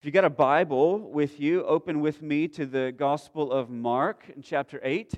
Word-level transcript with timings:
If 0.00 0.06
you 0.06 0.12
got 0.12 0.24
a 0.24 0.30
Bible 0.30 0.98
with 0.98 1.38
you, 1.38 1.62
open 1.64 2.00
with 2.00 2.22
me 2.22 2.48
to 2.48 2.64
the 2.64 2.90
Gospel 2.90 3.52
of 3.52 3.68
Mark 3.68 4.24
in 4.34 4.40
chapter 4.40 4.80
8. 4.82 5.12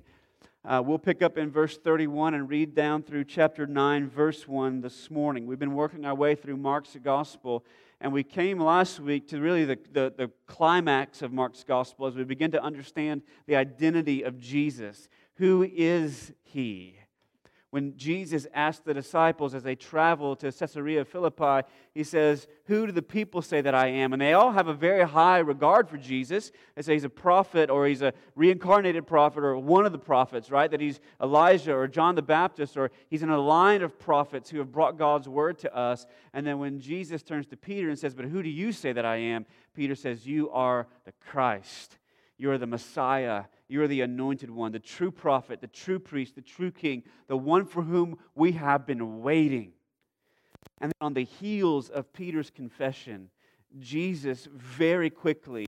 Uh, 0.64 0.82
we'll 0.84 0.98
pick 0.98 1.22
up 1.22 1.38
in 1.38 1.52
verse 1.52 1.78
31 1.78 2.34
and 2.34 2.50
read 2.50 2.74
down 2.74 3.04
through 3.04 3.26
chapter 3.26 3.64
9, 3.64 4.10
verse 4.10 4.48
1 4.48 4.80
this 4.80 5.08
morning. 5.08 5.46
We've 5.46 5.56
been 5.56 5.74
working 5.74 6.04
our 6.04 6.16
way 6.16 6.34
through 6.34 6.56
Mark's 6.56 6.96
Gospel, 7.00 7.64
and 8.00 8.12
we 8.12 8.24
came 8.24 8.58
last 8.58 8.98
week 8.98 9.28
to 9.28 9.40
really 9.40 9.64
the, 9.64 9.78
the, 9.92 10.14
the 10.16 10.30
climax 10.48 11.22
of 11.22 11.32
Mark's 11.32 11.62
Gospel 11.62 12.08
as 12.08 12.16
we 12.16 12.24
begin 12.24 12.50
to 12.50 12.60
understand 12.60 13.22
the 13.46 13.54
identity 13.54 14.24
of 14.24 14.40
Jesus. 14.40 15.08
Who 15.34 15.62
is 15.62 16.32
he? 16.42 16.96
When 17.72 17.96
Jesus 17.96 18.46
asked 18.52 18.84
the 18.84 18.92
disciples 18.92 19.54
as 19.54 19.62
they 19.62 19.74
travel 19.74 20.36
to 20.36 20.52
Caesarea 20.52 21.06
Philippi, 21.06 21.66
he 21.94 22.04
says, 22.04 22.46
Who 22.66 22.84
do 22.84 22.92
the 22.92 23.00
people 23.00 23.40
say 23.40 23.62
that 23.62 23.74
I 23.74 23.86
am? 23.86 24.12
And 24.12 24.20
they 24.20 24.34
all 24.34 24.52
have 24.52 24.68
a 24.68 24.74
very 24.74 25.08
high 25.08 25.38
regard 25.38 25.88
for 25.88 25.96
Jesus. 25.96 26.52
They 26.74 26.82
say 26.82 26.92
he's 26.92 27.04
a 27.04 27.08
prophet 27.08 27.70
or 27.70 27.86
he's 27.86 28.02
a 28.02 28.12
reincarnated 28.36 29.06
prophet 29.06 29.42
or 29.42 29.56
one 29.56 29.86
of 29.86 29.92
the 29.92 29.98
prophets, 29.98 30.50
right? 30.50 30.70
That 30.70 30.82
he's 30.82 31.00
Elijah 31.18 31.74
or 31.74 31.88
John 31.88 32.14
the 32.14 32.20
Baptist 32.20 32.76
or 32.76 32.90
he's 33.08 33.22
in 33.22 33.30
a 33.30 33.40
line 33.40 33.80
of 33.80 33.98
prophets 33.98 34.50
who 34.50 34.58
have 34.58 34.70
brought 34.70 34.98
God's 34.98 35.26
word 35.26 35.58
to 35.60 35.74
us. 35.74 36.04
And 36.34 36.46
then 36.46 36.58
when 36.58 36.78
Jesus 36.78 37.22
turns 37.22 37.46
to 37.46 37.56
Peter 37.56 37.88
and 37.88 37.98
says, 37.98 38.14
But 38.14 38.26
who 38.26 38.42
do 38.42 38.50
you 38.50 38.72
say 38.72 38.92
that 38.92 39.06
I 39.06 39.16
am? 39.16 39.46
Peter 39.74 39.94
says, 39.94 40.26
You 40.26 40.50
are 40.50 40.88
the 41.06 41.12
Christ. 41.26 41.96
You 42.36 42.50
are 42.50 42.58
the 42.58 42.66
Messiah. 42.66 43.44
You 43.72 43.82
are 43.82 43.88
the 43.88 44.02
anointed 44.02 44.50
one, 44.50 44.72
the 44.72 44.78
true 44.78 45.10
prophet, 45.10 45.62
the 45.62 45.66
true 45.66 45.98
priest, 45.98 46.34
the 46.34 46.42
true 46.42 46.70
king, 46.70 47.04
the 47.26 47.38
one 47.38 47.64
for 47.64 47.80
whom 47.80 48.18
we 48.34 48.52
have 48.52 48.86
been 48.86 49.22
waiting. 49.22 49.72
And 50.82 50.92
on 51.00 51.14
the 51.14 51.24
heels 51.24 51.88
of 51.88 52.12
Peter's 52.12 52.50
confession, 52.50 53.30
Jesus 53.80 54.46
very 54.54 55.08
quickly 55.08 55.64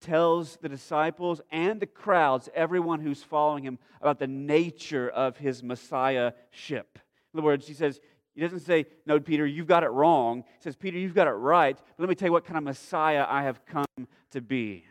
tells 0.00 0.56
the 0.58 0.68
disciples 0.68 1.40
and 1.50 1.80
the 1.80 1.86
crowds, 1.86 2.48
everyone 2.54 3.00
who's 3.00 3.24
following 3.24 3.64
him, 3.64 3.80
about 4.00 4.20
the 4.20 4.28
nature 4.28 5.08
of 5.08 5.36
his 5.36 5.64
messiahship. 5.64 7.00
In 7.34 7.40
other 7.40 7.44
words, 7.44 7.66
he 7.66 7.74
says, 7.74 8.00
he 8.36 8.40
doesn't 8.40 8.60
say, 8.60 8.86
No, 9.04 9.18
Peter, 9.18 9.44
you've 9.44 9.66
got 9.66 9.82
it 9.82 9.90
wrong. 9.90 10.44
He 10.46 10.62
says, 10.62 10.76
Peter, 10.76 10.96
you've 10.96 11.12
got 11.12 11.26
it 11.26 11.32
right. 11.32 11.76
But 11.76 12.02
let 12.02 12.08
me 12.08 12.14
tell 12.14 12.28
you 12.28 12.32
what 12.32 12.44
kind 12.44 12.56
of 12.56 12.62
Messiah 12.62 13.26
I 13.28 13.42
have 13.42 13.66
come 13.66 14.06
to 14.30 14.40
be. 14.40 14.84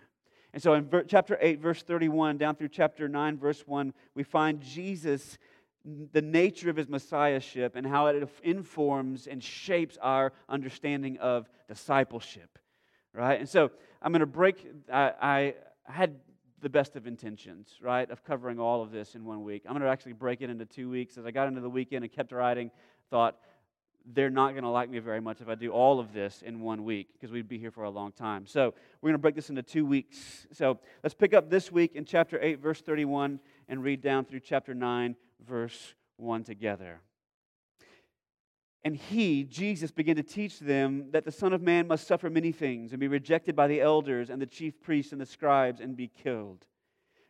And 0.54 0.62
so 0.62 0.74
in 0.74 0.86
ver- 0.86 1.04
chapter 1.04 1.38
8, 1.40 1.60
verse 1.60 1.82
31, 1.82 2.38
down 2.38 2.56
through 2.56 2.70
chapter 2.70 3.08
9, 3.08 3.38
verse 3.38 3.64
1, 3.66 3.94
we 4.16 4.24
find 4.24 4.62
Jesus, 4.62 5.38
the 5.86 6.22
nature 6.22 6.70
of 6.70 6.76
his 6.76 6.90
messiahship, 6.90 7.76
and 7.76 7.88
how 7.88 8.08
it 8.08 8.30
informs 8.44 9.28
and 9.28 9.44
shapes 9.44 9.98
our 10.02 10.34
understanding 10.50 11.18
of 11.20 11.50
discipleship. 11.68 12.60
Right? 13.14 13.40
And 13.40 13.48
so 13.48 13.72
I'm 14.02 14.12
going 14.12 14.22
to 14.22 14.26
break, 14.26 14.68
I, 14.92 15.14
I 15.22 15.54
had 15.86 16.16
the 16.62 16.70
best 16.70 16.96
of 16.96 17.08
intentions, 17.08 17.78
right, 17.82 18.10
of 18.12 18.24
covering 18.24 18.60
all 18.60 18.84
of 18.84 18.92
this 18.92 19.16
in 19.16 19.26
one 19.26 19.44
week. 19.44 19.64
I'm 19.66 19.74
going 19.74 19.82
to 19.82 19.90
actually 19.90 20.14
break 20.14 20.42
it 20.42 20.50
into 20.50 20.66
two 20.66 20.90
weeks. 20.90 21.18
As 21.18 21.26
I 21.26 21.32
got 21.32 21.48
into 21.48 21.62
the 21.62 21.70
weekend 21.70 22.04
and 22.04 22.14
kept 22.14 22.32
writing, 22.32 22.72
thought, 23.10 23.38
they're 24.06 24.30
not 24.30 24.52
going 24.52 24.64
to 24.64 24.70
like 24.70 24.90
me 24.90 25.00
very 25.00 25.22
much 25.22 25.42
if 25.42 25.50
I 25.50 25.56
do 25.56 25.72
all 25.72 26.00
of 26.00 26.14
this 26.14 26.42
in 26.42 26.62
one 26.62 26.84
week 26.84 27.10
because 27.14 27.32
we'd 27.32 27.48
be 27.48 27.58
here 27.58 27.72
for 27.72 27.84
a 27.84 27.90
long 27.90 28.12
time. 28.12 28.46
So 28.46 28.74
we're 29.02 29.10
going 29.10 29.14
to 29.14 29.20
break 29.20 29.36
this 29.36 29.50
into 29.50 29.64
two 29.64 29.86
weeks. 29.86 30.48
So 30.52 30.80
let's 31.04 31.14
pick 31.14 31.34
up 31.34 31.50
this 31.50 31.72
week 31.72 31.96
in 31.96 32.06
chapter 32.06 32.40
8, 32.42 32.60
verse 32.60 32.82
31, 32.82 33.40
and 33.68 33.84
read 33.84 34.02
down 34.02 34.26
through 34.26 34.42
chapter 34.42 34.74
9, 34.74 35.16
verse 35.46 35.94
1 36.18 36.44
together. 36.44 37.02
And 38.84 38.96
he, 38.96 39.44
Jesus, 39.44 39.92
began 39.92 40.16
to 40.16 40.24
teach 40.24 40.60
them 40.60 41.12
that 41.12 41.24
the 41.24 41.32
Son 41.32 41.54
of 41.54 41.62
Man 41.62 41.88
must 41.88 42.08
suffer 42.08 42.30
many 42.30 42.52
things 42.52 42.92
and 42.92 43.00
be 43.00 43.08
rejected 43.08 43.56
by 43.56 43.68
the 43.68 43.80
elders 43.80 44.30
and 44.30 44.42
the 44.42 44.48
chief 44.48 44.82
priests 44.82 45.12
and 45.12 45.22
the 45.22 45.26
scribes 45.26 45.80
and 45.80 45.96
be 45.96 46.08
killed. 46.08 46.66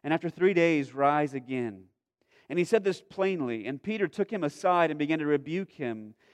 And 0.04 0.14
after 0.14 0.30
three 0.30 0.54
days, 0.54 0.94
rise 0.94 1.34
again. 1.34 1.84
And 2.50 2.58
he 2.58 2.66
said 2.66 2.84
this 2.84 3.02
plainly. 3.02 3.66
And 3.66 3.82
Peter 3.82 4.08
took 4.08 4.32
him 4.32 4.44
aside 4.44 4.92
and 4.92 5.00
began 5.00 5.20
to 5.20 5.26
rebuke 5.26 5.72
him. 5.72 6.14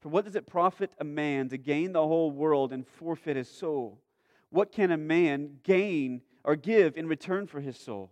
For 0.00 0.08
what 0.08 0.24
does 0.24 0.36
it 0.36 0.46
profit 0.46 0.90
a 0.98 1.04
man 1.04 1.48
to 1.50 1.58
gain 1.58 1.92
the 1.92 2.06
whole 2.06 2.30
world 2.30 2.72
and 2.72 2.86
forfeit 2.86 3.36
his 3.36 3.50
soul? 3.50 4.00
What 4.48 4.72
can 4.72 4.90
a 4.90 4.96
man 4.96 5.58
gain 5.62 6.22
or 6.42 6.56
give 6.56 6.96
in 6.96 7.06
return 7.06 7.46
for 7.46 7.60
his 7.60 7.76
soul? 7.76 8.10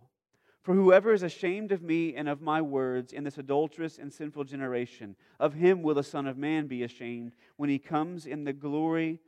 For 0.61 0.75
whoever 0.75 1.13
is 1.13 1.23
ashamed 1.23 1.71
of 1.71 1.81
me 1.81 2.15
and 2.15 2.29
of 2.29 2.41
my 2.41 2.61
words 2.61 3.11
in 3.11 3.23
this 3.23 3.37
adulterous 3.37 3.97
and 3.97 4.13
sinful 4.13 4.43
generation, 4.43 5.15
of 5.39 5.53
him 5.53 5.81
will 5.81 5.95
the 5.95 6.03
Son 6.03 6.27
of 6.27 6.37
Man 6.37 6.67
be 6.67 6.83
ashamed 6.83 7.33
when 7.55 7.69
he 7.69 7.79
comes 7.79 8.25
in 8.27 8.43
the 8.43 8.53
glory 8.53 9.19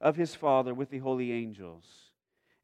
of 0.00 0.16
his 0.16 0.34
Father 0.34 0.74
with 0.74 0.90
the 0.90 0.98
holy 0.98 1.32
angels. 1.32 2.10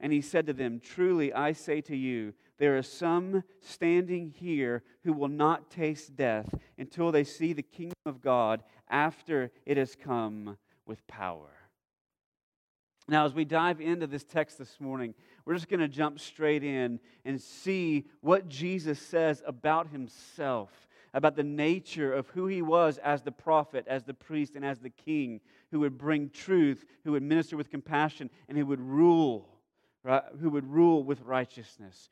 And 0.01 0.13
he 0.13 0.23
said 0.23 0.47
to 0.47 0.53
them, 0.53 0.81
Truly 0.81 1.33
I 1.33 1.53
say 1.53 1.81
to 1.83 1.97
you, 1.97 2.33
there 2.59 2.77
are 2.77 2.83
some 2.83 3.45
standing 3.61 4.35
here 4.37 4.83
who 5.05 5.13
will 5.13 5.29
not 5.29 5.71
taste 5.71 6.17
death 6.17 6.53
until 6.79 7.13
they 7.13 7.25
see 7.25 7.53
the 7.53 7.63
kingdom 7.63 7.95
of 8.07 8.21
God 8.21 8.63
after 8.89 9.51
it 9.65 9.77
has 9.77 9.97
come 9.97 10.57
with 10.87 11.07
power. 11.07 11.51
Now, 13.09 13.27
as 13.27 13.35
we 13.35 13.45
dive 13.45 13.81
into 13.81 14.07
this 14.07 14.25
text 14.25 14.57
this 14.59 14.81
morning, 14.81 15.15
we're 15.45 15.55
just 15.55 15.69
going 15.69 15.81
to 15.81 15.89
jump 15.89 16.21
straight 16.21 16.63
in 16.63 17.01
and 17.25 17.41
see 17.41 18.07
what 18.21 18.49
Jesus 18.49 19.01
says 19.01 19.43
about 19.47 19.89
himself, 19.89 20.71
about 21.13 21.35
the 21.35 21.43
nature 21.43 22.13
of 22.13 22.29
who 22.29 22.47
he 22.47 22.63
was 22.63 22.99
as 22.99 23.23
the 23.23 23.33
prophet, 23.33 23.85
as 23.89 24.05
the 24.05 24.15
priest, 24.15 24.55
and 24.55 24.65
as 24.65 24.79
the 24.79 24.91
king 24.91 25.41
who 25.73 25.81
would 25.81 25.99
bring 25.99 26.31
truth, 26.31 26.85
who 27.05 27.13
would 27.13 27.23
minister 27.23 27.57
with 27.57 27.71
compassion, 27.71 28.31
and 28.49 28.57
who 28.57 28.67
would 28.67 28.81
rule, 28.81 29.49
right? 30.03 30.23
who 30.41 30.51
would 30.51 30.71
rule 30.71 31.03
with 31.03 31.23
righteousness. 31.23 32.09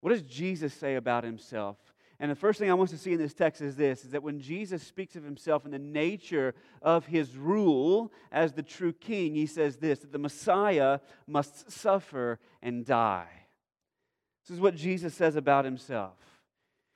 What 0.00 0.10
does 0.10 0.22
Jesus 0.22 0.74
say 0.74 0.96
about 0.96 1.24
himself? 1.24 1.76
And 2.18 2.30
the 2.30 2.36
first 2.36 2.58
thing 2.58 2.70
I 2.70 2.74
want 2.74 2.90
to 2.90 2.98
see 2.98 3.12
in 3.12 3.18
this 3.18 3.34
text 3.34 3.60
is 3.60 3.76
this 3.76 4.04
is 4.04 4.12
that 4.12 4.22
when 4.22 4.40
Jesus 4.40 4.82
speaks 4.82 5.16
of 5.16 5.24
himself 5.24 5.64
and 5.64 5.74
the 5.74 5.78
nature 5.78 6.54
of 6.80 7.06
his 7.06 7.36
rule 7.36 8.12
as 8.32 8.52
the 8.52 8.62
true 8.62 8.92
king, 8.92 9.34
he 9.34 9.46
says 9.46 9.76
this 9.76 9.98
that 9.98 10.12
the 10.12 10.18
Messiah 10.18 11.00
must 11.26 11.70
suffer 11.70 12.38
and 12.62 12.86
die. 12.86 13.28
This 14.46 14.54
is 14.54 14.60
what 14.60 14.76
Jesus 14.76 15.14
says 15.14 15.36
about 15.36 15.64
himself. 15.64 16.14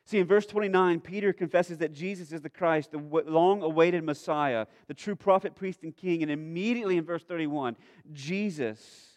See, 0.06 0.18
in 0.18 0.26
verse 0.26 0.46
29, 0.46 1.00
Peter 1.00 1.32
confesses 1.32 1.78
that 1.78 1.92
Jesus 1.92 2.32
is 2.32 2.40
the 2.40 2.50
Christ, 2.50 2.90
the 2.90 2.98
long 2.98 3.62
awaited 3.62 4.02
Messiah, 4.02 4.66
the 4.88 4.94
true 4.94 5.14
prophet, 5.14 5.54
priest, 5.54 5.82
and 5.82 5.96
king. 5.96 6.22
And 6.22 6.32
immediately 6.32 6.96
in 6.96 7.04
verse 7.04 7.22
31, 7.22 7.76
Jesus 8.12 9.09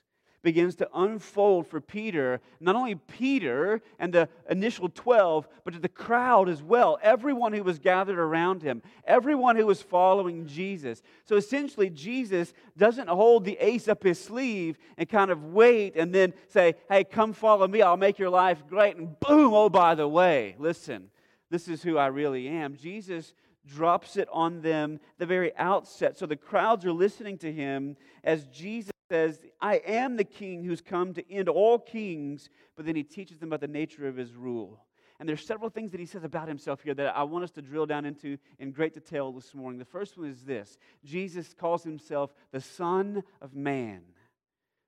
begins 0.43 0.75
to 0.75 0.89
unfold 0.93 1.65
for 1.65 1.81
Peter, 1.81 2.41
not 2.59 2.75
only 2.75 2.95
Peter 2.95 3.81
and 3.97 4.13
the 4.13 4.29
initial 4.49 4.89
12, 4.89 5.47
but 5.63 5.73
to 5.73 5.79
the 5.79 5.87
crowd 5.87 6.49
as 6.49 6.61
well, 6.61 6.99
everyone 7.01 7.53
who 7.53 7.63
was 7.63 7.79
gathered 7.79 8.19
around 8.19 8.61
him, 8.61 8.81
everyone 9.05 9.55
who 9.55 9.65
was 9.65 9.81
following 9.81 10.45
Jesus. 10.45 11.01
So 11.23 11.37
essentially, 11.37 11.89
Jesus 11.89 12.53
doesn't 12.77 13.07
hold 13.07 13.45
the 13.45 13.57
ace 13.59 13.87
up 13.87 14.03
his 14.03 14.21
sleeve 14.21 14.77
and 14.97 15.07
kind 15.07 15.31
of 15.31 15.45
wait 15.45 15.95
and 15.95 16.13
then 16.13 16.33
say, 16.49 16.75
hey, 16.89 17.05
come 17.05 17.33
follow 17.33 17.67
me, 17.67 17.81
I'll 17.81 17.97
make 17.97 18.19
your 18.19 18.29
life 18.29 18.63
great. 18.69 18.97
And 18.97 19.17
boom, 19.21 19.53
oh, 19.53 19.69
by 19.69 19.95
the 19.95 20.07
way, 20.07 20.55
listen, 20.59 21.09
this 21.49 21.67
is 21.67 21.81
who 21.81 21.97
I 21.97 22.07
really 22.07 22.47
am. 22.49 22.75
Jesus 22.75 23.33
drops 23.65 24.17
it 24.17 24.27
on 24.31 24.61
them 24.61 24.99
the 25.17 25.25
very 25.25 25.55
outset. 25.57 26.17
So 26.17 26.25
the 26.25 26.35
crowds 26.35 26.85
are 26.85 26.91
listening 26.91 27.37
to 27.39 27.51
him 27.51 27.95
as 28.23 28.47
Jesus 28.47 28.91
says, 29.09 29.43
I 29.61 29.75
am 29.85 30.17
the 30.17 30.23
king 30.23 30.63
who's 30.63 30.81
come 30.81 31.13
to 31.13 31.31
end 31.31 31.49
all 31.49 31.79
kings, 31.79 32.49
but 32.75 32.85
then 32.85 32.95
he 32.95 33.03
teaches 33.03 33.39
them 33.39 33.49
about 33.49 33.61
the 33.61 33.67
nature 33.67 34.07
of 34.07 34.15
his 34.15 34.33
rule. 34.33 34.79
And 35.19 35.29
there's 35.29 35.45
several 35.45 35.69
things 35.69 35.91
that 35.91 35.99
he 35.99 36.05
says 36.05 36.23
about 36.23 36.47
himself 36.47 36.81
here 36.81 36.93
that 36.95 37.15
I 37.15 37.23
want 37.23 37.43
us 37.43 37.51
to 37.51 37.61
drill 37.61 37.85
down 37.85 38.05
into 38.05 38.37
in 38.59 38.71
great 38.71 38.93
detail 38.93 39.31
this 39.31 39.53
morning. 39.53 39.79
The 39.79 39.85
first 39.85 40.17
one 40.17 40.27
is 40.27 40.43
this 40.43 40.77
Jesus 41.05 41.53
calls 41.53 41.83
himself 41.83 42.33
the 42.51 42.59
Son 42.59 43.23
of 43.41 43.53
Man. 43.53 44.01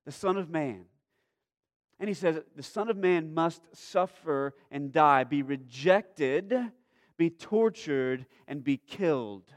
The 0.06 0.12
Son 0.12 0.38
of 0.38 0.50
Man. 0.50 0.86
And 2.00 2.10
he 2.10 2.14
says, 2.14 2.40
the 2.56 2.64
Son 2.64 2.90
of 2.90 2.98
Man 2.98 3.34
must 3.34 3.62
suffer 3.74 4.54
and 4.70 4.92
die, 4.92 5.24
be 5.24 5.42
rejected, 5.42 6.54
be 7.18 7.30
tortured, 7.30 8.26
and 8.48 8.64
be 8.64 8.78
killed. 8.78 9.52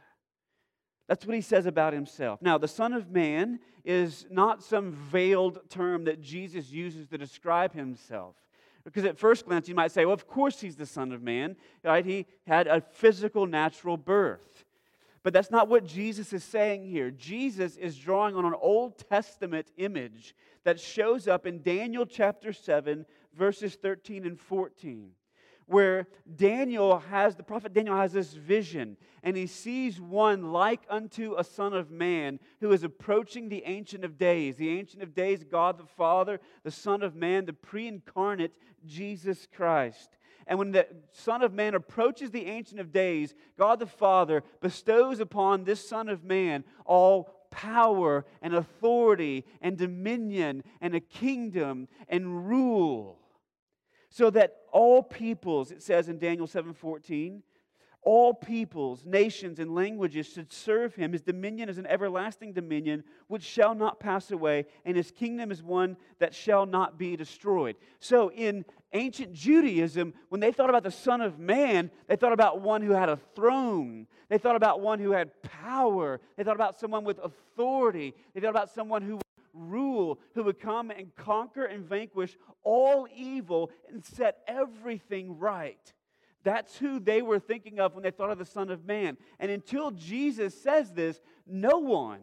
That's 1.09 1.25
what 1.25 1.35
he 1.35 1.41
says 1.41 1.67
about 1.67 1.93
himself. 1.93 2.43
Now, 2.43 2.59
the 2.59 2.69
Son 2.69 2.93
of 2.93 3.11
Man 3.11 3.61
is 3.85 4.27
not 4.31 4.63
some 4.63 4.93
veiled 4.93 5.59
term 5.71 6.05
that 6.05 6.21
Jesus 6.21 6.71
uses 6.71 7.09
to 7.09 7.19
describe 7.19 7.73
himself. 7.73 8.37
Because 8.85 9.05
at 9.05 9.19
first 9.19 9.47
glance, 9.47 9.69
you 9.69 9.75
might 9.75 9.93
say, 9.93 10.05
well, 10.05 10.15
of 10.15 10.27
course 10.27 10.61
he's 10.61 10.77
the 10.77 10.87
Son 10.87 11.13
of 11.13 11.23
Man, 11.23 11.57
right? 11.83 12.05
He 12.05 12.27
had 12.47 12.67
a 12.67 12.81
physical, 12.81 13.47
natural 13.47 13.97
birth. 13.97 14.65
But 15.23 15.33
that's 15.33 15.51
not 15.51 15.69
what 15.69 15.85
Jesus 15.85 16.33
is 16.33 16.45
saying 16.45 16.87
here. 16.87 17.11
Jesus 17.11 17.77
is 17.77 17.97
drawing 17.97 18.37
on 18.37 18.45
an 18.45 18.55
Old 18.61 18.99
Testament 19.09 19.71
image 19.77 20.35
that 20.65 20.79
shows 20.79 21.27
up 21.27 21.47
in 21.47 21.63
Daniel 21.63 22.07
chapter 22.07 22.53
7, 22.53 23.05
verses 23.35 23.75
13 23.75 24.27
and 24.27 24.39
14 24.39 25.11
where 25.69 26.09
Daniel 26.37 26.99
has, 26.99 27.37
the 27.37 27.43
prophet 27.43 27.75
Daniel 27.75 27.97
has 27.97 28.13
this 28.13 28.33
vision, 28.33 28.97
and 29.23 29.37
he 29.37 29.47
sees 29.47 30.01
one 30.01 30.51
like 30.51 30.81
unto 30.89 31.35
a 31.37 31.45
son 31.45 31.75
of 31.75 31.91
man 31.91 32.41
who 32.61 32.73
is 32.73 32.85
approaching 32.85 33.49
the 33.49 33.63
Ancient 33.67 34.03
of 34.03 34.17
Days. 34.19 34.57
The 34.57 34.71
Ancient 34.71 35.03
of 35.03 35.15
Days, 35.15 35.45
God 35.45 35.79
the 35.79 35.85
Father, 35.85 36.41
the 36.65 36.71
Son 36.71 37.03
of 37.03 37.15
Man, 37.15 37.45
the 37.45 37.53
pre 37.53 37.87
incarnate 37.87 38.55
Jesus 38.87 39.47
Christ. 39.55 40.17
And 40.47 40.59
when 40.59 40.73
the 40.73 40.87
Son 41.13 41.43
of 41.43 41.53
Man 41.53 41.75
approaches 41.75 42.31
the 42.31 42.47
Ancient 42.47 42.81
of 42.81 42.91
Days, 42.91 43.35
God 43.59 43.79
the 43.79 43.87
Father 43.87 44.43
bestows 44.63 45.21
upon 45.21 45.65
this 45.65 45.87
Son 45.87 46.09
of 46.09 46.25
Man 46.25 46.65
all 46.87 47.35
power 47.51 48.25
and 48.41 48.55
authority 48.55 49.45
and 49.61 49.77
dominion 49.77 50.65
and 50.81 50.95
a 50.95 51.01
kingdom 51.01 51.89
and 52.09 52.49
rule 52.49 53.19
so 54.11 54.31
that 54.31 54.57
all 54.73 55.03
peoples, 55.03 55.71
it 55.71 55.83
says 55.83 56.09
in 56.09 56.19
Daniel 56.19 56.47
7:14, 56.47 57.43
all 58.03 58.33
peoples, 58.33 59.05
nations, 59.05 59.59
and 59.59 59.75
languages 59.75 60.27
should 60.27 60.53
serve 60.53 60.95
him. 60.95 61.13
His 61.13 61.21
dominion 61.21 61.69
is 61.69 61.79
an 61.79 61.87
everlasting 61.87 62.53
dominion 62.53 63.05
which 63.27 63.43
shall 63.43 63.75
not 63.75 64.01
pass 64.01 64.31
away, 64.31 64.67
and 64.85 64.97
his 64.97 65.11
kingdom 65.11 65.51
is 65.51 65.63
one 65.63 65.97
that 66.19 66.35
shall 66.35 66.65
not 66.65 66.97
be 66.97 67.17
destroyed. 67.17 67.77
So, 67.99 68.31
in 68.31 68.65
ancient 68.93 69.35
Judaism, 69.35 70.15
when 70.29 70.41
they 70.41 70.53
thought 70.53 70.71
about 70.71 70.85
the 70.85 70.91
Son 70.91 71.21
of 71.21 71.39
Man, 71.39 71.91
they 72.07 72.17
thought 72.17 72.33
about 72.33 72.61
one 72.61 72.81
who 72.83 72.93
had 72.93 73.09
a 73.09 73.19
throne. 73.35 74.07
They 74.29 74.39
thought 74.39 74.57
about 74.57 74.81
one 74.81 75.01
who 75.01 75.11
had 75.11 75.43
power. 75.43 76.21
They 76.37 76.45
thought 76.45 76.57
about 76.57 76.79
someone 76.79 77.05
with 77.05 77.19
authority. 77.19 78.15
They 78.33 78.41
thought 78.41 78.51
about 78.51 78.71
someone 78.71 79.03
who 79.03 79.21
rule, 79.59 80.19
who 80.35 80.45
would 80.45 80.61
come 80.61 80.91
and 80.91 81.15
conquer 81.17 81.65
and 81.65 81.85
vanquish 81.85 82.37
all 82.63 83.09
evil 83.15 83.71
and 83.89 84.05
set 84.05 84.39
everything 84.47 85.39
right. 85.39 85.93
That's 86.45 86.77
who 86.77 87.01
they 87.01 87.21
were 87.21 87.41
thinking 87.41 87.81
of 87.81 87.95
when 87.95 88.05
they 88.05 88.11
thought 88.11 88.31
of 88.31 88.39
the 88.39 88.45
Son 88.45 88.71
of 88.71 88.85
Man. 88.85 89.17
And 89.39 89.51
until 89.51 89.91
Jesus 89.91 90.61
says 90.61 90.93
this, 90.93 91.21
no 91.47 91.79
one 91.79 92.21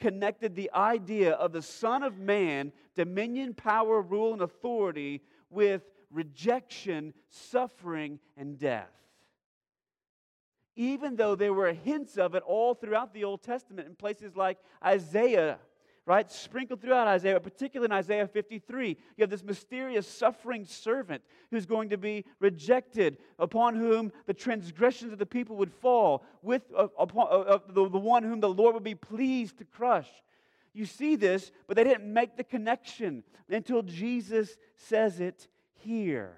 connected 0.00 0.56
the 0.56 0.70
idea 0.74 1.32
of 1.32 1.52
the 1.52 1.62
Son 1.62 2.02
of 2.02 2.18
Man, 2.18 2.72
dominion, 2.96 3.54
power, 3.54 4.02
rule, 4.02 4.32
and 4.32 4.42
authority 4.42 5.22
with 5.48 5.82
rejection, 6.10 7.14
suffering, 7.30 8.18
and 8.36 8.58
death. 8.58 8.90
Even 10.74 11.16
though 11.16 11.34
there 11.34 11.52
were 11.52 11.72
hints 11.72 12.16
of 12.16 12.34
it 12.34 12.42
all 12.46 12.74
throughout 12.74 13.14
the 13.14 13.24
Old 13.24 13.42
Testament 13.42 13.86
in 13.86 13.94
places 13.94 14.34
like 14.34 14.58
Isaiah 14.84 15.58
right? 16.04 16.30
Sprinkled 16.30 16.80
throughout 16.80 17.06
Isaiah, 17.06 17.38
particularly 17.38 17.86
in 17.86 17.96
Isaiah 17.96 18.26
53. 18.26 18.88
You 18.88 19.22
have 19.22 19.30
this 19.30 19.44
mysterious 19.44 20.06
suffering 20.06 20.64
servant 20.64 21.22
who's 21.50 21.66
going 21.66 21.90
to 21.90 21.98
be 21.98 22.24
rejected, 22.40 23.18
upon 23.38 23.76
whom 23.76 24.12
the 24.26 24.34
transgressions 24.34 25.12
of 25.12 25.18
the 25.18 25.26
people 25.26 25.56
would 25.56 25.72
fall, 25.72 26.24
with 26.42 26.62
uh, 26.76 26.88
upon, 26.98 27.28
uh, 27.30 27.54
uh, 27.54 27.58
the, 27.68 27.88
the 27.88 27.98
one 27.98 28.24
whom 28.24 28.40
the 28.40 28.48
Lord 28.48 28.74
would 28.74 28.82
be 28.82 28.94
pleased 28.94 29.58
to 29.58 29.64
crush. 29.64 30.08
You 30.74 30.86
see 30.86 31.16
this, 31.16 31.52
but 31.66 31.76
they 31.76 31.84
didn't 31.84 32.10
make 32.12 32.36
the 32.36 32.44
connection 32.44 33.22
until 33.48 33.82
Jesus 33.82 34.56
says 34.74 35.20
it 35.20 35.46
here. 35.74 36.36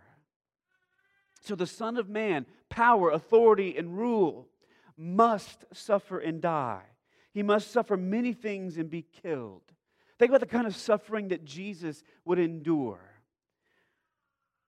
So 1.41 1.55
the 1.55 1.67
Son 1.67 1.97
of 1.97 2.09
Man, 2.09 2.47
power, 2.69 3.11
authority, 3.11 3.77
and 3.77 3.97
rule, 3.97 4.49
must 4.97 5.65
suffer 5.73 6.19
and 6.19 6.41
die. 6.41 6.83
He 7.35 7.43
must 7.43 7.73
suffer 7.73 7.97
many 7.97 8.33
things 8.33 8.79
and 8.79 8.89
be 8.89 9.05
killed. 9.23 9.63
Think 10.19 10.31
about 10.31 10.41
the 10.41 10.47
kind 10.47 10.69
of 10.69 10.77
suffering 10.77 11.29
that 11.29 11.45
Jesus 11.45 12.05
would 12.25 12.39
endure. 12.39 13.01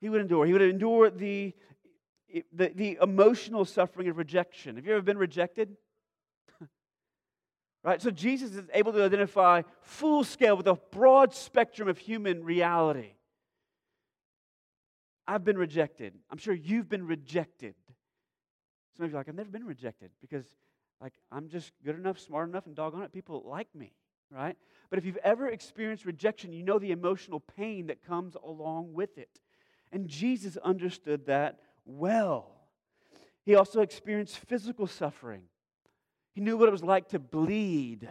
He 0.00 0.08
would 0.08 0.20
endure. 0.20 0.44
He 0.44 0.52
would 0.52 0.62
endure 0.62 1.08
the, 1.08 1.54
the, 2.52 2.72
the 2.74 2.98
emotional 3.00 3.64
suffering 3.64 4.08
of 4.08 4.18
rejection. 4.18 4.74
Have 4.74 4.84
you 4.84 4.92
ever 4.92 5.02
been 5.02 5.16
rejected? 5.16 5.76
right? 7.84 8.02
So 8.02 8.10
Jesus 8.10 8.56
is 8.56 8.68
able 8.74 8.92
to 8.92 9.04
identify 9.04 9.62
full 9.80 10.24
scale 10.24 10.56
with 10.56 10.66
a 10.66 10.74
broad 10.74 11.34
spectrum 11.34 11.86
of 11.88 11.98
human 11.98 12.42
reality. 12.42 13.12
I've 15.28 15.44
been 15.44 15.58
rejected. 15.58 16.14
I'm 16.30 16.38
sure 16.38 16.52
you've 16.52 16.88
been 16.88 17.06
rejected. 17.06 17.76
Some 18.96 19.06
of 19.06 19.12
you 19.12 19.16
are 19.16 19.20
like, 19.20 19.28
I've 19.28 19.34
never 19.36 19.50
been 19.50 19.66
rejected 19.66 20.10
because 20.20 20.46
like, 21.00 21.14
I'm 21.30 21.48
just 21.48 21.72
good 21.84 21.96
enough, 21.96 22.18
smart 22.18 22.48
enough, 22.48 22.66
and 22.66 22.74
doggone 22.74 23.02
it, 23.02 23.12
people 23.12 23.42
like 23.46 23.68
me, 23.74 23.92
right? 24.30 24.56
But 24.88 24.98
if 24.98 25.04
you've 25.04 25.18
ever 25.18 25.48
experienced 25.48 26.04
rejection, 26.04 26.52
you 26.52 26.62
know 26.62 26.78
the 26.78 26.92
emotional 26.92 27.40
pain 27.40 27.88
that 27.88 28.04
comes 28.06 28.36
along 28.42 28.94
with 28.94 29.18
it. 29.18 29.40
And 29.92 30.08
Jesus 30.08 30.56
understood 30.58 31.26
that 31.26 31.60
well. 31.84 32.50
He 33.44 33.54
also 33.54 33.80
experienced 33.80 34.38
physical 34.38 34.86
suffering. 34.86 35.42
He 36.34 36.40
knew 36.40 36.56
what 36.56 36.68
it 36.68 36.72
was 36.72 36.82
like 36.82 37.08
to 37.10 37.18
bleed 37.18 38.08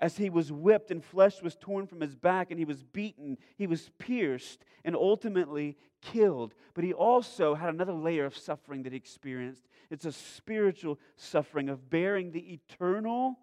as 0.00 0.16
he 0.16 0.30
was 0.30 0.50
whipped 0.50 0.90
and 0.90 1.04
flesh 1.04 1.42
was 1.42 1.54
torn 1.54 1.86
from 1.86 2.00
his 2.00 2.16
back 2.16 2.50
and 2.50 2.58
he 2.58 2.64
was 2.64 2.82
beaten, 2.82 3.36
he 3.56 3.66
was 3.66 3.90
pierced, 3.98 4.64
and 4.82 4.96
ultimately 4.96 5.76
killed. 6.00 6.54
But 6.72 6.84
he 6.84 6.94
also 6.94 7.54
had 7.54 7.68
another 7.68 7.92
layer 7.92 8.24
of 8.24 8.36
suffering 8.36 8.82
that 8.84 8.92
he 8.92 8.96
experienced. 8.96 9.68
It's 9.90 10.06
a 10.06 10.12
spiritual 10.12 10.98
suffering 11.16 11.68
of 11.68 11.90
bearing 11.90 12.32
the 12.32 12.54
eternal 12.54 13.38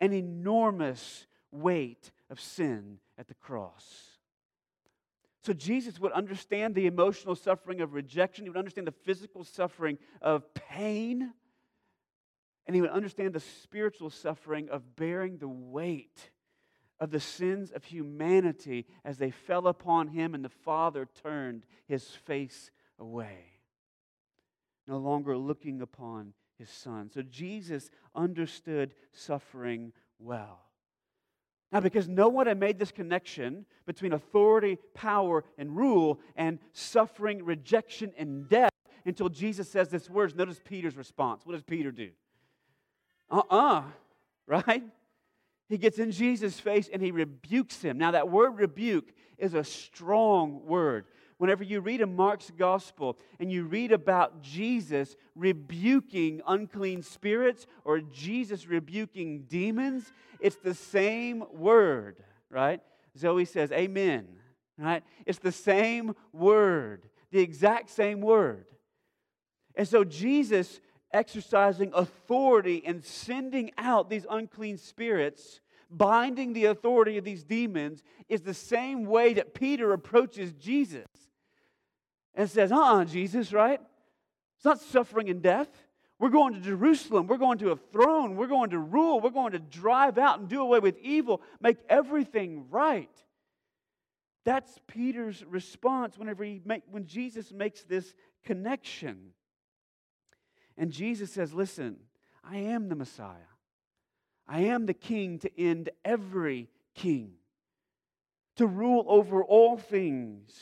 and 0.00 0.14
enormous 0.14 1.26
weight 1.52 2.10
of 2.30 2.40
sin 2.40 2.98
at 3.18 3.28
the 3.28 3.34
cross. 3.34 3.84
So 5.42 5.52
Jesus 5.52 6.00
would 6.00 6.12
understand 6.12 6.74
the 6.74 6.86
emotional 6.86 7.36
suffering 7.36 7.80
of 7.80 7.94
rejection, 7.94 8.44
he 8.44 8.50
would 8.50 8.58
understand 8.58 8.86
the 8.86 8.92
physical 8.92 9.44
suffering 9.44 9.98
of 10.20 10.52
pain 10.54 11.34
and 12.66 12.74
he 12.74 12.82
would 12.82 12.90
understand 12.90 13.32
the 13.32 13.40
spiritual 13.40 14.10
suffering 14.10 14.68
of 14.70 14.96
bearing 14.96 15.38
the 15.38 15.48
weight 15.48 16.30
of 16.98 17.10
the 17.10 17.20
sins 17.20 17.70
of 17.70 17.84
humanity 17.84 18.86
as 19.04 19.18
they 19.18 19.30
fell 19.30 19.68
upon 19.68 20.08
him 20.08 20.34
and 20.34 20.44
the 20.44 20.48
Father 20.48 21.06
turned 21.22 21.64
his 21.86 22.08
face 22.08 22.70
away, 22.98 23.60
no 24.88 24.98
longer 24.98 25.36
looking 25.36 25.82
upon 25.82 26.32
his 26.58 26.70
Son. 26.70 27.10
So 27.12 27.22
Jesus 27.22 27.90
understood 28.14 28.94
suffering 29.12 29.92
well. 30.18 30.60
Now, 31.72 31.80
because 31.80 32.08
no 32.08 32.28
one 32.28 32.46
had 32.46 32.58
made 32.58 32.78
this 32.78 32.92
connection 32.92 33.66
between 33.86 34.12
authority, 34.12 34.78
power, 34.94 35.44
and 35.58 35.76
rule 35.76 36.20
and 36.36 36.58
suffering, 36.72 37.44
rejection, 37.44 38.12
and 38.16 38.48
death 38.48 38.70
until 39.04 39.28
Jesus 39.28 39.68
says 39.68 39.88
this 39.88 40.08
words, 40.08 40.34
notice 40.34 40.60
Peter's 40.64 40.96
response. 40.96 41.44
What 41.44 41.52
does 41.52 41.62
Peter 41.62 41.92
do? 41.92 42.10
Uh 43.30 43.42
uh 43.50 43.82
right? 44.46 44.82
He 45.68 45.78
gets 45.78 45.98
in 45.98 46.12
Jesus' 46.12 46.60
face 46.60 46.88
and 46.92 47.02
he 47.02 47.10
rebukes 47.10 47.82
him. 47.82 47.98
Now, 47.98 48.12
that 48.12 48.28
word 48.28 48.58
rebuke 48.58 49.12
is 49.36 49.54
a 49.54 49.64
strong 49.64 50.64
word. 50.64 51.06
Whenever 51.38 51.64
you 51.64 51.80
read 51.80 52.00
in 52.00 52.16
Mark's 52.16 52.50
gospel 52.56 53.18
and 53.38 53.52
you 53.52 53.64
read 53.64 53.92
about 53.92 54.42
Jesus 54.42 55.16
rebuking 55.34 56.40
unclean 56.46 57.02
spirits 57.02 57.66
or 57.84 58.00
Jesus 58.00 58.66
rebuking 58.66 59.42
demons, 59.42 60.12
it's 60.40 60.56
the 60.56 60.72
same 60.74 61.44
word, 61.52 62.16
right? 62.48 62.80
Zoe 63.18 63.44
says, 63.44 63.70
Amen, 63.72 64.26
right? 64.78 65.02
It's 65.26 65.38
the 65.38 65.52
same 65.52 66.14
word, 66.32 67.06
the 67.30 67.40
exact 67.40 67.90
same 67.90 68.22
word. 68.22 68.66
And 69.74 69.86
so 69.86 70.04
Jesus 70.04 70.80
exercising 71.16 71.90
authority 71.94 72.82
and 72.84 73.04
sending 73.04 73.72
out 73.78 74.10
these 74.10 74.26
unclean 74.30 74.76
spirits, 74.76 75.60
binding 75.90 76.52
the 76.52 76.66
authority 76.66 77.16
of 77.18 77.24
these 77.24 77.42
demons, 77.42 78.02
is 78.28 78.42
the 78.42 78.54
same 78.54 79.06
way 79.06 79.32
that 79.34 79.54
Peter 79.54 79.92
approaches 79.92 80.52
Jesus 80.52 81.06
and 82.34 82.48
says, 82.48 82.70
Uh 82.70 82.76
uh 82.76 83.04
Jesus, 83.04 83.52
right? 83.52 83.80
It's 84.56 84.64
not 84.64 84.80
suffering 84.80 85.30
and 85.30 85.42
death. 85.42 85.68
We're 86.18 86.30
going 86.30 86.54
to 86.54 86.60
Jerusalem. 86.60 87.26
We're 87.26 87.36
going 87.36 87.58
to 87.58 87.72
a 87.72 87.76
throne. 87.76 88.36
We're 88.36 88.46
going 88.46 88.70
to 88.70 88.78
rule. 88.78 89.20
We're 89.20 89.30
going 89.30 89.52
to 89.52 89.58
drive 89.58 90.18
out 90.18 90.38
and 90.38 90.48
do 90.48 90.60
away 90.60 90.78
with 90.78 90.98
evil, 90.98 91.42
make 91.60 91.78
everything 91.88 92.66
right. 92.70 93.10
That's 94.44 94.78
Peter's 94.86 95.44
response 95.44 96.16
whenever 96.16 96.44
he 96.44 96.62
make, 96.64 96.84
when 96.90 97.06
Jesus 97.06 97.52
makes 97.52 97.82
this 97.82 98.14
connection. 98.44 99.32
And 100.76 100.92
Jesus 100.92 101.32
says, 101.32 101.52
Listen, 101.54 101.96
I 102.44 102.58
am 102.58 102.88
the 102.88 102.96
Messiah. 102.96 103.52
I 104.48 104.60
am 104.60 104.86
the 104.86 104.94
king 104.94 105.38
to 105.40 105.60
end 105.60 105.90
every 106.04 106.68
king, 106.94 107.32
to 108.56 108.66
rule 108.66 109.04
over 109.08 109.42
all 109.42 109.76
things, 109.76 110.52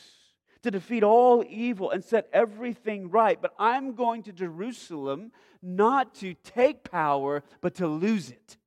to 0.63 0.71
defeat 0.71 1.03
all 1.03 1.43
evil 1.47 1.91
and 1.91 2.03
set 2.03 2.27
everything 2.33 3.11
right. 3.11 3.39
But 3.39 3.53
I'm 3.59 3.93
going 3.93 4.23
to 4.23 4.33
Jerusalem 4.33 5.31
not 5.61 6.15
to 6.15 6.33
take 6.33 6.89
power, 6.89 7.43
but 7.61 7.75
to 7.75 7.87
lose 7.87 8.31
it. 8.31 8.57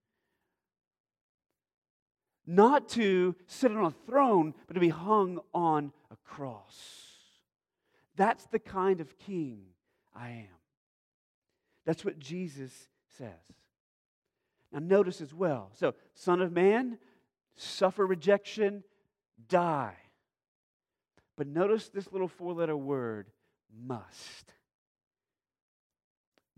Not 2.46 2.88
to 2.90 3.34
sit 3.46 3.72
on 3.72 3.84
a 3.84 3.90
throne, 3.90 4.54
but 4.68 4.74
to 4.74 4.80
be 4.80 4.88
hung 4.88 5.40
on 5.52 5.92
a 6.10 6.16
cross. 6.24 7.08
That's 8.16 8.46
the 8.46 8.58
kind 8.58 9.00
of 9.00 9.18
king 9.18 9.62
I 10.14 10.30
am. 10.30 10.57
That's 11.88 12.04
what 12.04 12.18
Jesus 12.18 12.70
says. 13.16 13.30
Now, 14.70 14.80
notice 14.80 15.22
as 15.22 15.32
well. 15.32 15.70
So, 15.72 15.94
Son 16.12 16.42
of 16.42 16.52
Man, 16.52 16.98
suffer 17.56 18.06
rejection, 18.06 18.84
die. 19.48 19.96
But 21.34 21.46
notice 21.46 21.88
this 21.88 22.12
little 22.12 22.28
four 22.28 22.52
letter 22.52 22.76
word 22.76 23.30
must. 23.74 24.52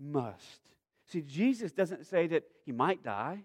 Must. 0.01 0.61
See, 1.07 1.23
Jesus 1.23 1.71
doesn't 1.71 2.07
say 2.07 2.27
that 2.27 2.43
he 2.67 2.73
might 2.73 3.05
die. 3.05 3.45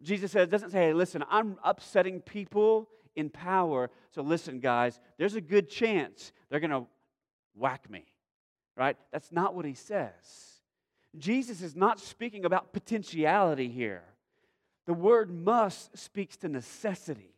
Jesus 0.00 0.30
says, 0.30 0.48
doesn't 0.48 0.70
say, 0.70 0.82
hey, 0.84 0.92
listen, 0.92 1.24
I'm 1.28 1.58
upsetting 1.64 2.20
people 2.20 2.88
in 3.16 3.28
power. 3.28 3.90
So 4.12 4.22
listen, 4.22 4.60
guys, 4.60 5.00
there's 5.18 5.34
a 5.34 5.40
good 5.40 5.68
chance 5.68 6.30
they're 6.48 6.60
going 6.60 6.70
to 6.70 6.86
whack 7.56 7.90
me, 7.90 8.04
right? 8.76 8.96
That's 9.12 9.32
not 9.32 9.54
what 9.54 9.64
he 9.64 9.74
says. 9.74 10.12
Jesus 11.16 11.62
is 11.62 11.74
not 11.74 11.98
speaking 11.98 12.44
about 12.44 12.72
potentiality 12.72 13.68
here. 13.68 14.02
The 14.86 14.94
word 14.94 15.30
must 15.30 15.96
speaks 15.96 16.36
to 16.38 16.48
necessity. 16.48 17.34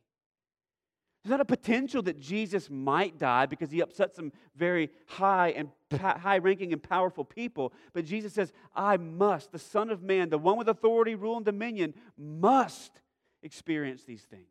There's 1.22 1.30
not 1.30 1.40
a 1.40 1.44
potential 1.44 2.02
that 2.02 2.20
Jesus 2.20 2.70
might 2.70 3.18
die 3.18 3.46
because 3.46 3.70
he 3.70 3.80
upset 3.80 4.14
some 4.14 4.32
very 4.56 4.90
high 5.06 5.50
and 5.50 5.70
high 6.00 6.38
ranking 6.38 6.72
and 6.72 6.82
powerful 6.82 7.24
people. 7.24 7.72
But 7.92 8.04
Jesus 8.04 8.32
says, 8.32 8.52
I 8.74 8.96
must, 8.96 9.50
the 9.52 9.58
Son 9.58 9.90
of 9.90 10.02
Man, 10.02 10.30
the 10.30 10.38
one 10.38 10.56
with 10.56 10.68
authority, 10.68 11.14
rule, 11.14 11.36
and 11.36 11.44
dominion, 11.44 11.94
must 12.16 13.00
experience 13.42 14.04
these 14.04 14.22
things. 14.22 14.44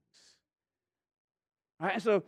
All 1.80 1.88
right, 1.88 1.94
and 1.94 2.04
so 2.04 2.24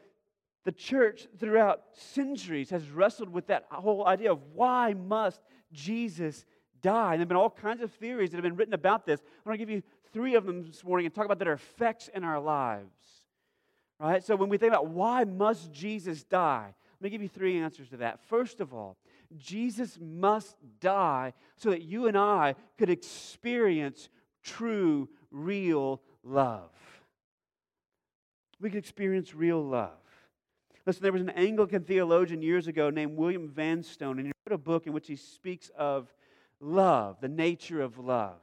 the 0.66 0.72
church 0.72 1.28
throughout 1.40 1.84
centuries 1.94 2.70
has 2.70 2.90
wrestled 2.90 3.30
with 3.30 3.48
that 3.48 3.66
whole 3.72 4.06
idea 4.06 4.32
of 4.32 4.40
why 4.54 4.94
must 4.94 5.42
Jesus 5.72 6.46
die? 6.82 7.14
And 7.14 7.20
there 7.20 7.20
have 7.20 7.28
been 7.30 7.38
all 7.38 7.50
kinds 7.50 7.82
of 7.82 7.92
theories 7.94 8.32
that 8.32 8.38
have 8.38 8.44
been 8.44 8.56
written 8.56 8.74
about 8.74 9.06
this. 9.06 9.22
I 9.22 9.50
want 9.50 9.60
to 9.60 9.66
give 9.66 9.70
you 9.70 9.82
three 10.12 10.36
of 10.36 10.46
them 10.46 10.66
this 10.66 10.84
morning 10.84 11.06
and 11.06 11.16
talk 11.16 11.26
about 11.26 11.40
their 11.40 11.54
effects 11.54 12.10
in 12.14 12.24
our 12.24 12.40
lives. 12.40 12.90
Right? 14.00 14.24
So 14.24 14.36
when 14.36 14.50
we 14.50 14.58
think 14.58 14.72
about 14.72 14.88
why 14.88 15.24
must 15.24 15.72
Jesus 15.72 16.24
die, 16.24 16.74
let 17.00 17.06
me 17.06 17.10
give 17.10 17.22
you 17.22 17.30
three 17.30 17.58
answers 17.60 17.90
to 17.90 17.98
that. 17.98 18.20
First 18.28 18.60
of 18.60 18.74
all, 18.74 18.98
Jesus 19.38 19.98
must 20.02 20.58
die 20.82 21.34
so 21.56 21.70
that 21.70 21.84
you 21.84 22.08
and 22.08 22.18
I 22.18 22.56
could 22.78 22.90
experience 22.90 24.10
true, 24.44 25.08
real 25.32 26.02
love. 26.24 26.72
We 28.60 28.70
could 28.70 28.80
experience 28.80 29.34
real 29.34 29.64
love. 29.64 29.92
Listen, 30.90 31.04
there 31.04 31.12
was 31.12 31.22
an 31.22 31.30
Anglican 31.30 31.84
theologian 31.84 32.42
years 32.42 32.66
ago 32.66 32.90
named 32.90 33.16
William 33.16 33.48
Vanstone, 33.48 34.18
and 34.18 34.26
he 34.26 34.32
wrote 34.48 34.56
a 34.56 34.58
book 34.58 34.88
in 34.88 34.94
which 34.94 35.06
he 35.06 35.16
speaks 35.16 35.70
of 35.78 36.12
love, 36.60 37.18
the 37.22 37.28
nature 37.28 37.80
of 37.80 38.00
love. 38.00 38.40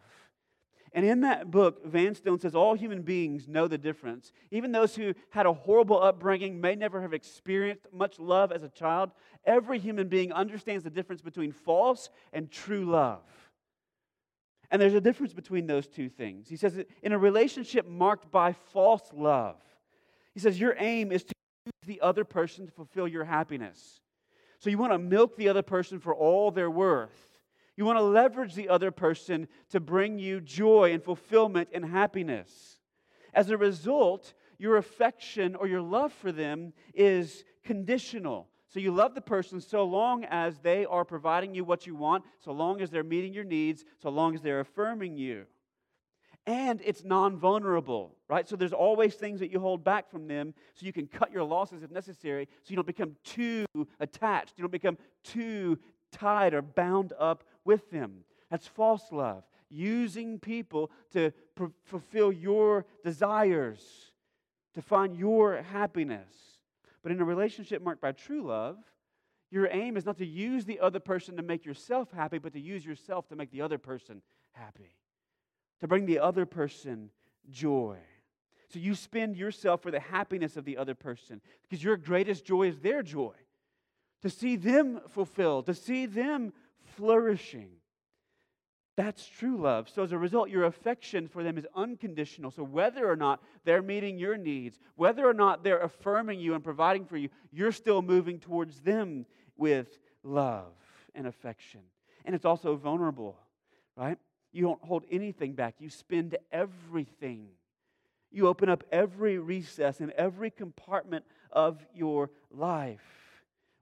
And 0.92 1.04
in 1.04 1.22
that 1.22 1.50
book, 1.50 1.84
Vanstone 1.84 2.38
says 2.38 2.54
all 2.54 2.74
human 2.74 3.02
beings 3.02 3.48
know 3.48 3.66
the 3.66 3.76
difference. 3.76 4.30
Even 4.52 4.70
those 4.70 4.94
who 4.94 5.12
had 5.30 5.46
a 5.46 5.52
horrible 5.52 6.00
upbringing, 6.00 6.60
may 6.60 6.76
never 6.76 7.02
have 7.02 7.12
experienced 7.12 7.88
much 7.92 8.20
love 8.20 8.52
as 8.52 8.62
a 8.62 8.68
child, 8.68 9.10
every 9.44 9.80
human 9.80 10.06
being 10.06 10.32
understands 10.32 10.84
the 10.84 10.90
difference 10.90 11.22
between 11.22 11.50
false 11.50 12.10
and 12.32 12.48
true 12.48 12.84
love. 12.84 13.24
And 14.70 14.80
there's 14.80 14.94
a 14.94 15.00
difference 15.00 15.32
between 15.32 15.66
those 15.66 15.88
two 15.88 16.08
things. 16.08 16.48
He 16.48 16.56
says 16.56 16.80
in 17.02 17.10
a 17.10 17.18
relationship 17.18 17.88
marked 17.88 18.30
by 18.30 18.52
false 18.52 19.10
love, 19.12 19.56
he 20.32 20.38
says 20.38 20.60
your 20.60 20.76
aim 20.78 21.10
is 21.10 21.24
to 21.24 21.35
the 21.86 22.00
other 22.00 22.24
person 22.24 22.66
to 22.66 22.72
fulfill 22.72 23.08
your 23.08 23.24
happiness. 23.24 24.00
So 24.58 24.70
you 24.70 24.78
want 24.78 24.92
to 24.92 24.98
milk 24.98 25.36
the 25.36 25.48
other 25.48 25.62
person 25.62 25.98
for 26.00 26.14
all 26.14 26.50
they're 26.50 26.70
worth. 26.70 27.40
You 27.76 27.84
want 27.84 27.98
to 27.98 28.02
leverage 28.04 28.54
the 28.54 28.68
other 28.68 28.90
person 28.90 29.48
to 29.70 29.80
bring 29.80 30.18
you 30.18 30.40
joy 30.40 30.92
and 30.92 31.02
fulfillment 31.02 31.68
and 31.72 31.84
happiness. 31.84 32.78
As 33.34 33.50
a 33.50 33.56
result, 33.58 34.32
your 34.58 34.78
affection 34.78 35.54
or 35.54 35.66
your 35.66 35.82
love 35.82 36.12
for 36.12 36.32
them 36.32 36.72
is 36.94 37.44
conditional. 37.64 38.48
So 38.68 38.80
you 38.80 38.92
love 38.92 39.14
the 39.14 39.20
person 39.20 39.60
so 39.60 39.84
long 39.84 40.24
as 40.24 40.58
they 40.58 40.86
are 40.86 41.04
providing 41.04 41.54
you 41.54 41.64
what 41.64 41.86
you 41.86 41.94
want, 41.94 42.24
so 42.40 42.52
long 42.52 42.80
as 42.80 42.90
they're 42.90 43.04
meeting 43.04 43.32
your 43.32 43.44
needs, 43.44 43.84
so 44.02 44.08
long 44.08 44.34
as 44.34 44.40
they're 44.40 44.60
affirming 44.60 45.16
you. 45.16 45.46
And 46.46 46.80
it's 46.84 47.02
non 47.02 47.36
vulnerable, 47.36 48.14
right? 48.28 48.48
So 48.48 48.54
there's 48.54 48.72
always 48.72 49.14
things 49.14 49.40
that 49.40 49.50
you 49.50 49.58
hold 49.58 49.82
back 49.82 50.08
from 50.08 50.28
them 50.28 50.54
so 50.74 50.86
you 50.86 50.92
can 50.92 51.08
cut 51.08 51.32
your 51.32 51.42
losses 51.42 51.82
if 51.82 51.90
necessary, 51.90 52.48
so 52.62 52.70
you 52.70 52.76
don't 52.76 52.86
become 52.86 53.16
too 53.24 53.66
attached. 53.98 54.54
You 54.56 54.62
don't 54.62 54.70
become 54.70 54.96
too 55.24 55.78
tied 56.12 56.54
or 56.54 56.62
bound 56.62 57.12
up 57.18 57.42
with 57.64 57.90
them. 57.90 58.24
That's 58.50 58.66
false 58.66 59.10
love. 59.10 59.42
Using 59.68 60.38
people 60.38 60.92
to 61.12 61.32
pr- 61.56 61.66
fulfill 61.84 62.32
your 62.32 62.86
desires, 63.02 64.12
to 64.74 64.82
find 64.82 65.16
your 65.16 65.62
happiness. 65.62 66.32
But 67.02 67.10
in 67.10 67.20
a 67.20 67.24
relationship 67.24 67.82
marked 67.82 68.00
by 68.00 68.12
true 68.12 68.46
love, 68.46 68.78
your 69.50 69.68
aim 69.70 69.96
is 69.96 70.04
not 70.04 70.18
to 70.18 70.26
use 70.26 70.64
the 70.64 70.80
other 70.80 71.00
person 71.00 71.36
to 71.36 71.42
make 71.42 71.64
yourself 71.64 72.10
happy, 72.12 72.38
but 72.38 72.52
to 72.52 72.60
use 72.60 72.84
yourself 72.84 73.28
to 73.28 73.36
make 73.36 73.50
the 73.50 73.62
other 73.62 73.78
person 73.78 74.22
happy, 74.52 74.96
to 75.80 75.88
bring 75.88 76.06
the 76.06 76.18
other 76.18 76.46
person 76.46 77.10
joy. 77.50 77.98
So 78.68 78.78
you 78.78 78.94
spend 78.94 79.36
yourself 79.36 79.82
for 79.82 79.90
the 79.90 80.00
happiness 80.00 80.56
of 80.56 80.64
the 80.64 80.76
other 80.76 80.94
person 80.94 81.40
because 81.62 81.82
your 81.82 81.96
greatest 81.96 82.44
joy 82.44 82.68
is 82.68 82.78
their 82.80 83.02
joy. 83.02 83.34
To 84.22 84.30
see 84.30 84.56
them 84.56 85.00
fulfilled, 85.10 85.66
to 85.66 85.74
see 85.74 86.06
them 86.06 86.52
flourishing. 86.96 87.70
That's 88.96 89.26
true 89.26 89.58
love. 89.58 89.90
So, 89.90 90.02
as 90.02 90.12
a 90.12 90.18
result, 90.18 90.48
your 90.48 90.64
affection 90.64 91.28
for 91.28 91.42
them 91.42 91.58
is 91.58 91.66
unconditional. 91.74 92.50
So, 92.50 92.62
whether 92.62 93.08
or 93.08 93.14
not 93.14 93.42
they're 93.64 93.82
meeting 93.82 94.18
your 94.18 94.38
needs, 94.38 94.78
whether 94.94 95.28
or 95.28 95.34
not 95.34 95.62
they're 95.62 95.80
affirming 95.80 96.40
you 96.40 96.54
and 96.54 96.64
providing 96.64 97.04
for 97.04 97.18
you, 97.18 97.28
you're 97.52 97.72
still 97.72 98.00
moving 98.00 98.38
towards 98.38 98.80
them 98.80 99.26
with 99.58 99.98
love 100.22 100.72
and 101.14 101.26
affection. 101.26 101.82
And 102.24 102.34
it's 102.34 102.46
also 102.46 102.74
vulnerable, 102.74 103.36
right? 103.96 104.18
You 104.56 104.62
don't 104.62 104.82
hold 104.82 105.04
anything 105.10 105.52
back, 105.52 105.74
you 105.80 105.90
spend 105.90 106.34
everything. 106.50 107.48
You 108.30 108.48
open 108.48 108.70
up 108.70 108.84
every 108.90 109.38
recess 109.38 110.00
and 110.00 110.12
every 110.12 110.50
compartment 110.50 111.26
of 111.52 111.84
your 111.94 112.30
life 112.50 113.02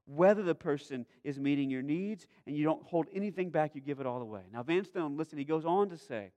whether 0.07 0.43
the 0.43 0.54
person 0.54 1.07
is 1.23 1.38
meeting 1.38 1.71
your 1.71 1.81
needs, 1.81 2.26
and 2.47 2.57
you 2.57 2.64
don't 2.64 2.83
hold 2.83 3.07
anything 3.14 3.50
back, 3.50 3.75
you 3.75 3.81
give 3.81 4.00
it 4.00 4.07
all 4.07 4.21
away. 4.21 4.43
Now, 4.52 4.62
Vanstone, 4.62 5.16
listen, 5.16 5.38
he 5.38 5.45
goes 5.45 5.64
on 5.64 5.88
to 5.90 5.97
say 5.97 6.33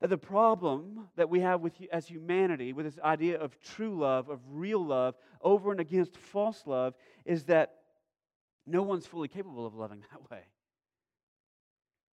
that 0.00 0.10
the 0.10 0.18
problem 0.18 1.08
that 1.16 1.30
we 1.30 1.40
have 1.40 1.60
with 1.60 1.72
as 1.90 2.06
humanity, 2.06 2.72
with 2.72 2.84
this 2.84 2.98
idea 3.02 3.38
of 3.38 3.58
true 3.60 3.98
love, 3.98 4.28
of 4.28 4.40
real 4.50 4.84
love, 4.84 5.14
over 5.40 5.70
and 5.70 5.80
against 5.80 6.16
false 6.16 6.64
love, 6.66 6.94
is 7.24 7.44
that 7.44 7.74
no 8.66 8.82
one's 8.82 9.06
fully 9.06 9.28
capable 9.28 9.64
of 9.64 9.74
loving 9.74 10.04
that 10.10 10.30
way. 10.30 10.42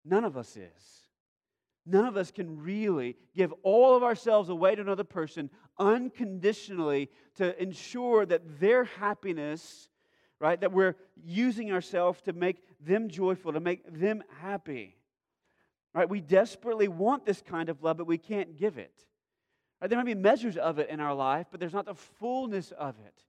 None 0.04 0.24
of 0.24 0.36
us 0.36 0.56
is. 0.56 1.03
None 1.86 2.06
of 2.06 2.16
us 2.16 2.30
can 2.30 2.62
really 2.62 3.16
give 3.34 3.52
all 3.62 3.96
of 3.96 4.02
ourselves 4.02 4.48
away 4.48 4.74
to 4.74 4.80
another 4.80 5.04
person 5.04 5.50
unconditionally 5.78 7.10
to 7.34 7.60
ensure 7.62 8.24
that 8.24 8.60
their 8.60 8.84
happiness 8.84 9.88
right? 10.44 10.60
That 10.60 10.72
we're 10.72 10.96
using 11.24 11.72
ourselves 11.72 12.20
to 12.22 12.34
make 12.34 12.58
them 12.78 13.08
joyful, 13.08 13.54
to 13.54 13.60
make 13.60 13.98
them 13.98 14.22
happy. 14.40 14.96
Right? 15.94 16.08
We 16.08 16.20
desperately 16.20 16.86
want 16.86 17.24
this 17.24 17.40
kind 17.40 17.68
of 17.68 17.82
love, 17.82 17.96
but 17.96 18.06
we 18.06 18.18
can't 18.18 18.56
give 18.56 18.76
it. 18.76 19.06
Right? 19.80 19.88
There 19.88 19.98
might 19.98 20.04
be 20.04 20.14
measures 20.14 20.56
of 20.56 20.78
it 20.78 20.90
in 20.90 21.00
our 21.00 21.14
life, 21.14 21.46
but 21.50 21.60
there's 21.60 21.72
not 21.72 21.86
the 21.86 21.94
fullness 21.94 22.72
of 22.72 22.94
it. 23.06 23.22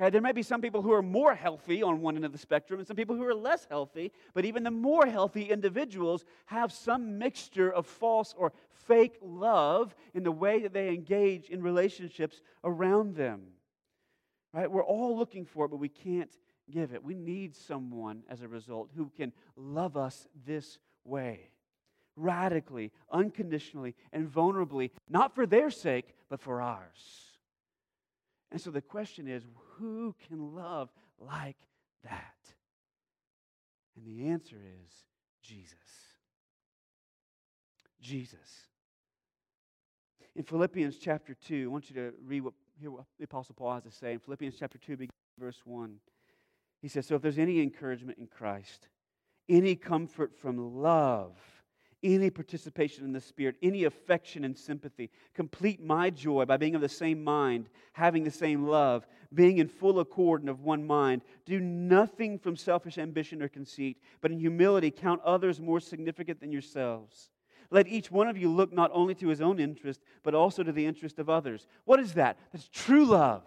Okay, 0.00 0.10
there 0.10 0.20
may 0.20 0.32
be 0.32 0.44
some 0.44 0.60
people 0.60 0.80
who 0.80 0.92
are 0.92 1.02
more 1.02 1.34
healthy 1.34 1.82
on 1.82 2.00
one 2.00 2.14
end 2.14 2.24
of 2.24 2.30
the 2.30 2.38
spectrum 2.38 2.78
and 2.78 2.86
some 2.86 2.96
people 2.96 3.16
who 3.16 3.24
are 3.24 3.34
less 3.34 3.66
healthy, 3.68 4.12
but 4.32 4.44
even 4.44 4.62
the 4.62 4.70
more 4.70 5.06
healthy 5.06 5.42
individuals 5.42 6.24
have 6.46 6.70
some 6.70 7.18
mixture 7.18 7.72
of 7.72 7.84
false 7.84 8.32
or 8.38 8.52
fake 8.86 9.18
love 9.20 9.96
in 10.14 10.22
the 10.22 10.30
way 10.30 10.60
that 10.60 10.72
they 10.72 10.88
engage 10.90 11.48
in 11.48 11.62
relationships 11.62 12.42
around 12.62 13.16
them. 13.16 13.42
Right? 14.52 14.70
We're 14.70 14.84
all 14.84 15.16
looking 15.16 15.44
for 15.44 15.64
it, 15.64 15.70
but 15.70 15.80
we 15.80 15.88
can't 15.88 16.30
give 16.70 16.92
it. 16.92 17.02
We 17.02 17.14
need 17.14 17.56
someone, 17.56 18.22
as 18.30 18.42
a 18.42 18.48
result, 18.48 18.90
who 18.94 19.10
can 19.16 19.32
love 19.56 19.96
us 19.96 20.28
this 20.46 20.78
way 21.04 21.50
radically, 22.18 22.90
unconditionally, 23.12 23.94
and 24.12 24.28
vulnerably, 24.28 24.90
not 25.08 25.34
for 25.36 25.46
their 25.46 25.70
sake, 25.70 26.14
but 26.28 26.40
for 26.40 26.60
ours. 26.60 27.27
And 28.50 28.60
so 28.60 28.70
the 28.70 28.80
question 28.80 29.28
is 29.28 29.44
who 29.76 30.14
can 30.28 30.54
love 30.54 30.90
like 31.18 31.56
that? 32.04 32.34
And 33.96 34.06
the 34.06 34.28
answer 34.28 34.56
is 34.56 34.92
Jesus. 35.42 35.74
Jesus. 38.00 38.68
In 40.36 40.44
Philippians 40.44 40.98
chapter 40.98 41.34
2, 41.34 41.64
I 41.64 41.72
want 41.72 41.90
you 41.90 41.96
to 41.96 42.12
read 42.24 42.42
what, 42.42 42.54
hear 42.80 42.90
what 42.90 43.04
the 43.18 43.24
Apostle 43.24 43.56
Paul 43.56 43.74
has 43.74 43.82
to 43.82 43.90
say. 43.90 44.12
In 44.12 44.20
Philippians 44.20 44.54
chapter 44.58 44.78
2, 44.78 44.96
verse 45.38 45.60
1, 45.64 45.96
he 46.80 46.88
says, 46.88 47.06
So 47.06 47.16
if 47.16 47.22
there's 47.22 47.38
any 47.38 47.60
encouragement 47.60 48.18
in 48.18 48.28
Christ, 48.28 48.88
any 49.48 49.74
comfort 49.74 50.32
from 50.36 50.80
love, 50.80 51.36
any 52.02 52.30
participation 52.30 53.04
in 53.04 53.12
the 53.12 53.20
Spirit, 53.20 53.56
any 53.62 53.84
affection 53.84 54.44
and 54.44 54.56
sympathy. 54.56 55.10
Complete 55.34 55.82
my 55.82 56.10
joy 56.10 56.44
by 56.44 56.56
being 56.56 56.74
of 56.74 56.80
the 56.80 56.88
same 56.88 57.24
mind, 57.24 57.68
having 57.92 58.24
the 58.24 58.30
same 58.30 58.66
love, 58.66 59.06
being 59.34 59.58
in 59.58 59.68
full 59.68 59.98
accord 59.98 60.40
and 60.40 60.48
of 60.48 60.62
one 60.62 60.86
mind. 60.86 61.22
Do 61.44 61.60
nothing 61.60 62.38
from 62.38 62.56
selfish 62.56 62.98
ambition 62.98 63.42
or 63.42 63.48
conceit, 63.48 63.98
but 64.20 64.30
in 64.30 64.38
humility 64.38 64.90
count 64.90 65.20
others 65.22 65.60
more 65.60 65.80
significant 65.80 66.40
than 66.40 66.52
yourselves. 66.52 67.30
Let 67.70 67.88
each 67.88 68.10
one 68.10 68.28
of 68.28 68.38
you 68.38 68.48
look 68.50 68.72
not 68.72 68.90
only 68.94 69.14
to 69.16 69.28
his 69.28 69.40
own 69.40 69.58
interest, 69.60 70.00
but 70.22 70.34
also 70.34 70.62
to 70.62 70.72
the 70.72 70.86
interest 70.86 71.18
of 71.18 71.28
others. 71.28 71.66
What 71.84 72.00
is 72.00 72.14
that? 72.14 72.38
That's 72.52 72.68
true 72.68 73.04
love. 73.04 73.42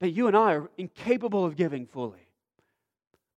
That 0.00 0.10
you 0.10 0.26
and 0.26 0.36
I 0.36 0.54
are 0.54 0.70
incapable 0.76 1.44
of 1.44 1.56
giving 1.56 1.86
fully, 1.86 2.28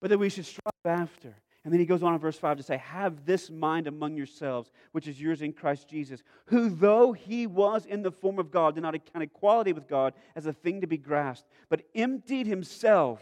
but 0.01 0.09
that 0.09 0.17
we 0.17 0.29
should 0.29 0.45
strive 0.45 0.73
after. 0.85 1.35
And 1.69 1.73
then 1.75 1.81
he 1.81 1.85
goes 1.85 2.01
on 2.01 2.15
in 2.15 2.19
verse 2.19 2.35
5 2.35 2.57
to 2.57 2.63
say, 2.63 2.77
Have 2.77 3.27
this 3.27 3.51
mind 3.51 3.85
among 3.85 4.17
yourselves, 4.17 4.71
which 4.91 5.07
is 5.07 5.21
yours 5.21 5.43
in 5.43 5.53
Christ 5.53 5.87
Jesus, 5.87 6.23
who, 6.45 6.67
though 6.67 7.13
he 7.13 7.45
was 7.45 7.85
in 7.85 8.01
the 8.01 8.09
form 8.09 8.39
of 8.39 8.49
God, 8.49 8.73
did 8.73 8.81
not 8.81 8.95
account 8.95 9.21
equality 9.21 9.71
with 9.71 9.87
God 9.87 10.15
as 10.35 10.47
a 10.47 10.51
thing 10.51 10.81
to 10.81 10.87
be 10.87 10.97
grasped, 10.97 11.47
but 11.69 11.83
emptied 11.93 12.47
himself 12.47 13.21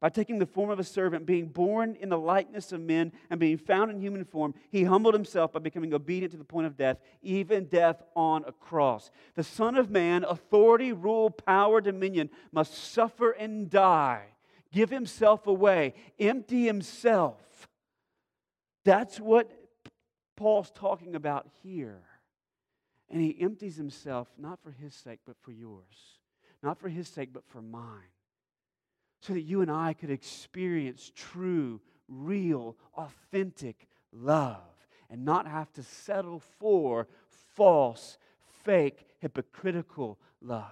by 0.00 0.08
taking 0.08 0.38
the 0.38 0.46
form 0.46 0.70
of 0.70 0.78
a 0.78 0.82
servant, 0.82 1.26
being 1.26 1.44
born 1.44 1.94
in 2.00 2.08
the 2.08 2.16
likeness 2.16 2.72
of 2.72 2.80
men, 2.80 3.12
and 3.28 3.38
being 3.38 3.58
found 3.58 3.90
in 3.90 4.00
human 4.00 4.24
form. 4.24 4.54
He 4.70 4.84
humbled 4.84 5.12
himself 5.12 5.52
by 5.52 5.58
becoming 5.58 5.92
obedient 5.92 6.32
to 6.32 6.38
the 6.38 6.44
point 6.44 6.66
of 6.66 6.74
death, 6.74 6.96
even 7.20 7.66
death 7.66 8.02
on 8.16 8.44
a 8.46 8.52
cross. 8.52 9.10
The 9.34 9.44
Son 9.44 9.76
of 9.76 9.90
Man, 9.90 10.24
authority, 10.24 10.94
rule, 10.94 11.28
power, 11.28 11.82
dominion, 11.82 12.30
must 12.50 12.72
suffer 12.72 13.32
and 13.32 13.68
die 13.68 14.24
give 14.72 14.90
himself 14.90 15.46
away, 15.46 15.94
empty 16.18 16.66
himself 16.66 17.47
that's 18.88 19.20
what 19.20 19.50
Paul's 20.34 20.70
talking 20.70 21.14
about 21.14 21.46
here. 21.62 22.00
And 23.10 23.20
he 23.20 23.36
empties 23.38 23.76
himself 23.76 24.28
not 24.38 24.62
for 24.62 24.70
his 24.70 24.94
sake, 24.94 25.20
but 25.26 25.36
for 25.42 25.52
yours. 25.52 26.18
Not 26.62 26.78
for 26.78 26.88
his 26.88 27.06
sake, 27.06 27.30
but 27.32 27.46
for 27.46 27.60
mine. 27.60 28.14
So 29.20 29.34
that 29.34 29.42
you 29.42 29.60
and 29.60 29.70
I 29.70 29.92
could 29.92 30.10
experience 30.10 31.12
true, 31.14 31.82
real, 32.08 32.76
authentic 32.96 33.88
love 34.10 34.62
and 35.10 35.22
not 35.22 35.46
have 35.46 35.70
to 35.74 35.82
settle 35.82 36.40
for 36.58 37.08
false, 37.54 38.16
fake, 38.64 39.06
hypocritical 39.20 40.18
love. 40.40 40.64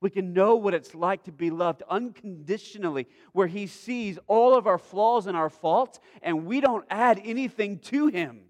We 0.00 0.10
can 0.10 0.32
know 0.32 0.56
what 0.56 0.74
it's 0.74 0.94
like 0.94 1.24
to 1.24 1.32
be 1.32 1.50
loved 1.50 1.82
unconditionally, 1.88 3.06
where 3.32 3.46
He 3.46 3.66
sees 3.66 4.18
all 4.26 4.54
of 4.56 4.66
our 4.66 4.78
flaws 4.78 5.26
and 5.26 5.36
our 5.36 5.50
faults, 5.50 6.00
and 6.22 6.46
we 6.46 6.60
don't 6.60 6.84
add 6.90 7.20
anything 7.24 7.78
to 7.80 8.08
Him. 8.08 8.42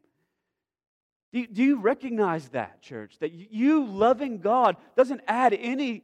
Do 1.32 1.40
you, 1.40 1.46
do 1.46 1.62
you 1.62 1.80
recognize 1.80 2.48
that, 2.50 2.80
church? 2.82 3.18
That 3.20 3.32
you 3.32 3.84
loving 3.84 4.38
God 4.38 4.76
doesn't 4.96 5.20
add 5.26 5.52
any 5.52 6.02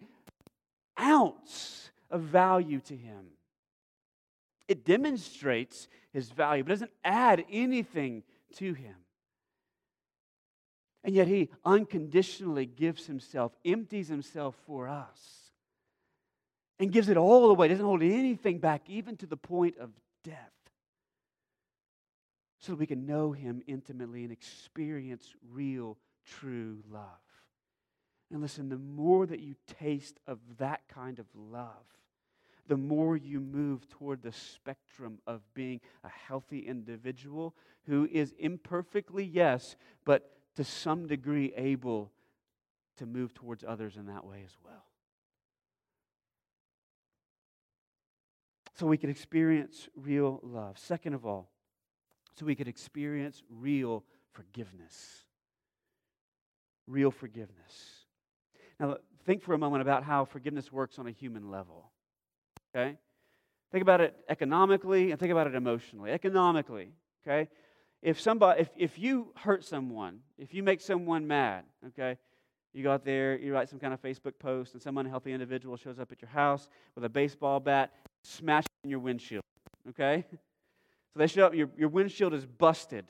ounce 0.98 1.90
of 2.10 2.22
value 2.22 2.80
to 2.80 2.96
Him. 2.96 3.26
It 4.68 4.84
demonstrates 4.84 5.88
His 6.12 6.30
value, 6.30 6.64
but 6.64 6.70
doesn't 6.70 6.92
add 7.04 7.44
anything 7.50 8.22
to 8.56 8.72
Him. 8.72 8.94
And 11.02 11.14
yet 11.14 11.28
he 11.28 11.50
unconditionally 11.64 12.66
gives 12.66 13.06
himself, 13.06 13.52
empties 13.64 14.08
himself 14.08 14.54
for 14.66 14.88
us 14.88 15.39
and 16.80 16.90
gives 16.90 17.10
it 17.10 17.16
all 17.18 17.50
away, 17.50 17.68
doesn't 17.68 17.84
hold 17.84 18.02
anything 18.02 18.58
back, 18.58 18.88
even 18.88 19.16
to 19.18 19.26
the 19.26 19.36
point 19.36 19.76
of 19.78 19.90
death, 20.24 20.50
so 22.58 22.72
that 22.72 22.78
we 22.78 22.86
can 22.86 23.06
know 23.06 23.32
Him 23.32 23.62
intimately 23.66 24.24
and 24.24 24.32
experience 24.32 25.34
real, 25.52 25.98
true 26.24 26.78
love. 26.90 27.04
And 28.32 28.40
listen, 28.40 28.70
the 28.70 28.78
more 28.78 29.26
that 29.26 29.40
you 29.40 29.56
taste 29.78 30.18
of 30.26 30.38
that 30.58 30.80
kind 30.88 31.18
of 31.18 31.26
love, 31.34 31.84
the 32.66 32.76
more 32.76 33.16
you 33.16 33.40
move 33.40 33.88
toward 33.88 34.22
the 34.22 34.32
spectrum 34.32 35.18
of 35.26 35.42
being 35.54 35.80
a 36.02 36.08
healthy 36.08 36.60
individual 36.60 37.54
who 37.86 38.08
is 38.10 38.34
imperfectly, 38.38 39.24
yes, 39.24 39.76
but 40.04 40.30
to 40.56 40.64
some 40.64 41.06
degree 41.06 41.52
able 41.56 42.10
to 42.96 43.06
move 43.06 43.34
towards 43.34 43.64
others 43.66 43.96
in 43.96 44.06
that 44.06 44.24
way 44.24 44.42
as 44.44 44.56
well. 44.64 44.84
So 48.80 48.86
we 48.86 48.96
could 48.96 49.10
experience 49.10 49.90
real 49.94 50.40
love. 50.42 50.78
Second 50.78 51.12
of 51.12 51.26
all, 51.26 51.50
so 52.34 52.46
we 52.46 52.54
could 52.54 52.66
experience 52.66 53.42
real 53.50 54.02
forgiveness. 54.32 55.26
Real 56.86 57.10
forgiveness. 57.10 58.06
Now, 58.78 58.96
think 59.26 59.42
for 59.42 59.52
a 59.52 59.58
moment 59.58 59.82
about 59.82 60.02
how 60.02 60.24
forgiveness 60.24 60.72
works 60.72 60.98
on 60.98 61.06
a 61.06 61.10
human 61.10 61.50
level. 61.50 61.90
Okay? 62.74 62.96
Think 63.70 63.82
about 63.82 64.00
it 64.00 64.16
economically 64.30 65.10
and 65.10 65.20
think 65.20 65.30
about 65.30 65.46
it 65.46 65.54
emotionally. 65.54 66.10
Economically, 66.10 66.94
okay? 67.22 67.50
If 68.00 68.18
somebody 68.18 68.62
if, 68.62 68.70
if 68.78 68.98
you 68.98 69.34
hurt 69.36 69.62
someone, 69.62 70.20
if 70.38 70.54
you 70.54 70.62
make 70.62 70.80
someone 70.80 71.26
mad, 71.26 71.64
okay, 71.88 72.16
you 72.72 72.82
go 72.82 72.92
out 72.92 73.04
there, 73.04 73.38
you 73.38 73.52
write 73.52 73.68
some 73.68 73.78
kind 73.78 73.92
of 73.92 74.00
Facebook 74.00 74.38
post, 74.38 74.72
and 74.72 74.82
some 74.82 74.96
unhealthy 74.96 75.32
individual 75.32 75.76
shows 75.76 75.98
up 75.98 76.10
at 76.12 76.22
your 76.22 76.30
house 76.30 76.68
with 76.94 77.04
a 77.04 77.08
baseball 77.08 77.60
bat 77.60 77.92
smash 78.22 78.64
in 78.84 78.90
your 78.90 78.98
windshield. 78.98 79.42
Okay? 79.88 80.24
So 80.30 81.18
they 81.18 81.26
show 81.26 81.46
up, 81.46 81.54
your, 81.54 81.68
your 81.76 81.88
windshield 81.88 82.34
is 82.34 82.46
busted, 82.46 83.06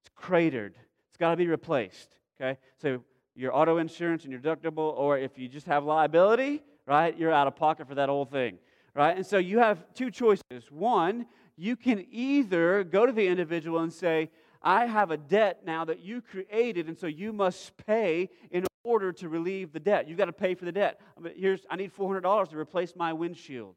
it's 0.00 0.10
cratered, 0.14 0.74
it's 1.08 1.18
got 1.18 1.30
to 1.32 1.36
be 1.36 1.46
replaced. 1.46 2.18
Okay? 2.40 2.58
So 2.80 3.02
your 3.34 3.54
auto 3.54 3.78
insurance 3.78 4.24
and 4.24 4.32
your 4.32 4.40
deductible, 4.40 4.96
or 4.96 5.18
if 5.18 5.38
you 5.38 5.48
just 5.48 5.66
have 5.66 5.84
liability, 5.84 6.62
right, 6.86 7.16
you're 7.16 7.32
out 7.32 7.46
of 7.46 7.56
pocket 7.56 7.88
for 7.88 7.94
that 7.96 8.08
whole 8.08 8.24
thing. 8.24 8.58
Right? 8.94 9.16
And 9.16 9.24
so 9.24 9.38
you 9.38 9.58
have 9.58 9.84
two 9.94 10.10
choices. 10.10 10.70
One, 10.70 11.26
you 11.56 11.76
can 11.76 12.06
either 12.10 12.82
go 12.84 13.06
to 13.06 13.12
the 13.12 13.26
individual 13.26 13.80
and 13.80 13.92
say, 13.92 14.30
I 14.60 14.86
have 14.86 15.12
a 15.12 15.16
debt 15.16 15.60
now 15.64 15.84
that 15.84 16.00
you 16.00 16.20
created, 16.20 16.88
and 16.88 16.98
so 16.98 17.06
you 17.06 17.32
must 17.32 17.76
pay 17.86 18.28
in 18.50 18.66
order 18.82 19.12
to 19.12 19.28
relieve 19.28 19.72
the 19.72 19.78
debt. 19.78 20.08
You've 20.08 20.18
got 20.18 20.24
to 20.24 20.32
pay 20.32 20.54
for 20.54 20.64
the 20.64 20.72
debt. 20.72 21.00
Here's, 21.36 21.60
I 21.70 21.76
need 21.76 21.94
$400 21.94 22.50
to 22.50 22.58
replace 22.58 22.94
my 22.96 23.12
windshield. 23.12 23.76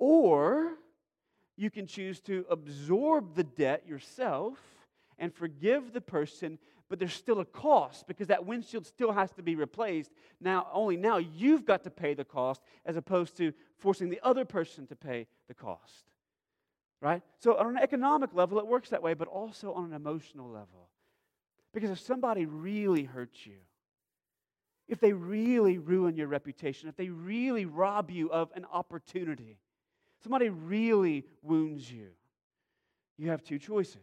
Or 0.00 0.78
you 1.56 1.70
can 1.70 1.86
choose 1.86 2.20
to 2.22 2.46
absorb 2.48 3.34
the 3.36 3.44
debt 3.44 3.86
yourself 3.86 4.58
and 5.18 5.32
forgive 5.32 5.92
the 5.92 6.00
person, 6.00 6.58
but 6.88 6.98
there's 6.98 7.12
still 7.12 7.40
a 7.40 7.44
cost 7.44 8.08
because 8.08 8.28
that 8.28 8.46
windshield 8.46 8.86
still 8.86 9.12
has 9.12 9.30
to 9.32 9.42
be 9.42 9.54
replaced. 9.56 10.10
Now, 10.40 10.68
only 10.72 10.96
now 10.96 11.18
you've 11.18 11.66
got 11.66 11.84
to 11.84 11.90
pay 11.90 12.14
the 12.14 12.24
cost 12.24 12.62
as 12.86 12.96
opposed 12.96 13.36
to 13.36 13.52
forcing 13.76 14.08
the 14.08 14.20
other 14.22 14.46
person 14.46 14.86
to 14.86 14.96
pay 14.96 15.26
the 15.48 15.54
cost. 15.54 16.06
Right? 17.02 17.22
So, 17.38 17.58
on 17.58 17.76
an 17.76 17.82
economic 17.82 18.30
level, 18.32 18.58
it 18.58 18.66
works 18.66 18.88
that 18.88 19.02
way, 19.02 19.12
but 19.12 19.28
also 19.28 19.74
on 19.74 19.84
an 19.84 19.92
emotional 19.92 20.48
level. 20.48 20.88
Because 21.74 21.90
if 21.90 22.00
somebody 22.00 22.46
really 22.46 23.04
hurts 23.04 23.46
you, 23.46 23.58
if 24.88 24.98
they 24.98 25.12
really 25.12 25.76
ruin 25.76 26.16
your 26.16 26.26
reputation, 26.26 26.88
if 26.88 26.96
they 26.96 27.10
really 27.10 27.66
rob 27.66 28.10
you 28.10 28.30
of 28.30 28.50
an 28.54 28.64
opportunity, 28.72 29.58
somebody 30.22 30.48
really 30.48 31.24
wounds 31.42 31.90
you, 31.90 32.08
you 33.16 33.30
have 33.30 33.42
two 33.42 33.58
choices. 33.58 33.96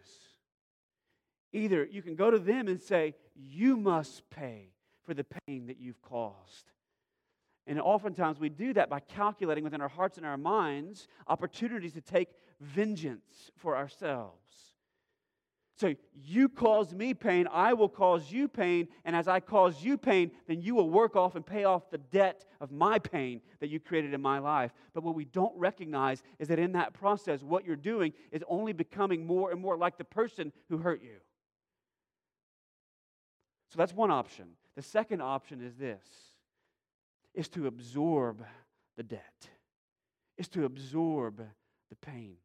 Either 1.54 1.86
you 1.86 2.02
can 2.02 2.16
go 2.16 2.30
to 2.30 2.40
them 2.40 2.68
and 2.68 2.82
say, 2.82 3.16
You 3.36 3.78
must 3.78 4.30
pay 4.30 4.74
for 5.06 5.14
the 5.14 5.24
pain 5.24 5.68
that 5.68 5.80
you've 5.80 6.02
caused. 6.02 6.72
And 7.66 7.82
oftentimes 7.82 8.40
we 8.40 8.50
do 8.50 8.74
that 8.74 8.90
by 8.90 9.00
calculating 9.00 9.64
within 9.64 9.82
our 9.82 9.90
hearts 9.90 10.18
and 10.18 10.26
our 10.26 10.38
minds 10.38 11.08
opportunities 11.28 11.94
to 11.94 12.02
take 12.02 12.30
vengeance 12.62 13.52
for 13.58 13.76
ourselves. 13.76 14.77
So 15.80 15.94
you 16.24 16.50
cause 16.50 16.92
me 16.92 17.14
pain, 17.14 17.48
I 17.52 17.74
will 17.74 17.90
cause 17.90 18.32
you 18.32 18.48
pain, 18.48 18.88
and 19.06 19.16
as 19.16 19.28
I 19.28 19.40
cause 19.40 19.84
you 19.84 19.96
pain, 19.96 20.32
then 20.48 20.60
you 20.60 20.74
will 20.74 20.90
work 20.90 21.16
off 21.16 21.36
and 21.36 21.46
pay 21.46 21.66
off 21.66 21.92
the 21.92 22.00
debt 22.00 22.46
of 22.60 22.72
my 22.72 22.98
pain 22.98 23.42
that 23.60 23.70
you 23.70 23.80
created 23.80 24.12
in 24.16 24.22
my 24.22 24.40
life. 24.40 24.72
But 24.96 25.04
what 25.04 25.14
we 25.14 25.26
don't 25.26 25.56
recognize 25.56 26.24
is 26.40 26.48
that 26.48 26.58
in 26.58 26.72
that 26.72 26.94
process, 26.94 27.44
what 27.44 27.64
you're 27.64 27.76
doing 27.76 28.14
is 28.32 28.44
only 28.48 28.74
becoming 28.74 29.28
more 29.28 29.52
and 29.52 29.62
more 29.62 29.78
like 29.78 30.00
the 30.00 30.04
person 30.04 30.52
who 30.68 30.80
hurt 30.80 31.04
you. 31.04 31.18
So 33.70 33.78
that's 33.78 33.94
one 33.94 34.10
option. 34.10 34.48
The 34.76 34.82
second 34.82 35.22
option 35.22 35.62
is 35.62 35.76
this 35.76 36.04
is 37.36 37.50
to 37.50 37.68
absorb 37.68 38.44
the 38.96 39.04
debt, 39.04 39.48
is 40.40 40.48
to 40.50 40.66
absorb 40.66 41.38
the 41.38 41.96
pain. 41.98 42.38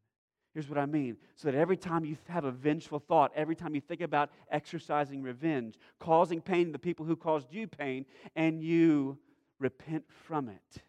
Here's 0.53 0.69
what 0.69 0.79
I 0.79 0.87
mean. 0.87 1.17
So 1.37 1.51
that 1.51 1.57
every 1.57 1.77
time 1.77 2.05
you 2.05 2.17
have 2.29 2.45
a 2.45 2.51
vengeful 2.51 2.99
thought, 2.99 3.33
every 3.35 3.57
time 3.57 3.75
you 3.75 3.81
think 3.81 4.03
about 4.03 4.31
exercising 4.51 5.23
revenge, 5.23 5.77
causing 5.99 6.43
pain 6.43 6.67
to 6.67 6.73
the 6.73 6.79
people 6.79 7.07
who 7.07 7.17
caused 7.17 7.53
you 7.53 7.67
pain, 7.67 8.05
and 8.37 8.63
you 8.63 9.19
repent 9.59 10.05
from 10.27 10.49
it, 10.49 10.83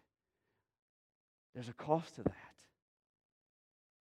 there's 1.54 1.68
a 1.68 1.74
cost 1.74 2.16
to 2.16 2.22
that. 2.24 2.34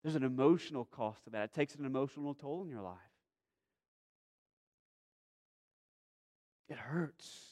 There's 0.02 0.14
an 0.14 0.22
emotional 0.22 0.86
cost 0.86 1.24
to 1.24 1.30
that. 1.30 1.44
It 1.44 1.52
takes 1.52 1.74
an 1.74 1.84
emotional 1.84 2.32
toll 2.32 2.62
in 2.62 2.70
your 2.70 2.80
life. 2.80 2.96
It 6.70 6.78
hurts 6.78 7.50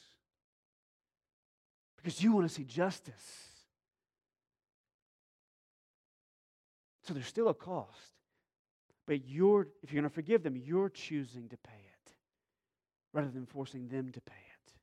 because 1.97 2.23
you 2.23 2.31
want 2.31 2.47
to 2.47 2.53
see 2.53 2.63
justice. 2.63 3.48
So 7.09 7.15
there's 7.15 7.25
still 7.25 7.47
a 7.47 7.55
cost. 7.55 8.19
But 9.07 9.27
you're, 9.27 9.67
if 9.81 9.91
you're 9.91 9.99
going 9.99 10.07
to 10.07 10.13
forgive 10.13 10.43
them, 10.43 10.55
you're 10.55 10.89
choosing 10.89 11.49
to 11.49 11.57
pay 11.57 11.73
it 11.73 12.11
rather 13.13 13.31
than 13.31 13.47
forcing 13.47 13.87
them 13.87 14.11
to 14.11 14.21
pay 14.21 14.35
it. 14.35 14.73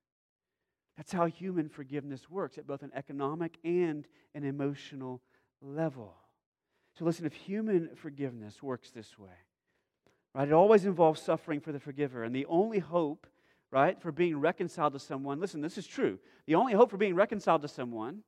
That's 0.97 1.13
how 1.13 1.27
human 1.27 1.69
forgiveness 1.69 2.29
works 2.29 2.59
at 2.59 2.67
both 2.67 2.83
an 2.83 2.91
economic 2.97 3.59
and 3.63 4.09
an 4.35 4.43
emotional 4.43 5.23
level. 5.63 6.17
So 6.99 7.05
listen, 7.05 7.27
if 7.27 7.33
human 7.33 7.91
forgiveness 7.95 8.61
works 8.61 8.91
this 8.91 9.17
way, 9.17 9.31
right, 10.35 10.49
it 10.49 10.53
always 10.53 10.85
involves 10.85 11.23
suffering 11.23 11.61
for 11.61 11.71
the 11.71 11.79
forgiver. 11.79 12.25
And 12.25 12.35
the 12.35 12.47
only 12.47 12.81
hope, 12.81 13.29
right, 13.71 14.03
for 14.03 14.11
being 14.11 14.41
reconciled 14.41 14.95
to 14.95 14.99
someone, 14.99 15.39
listen, 15.39 15.61
this 15.61 15.79
is 15.79 15.87
true. 15.87 16.19
The 16.49 16.57
only 16.57 16.73
hope 16.73 16.91
for 16.91 16.97
being 16.97 17.15
reconciled 17.15 17.63
to 17.63 17.69
someone, 17.69 18.25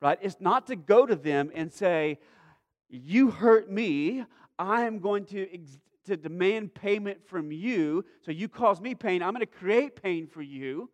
right, 0.00 0.18
is 0.22 0.40
not 0.40 0.68
to 0.68 0.74
go 0.76 1.04
to 1.04 1.16
them 1.16 1.50
and 1.54 1.70
say, 1.70 2.18
you 2.92 3.30
hurt 3.30 3.70
me. 3.70 4.24
I 4.58 4.82
am 4.82 4.98
going 4.98 5.24
to, 5.26 5.48
to 6.04 6.16
demand 6.16 6.74
payment 6.74 7.26
from 7.26 7.50
you. 7.50 8.04
So 8.20 8.30
you 8.30 8.48
cause 8.48 8.80
me 8.80 8.94
pain. 8.94 9.22
I'm 9.22 9.32
going 9.32 9.40
to 9.40 9.46
create 9.46 10.00
pain 10.00 10.26
for 10.26 10.42
you. 10.42 10.90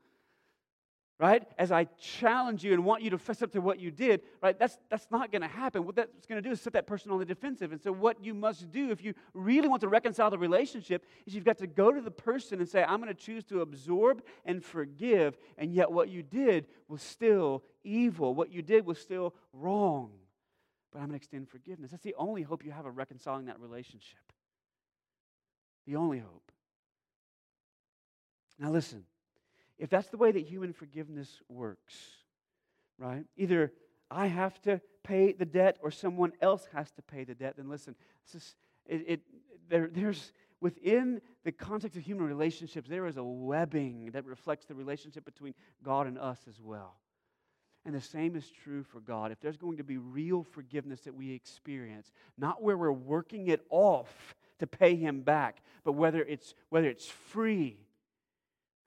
Right? 1.21 1.43
As 1.59 1.73
I 1.73 1.87
challenge 2.01 2.63
you 2.63 2.73
and 2.73 2.85
want 2.85 3.03
you 3.03 3.11
to 3.11 3.19
fess 3.19 3.43
up 3.43 3.51
to 3.51 3.61
what 3.61 3.81
you 3.81 3.91
did, 3.91 4.23
right? 4.41 4.57
That's, 4.57 4.79
that's 4.89 5.09
not 5.11 5.33
going 5.33 5.43
to 5.43 5.49
happen. 5.49 5.85
What 5.85 5.97
that's 5.97 6.27
going 6.27 6.41
to 6.41 6.49
do 6.49 6.53
is 6.53 6.61
set 6.61 6.75
that 6.75 6.87
person 6.87 7.11
on 7.11 7.19
the 7.19 7.25
defensive. 7.25 7.73
And 7.73 7.83
so, 7.83 7.91
what 7.91 8.23
you 8.25 8.35
must 8.35 8.71
do 8.71 8.93
if 8.93 9.03
you 9.03 9.15
really 9.35 9.67
want 9.67 9.81
to 9.81 9.89
reconcile 9.89 10.31
the 10.31 10.39
relationship 10.39 11.05
is 11.27 11.35
you've 11.35 11.43
got 11.43 11.59
to 11.59 11.67
go 11.67 11.91
to 11.91 12.01
the 12.01 12.13
person 12.13 12.61
and 12.61 12.69
say, 12.69 12.85
I'm 12.85 13.03
going 13.03 13.13
to 13.13 13.21
choose 13.21 13.43
to 13.47 13.63
absorb 13.63 14.23
and 14.45 14.65
forgive. 14.65 15.37
And 15.57 15.75
yet, 15.75 15.91
what 15.91 16.09
you 16.09 16.23
did 16.23 16.69
was 16.87 17.03
still 17.03 17.65
evil. 17.83 18.33
What 18.33 18.53
you 18.53 18.63
did 18.63 18.87
was 18.87 19.01
still 19.01 19.35
wrong 19.53 20.13
but 20.93 20.99
I'm 20.99 21.07
going 21.07 21.13
to 21.13 21.17
extend 21.17 21.49
forgiveness. 21.49 21.91
That's 21.91 22.03
the 22.03 22.15
only 22.17 22.43
hope 22.43 22.65
you 22.65 22.71
have 22.71 22.87
of 22.87 22.97
reconciling 22.97 23.47
that 23.47 23.61
relationship. 23.61 24.21
The 25.87 25.97
only 25.97 26.19
hope. 26.19 26.51
Now, 28.59 28.71
listen, 28.71 29.05
if 29.79 29.91
that's 29.91 30.09
the 30.09 30.17
way 30.17 30.33
that 30.33 30.45
human 30.45 30.73
forgiveness 30.73 31.41
works, 31.49 31.95
right? 32.99 33.25
Either 33.37 33.73
I 34.11 34.27
have 34.27 34.61
to 34.63 34.81
pay 35.05 35.33
the 35.33 35.45
debt 35.45 35.79
or 35.83 35.91
someone 35.91 36.33
else 36.41 36.67
has 36.75 36.91
to 36.93 37.03
pay 37.03 37.25
the 37.25 37.35
debt, 37.35 37.55
then 37.57 37.69
listen, 37.69 37.95
this 38.25 38.43
is, 38.43 38.55
it, 38.87 39.05
it, 39.07 39.21
there, 39.69 39.89
there's 39.93 40.33
within 40.61 41.21
the 41.45 41.53
context 41.53 41.97
of 41.97 42.03
human 42.03 42.27
relationships, 42.27 42.89
there 42.89 43.07
is 43.07 43.17
a 43.17 43.23
webbing 43.23 44.11
that 44.13 44.25
reflects 44.25 44.67
the 44.67 44.75
relationship 44.75 45.25
between 45.25 45.55
God 45.83 46.07
and 46.07 46.19
us 46.19 46.41
as 46.49 46.61
well. 46.61 46.97
And 47.89 47.97
the 47.97 48.03
same 48.03 48.37
is 48.37 48.51
true 48.51 48.83
for 48.83 49.01
God. 49.01 49.33
If 49.33 49.41
there's 49.41 49.57
going 49.57 49.79
to 49.79 49.83
be 49.83 49.97
real 49.97 50.43
forgiveness 50.43 51.01
that 51.07 51.15
we 51.15 51.33
experience, 51.33 52.13
not 52.37 52.63
where 52.63 52.77
we're 52.77 52.93
working 52.93 53.49
it 53.49 53.65
off 53.71 54.37
to 54.59 54.67
pay 54.67 54.95
him 54.95 55.23
back, 55.23 55.63
but 55.85 55.93
whether 55.93 56.23
it's 56.23 56.53
whether 56.69 56.91
it's 56.91 57.09
free 57.09 57.79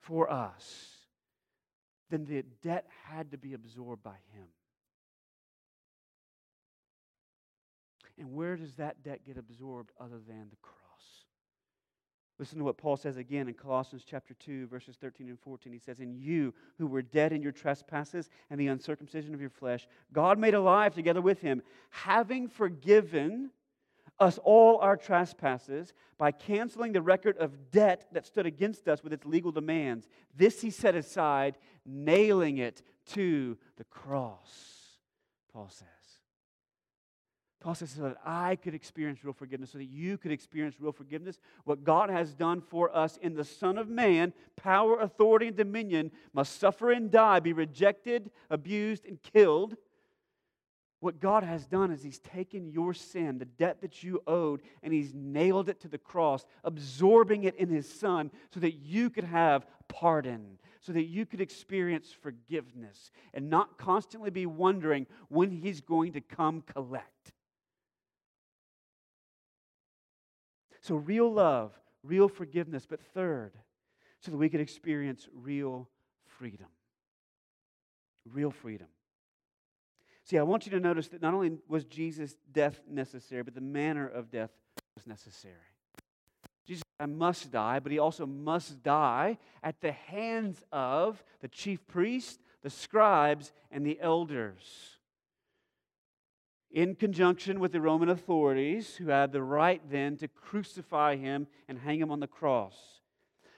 for 0.02 0.32
us, 0.32 0.86
then 2.10 2.26
the 2.26 2.44
debt 2.62 2.86
had 3.08 3.32
to 3.32 3.38
be 3.38 3.54
absorbed 3.54 4.04
by 4.04 4.18
him. 4.34 4.46
And 8.16 8.32
where 8.34 8.54
does 8.54 8.74
that 8.74 9.02
debt 9.02 9.22
get 9.26 9.36
absorbed 9.36 9.90
other 9.98 10.20
than 10.24 10.46
the 10.48 10.56
cross? 10.62 10.81
Listen 12.38 12.58
to 12.58 12.64
what 12.64 12.78
Paul 12.78 12.96
says 12.96 13.18
again 13.18 13.46
in 13.46 13.54
Colossians 13.54 14.04
chapter 14.08 14.34
2, 14.34 14.66
verses 14.66 14.96
13 14.96 15.28
and 15.28 15.38
14. 15.38 15.72
He 15.72 15.78
says, 15.78 16.00
In 16.00 16.14
you 16.14 16.54
who 16.78 16.86
were 16.86 17.02
dead 17.02 17.32
in 17.32 17.42
your 17.42 17.52
trespasses 17.52 18.30
and 18.50 18.58
the 18.58 18.68
uncircumcision 18.68 19.34
of 19.34 19.40
your 19.40 19.50
flesh, 19.50 19.86
God 20.12 20.38
made 20.38 20.54
alive 20.54 20.94
together 20.94 21.20
with 21.20 21.40
him, 21.40 21.62
having 21.90 22.48
forgiven 22.48 23.50
us 24.18 24.38
all 24.44 24.78
our 24.78 24.96
trespasses 24.96 25.92
by 26.16 26.30
canceling 26.30 26.92
the 26.92 27.02
record 27.02 27.36
of 27.38 27.70
debt 27.70 28.06
that 28.12 28.26
stood 28.26 28.46
against 28.46 28.88
us 28.88 29.02
with 29.02 29.12
its 29.12 29.26
legal 29.26 29.52
demands. 29.52 30.08
This 30.36 30.60
he 30.60 30.70
set 30.70 30.94
aside, 30.94 31.58
nailing 31.84 32.58
it 32.58 32.82
to 33.12 33.58
the 33.76 33.84
cross, 33.84 34.98
Paul 35.52 35.68
says. 35.68 35.88
Paul 37.62 37.76
says, 37.76 37.90
so 37.90 38.02
that 38.02 38.16
I 38.26 38.56
could 38.56 38.74
experience 38.74 39.24
real 39.24 39.32
forgiveness, 39.32 39.70
so 39.70 39.78
that 39.78 39.84
you 39.84 40.18
could 40.18 40.32
experience 40.32 40.74
real 40.80 40.90
forgiveness. 40.90 41.38
What 41.64 41.84
God 41.84 42.10
has 42.10 42.34
done 42.34 42.60
for 42.60 42.94
us 42.94 43.18
in 43.18 43.34
the 43.34 43.44
Son 43.44 43.78
of 43.78 43.88
Man, 43.88 44.32
power, 44.56 44.98
authority, 44.98 45.46
and 45.46 45.56
dominion, 45.56 46.10
must 46.32 46.58
suffer 46.58 46.90
and 46.90 47.08
die, 47.08 47.38
be 47.38 47.52
rejected, 47.52 48.32
abused, 48.50 49.06
and 49.06 49.22
killed. 49.22 49.76
What 50.98 51.20
God 51.20 51.44
has 51.44 51.64
done 51.66 51.92
is 51.92 52.02
He's 52.02 52.18
taken 52.18 52.68
your 52.68 52.94
sin, 52.94 53.38
the 53.38 53.44
debt 53.44 53.80
that 53.80 54.02
you 54.02 54.20
owed, 54.26 54.62
and 54.82 54.92
He's 54.92 55.14
nailed 55.14 55.68
it 55.68 55.80
to 55.82 55.88
the 55.88 55.98
cross, 55.98 56.44
absorbing 56.64 57.44
it 57.44 57.54
in 57.54 57.68
His 57.68 57.88
Son 57.88 58.32
so 58.52 58.58
that 58.58 58.74
you 58.74 59.08
could 59.08 59.24
have 59.24 59.66
pardon, 59.86 60.58
so 60.80 60.92
that 60.92 61.04
you 61.04 61.26
could 61.26 61.40
experience 61.40 62.12
forgiveness 62.22 63.12
and 63.34 63.48
not 63.48 63.78
constantly 63.78 64.30
be 64.30 64.46
wondering 64.46 65.06
when 65.28 65.50
He's 65.52 65.80
going 65.80 66.12
to 66.14 66.20
come 66.20 66.62
collect. 66.62 67.32
So, 70.82 70.96
real 70.96 71.32
love, 71.32 71.72
real 72.02 72.28
forgiveness, 72.28 72.86
but 72.88 73.00
third, 73.00 73.52
so 74.20 74.30
that 74.30 74.36
we 74.36 74.48
could 74.48 74.60
experience 74.60 75.28
real 75.32 75.88
freedom. 76.26 76.66
Real 78.30 78.50
freedom. 78.50 78.88
See, 80.24 80.38
I 80.38 80.42
want 80.42 80.66
you 80.66 80.72
to 80.72 80.80
notice 80.80 81.08
that 81.08 81.22
not 81.22 81.34
only 81.34 81.52
was 81.68 81.84
Jesus' 81.84 82.36
death 82.52 82.80
necessary, 82.88 83.42
but 83.42 83.54
the 83.54 83.60
manner 83.60 84.06
of 84.06 84.30
death 84.30 84.50
was 84.94 85.06
necessary. 85.06 85.54
Jesus 86.66 86.82
I 87.00 87.06
must 87.06 87.50
die, 87.50 87.80
but 87.80 87.90
he 87.90 87.98
also 87.98 88.26
must 88.26 88.82
die 88.82 89.38
at 89.62 89.80
the 89.80 89.92
hands 89.92 90.64
of 90.70 91.22
the 91.40 91.48
chief 91.48 91.86
priests, 91.88 92.38
the 92.62 92.70
scribes, 92.70 93.52
and 93.70 93.84
the 93.84 93.98
elders 94.00 94.98
in 96.72 96.94
conjunction 96.94 97.60
with 97.60 97.72
the 97.72 97.80
Roman 97.80 98.08
authorities 98.08 98.96
who 98.96 99.08
had 99.08 99.30
the 99.30 99.42
right 99.42 99.82
then 99.90 100.16
to 100.16 100.28
crucify 100.28 101.16
him 101.16 101.46
and 101.68 101.78
hang 101.78 102.00
him 102.00 102.10
on 102.10 102.20
the 102.20 102.26
cross. 102.26 102.74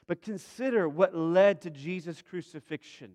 But 0.06 0.20
consider 0.20 0.88
what 0.88 1.16
led 1.16 1.62
to 1.62 1.70
Jesus' 1.70 2.22
crucifixion. 2.22 3.12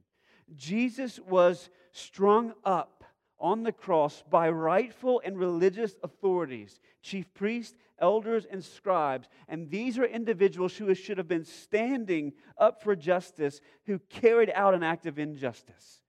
Jesus 0.55 1.19
was 1.19 1.69
strung 1.91 2.53
up 2.63 3.03
on 3.39 3.63
the 3.63 3.71
cross 3.71 4.23
by 4.29 4.49
rightful 4.49 5.21
and 5.23 5.37
religious 5.37 5.95
authorities, 6.03 6.79
chief 7.01 7.31
priests, 7.33 7.77
elders, 7.99 8.45
and 8.49 8.63
scribes. 8.63 9.29
And 9.47 9.69
these 9.69 9.97
are 9.97 10.05
individuals 10.05 10.75
who 10.75 10.93
should 10.95 11.17
have 11.17 11.27
been 11.27 11.45
standing 11.45 12.33
up 12.57 12.81
for 12.81 12.95
justice, 12.95 13.61
who 13.85 13.99
carried 14.09 14.51
out 14.55 14.73
an 14.73 14.83
act 14.83 15.05
of 15.05 15.19
injustice. 15.19 16.01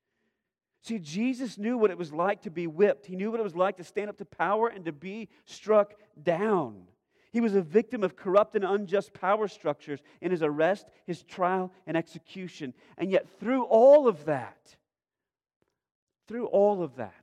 See, 0.82 0.98
Jesus 0.98 1.58
knew 1.58 1.76
what 1.76 1.90
it 1.90 1.98
was 1.98 2.12
like 2.12 2.42
to 2.42 2.50
be 2.50 2.66
whipped. 2.66 3.06
He 3.06 3.16
knew 3.16 3.30
what 3.30 3.40
it 3.40 3.44
was 3.44 3.56
like 3.56 3.76
to 3.76 3.84
stand 3.84 4.08
up 4.08 4.16
to 4.18 4.24
power 4.24 4.68
and 4.68 4.84
to 4.86 4.92
be 4.92 5.28
struck 5.44 5.94
down. 6.22 6.84
He 7.32 7.40
was 7.40 7.54
a 7.54 7.62
victim 7.62 8.02
of 8.02 8.16
corrupt 8.16 8.56
and 8.56 8.64
unjust 8.64 9.12
power 9.12 9.46
structures 9.46 10.00
in 10.20 10.30
his 10.30 10.42
arrest, 10.42 10.88
his 11.06 11.22
trial, 11.22 11.72
and 11.86 11.96
execution. 11.96 12.74
And 12.98 13.10
yet, 13.10 13.26
through 13.38 13.64
all 13.64 14.08
of 14.08 14.24
that, 14.24 14.76
through 16.26 16.46
all 16.46 16.82
of 16.82 16.96
that, 16.96 17.19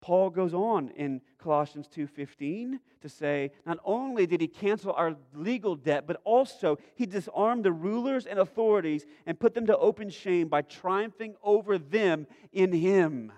Paul 0.00 0.30
goes 0.30 0.54
on 0.54 0.88
in 0.90 1.20
Colossians 1.38 1.88
2:15 1.88 2.80
to 3.00 3.08
say 3.08 3.50
not 3.66 3.78
only 3.84 4.26
did 4.26 4.40
he 4.40 4.48
cancel 4.48 4.92
our 4.92 5.16
legal 5.34 5.76
debt 5.76 6.06
but 6.06 6.20
also 6.24 6.78
he 6.94 7.06
disarmed 7.06 7.64
the 7.64 7.72
rulers 7.72 8.26
and 8.26 8.38
authorities 8.38 9.06
and 9.26 9.38
put 9.38 9.54
them 9.54 9.66
to 9.66 9.76
open 9.76 10.10
shame 10.10 10.48
by 10.48 10.62
triumphing 10.62 11.36
over 11.42 11.78
them 11.78 12.26
in 12.52 12.72
him. 12.72 13.32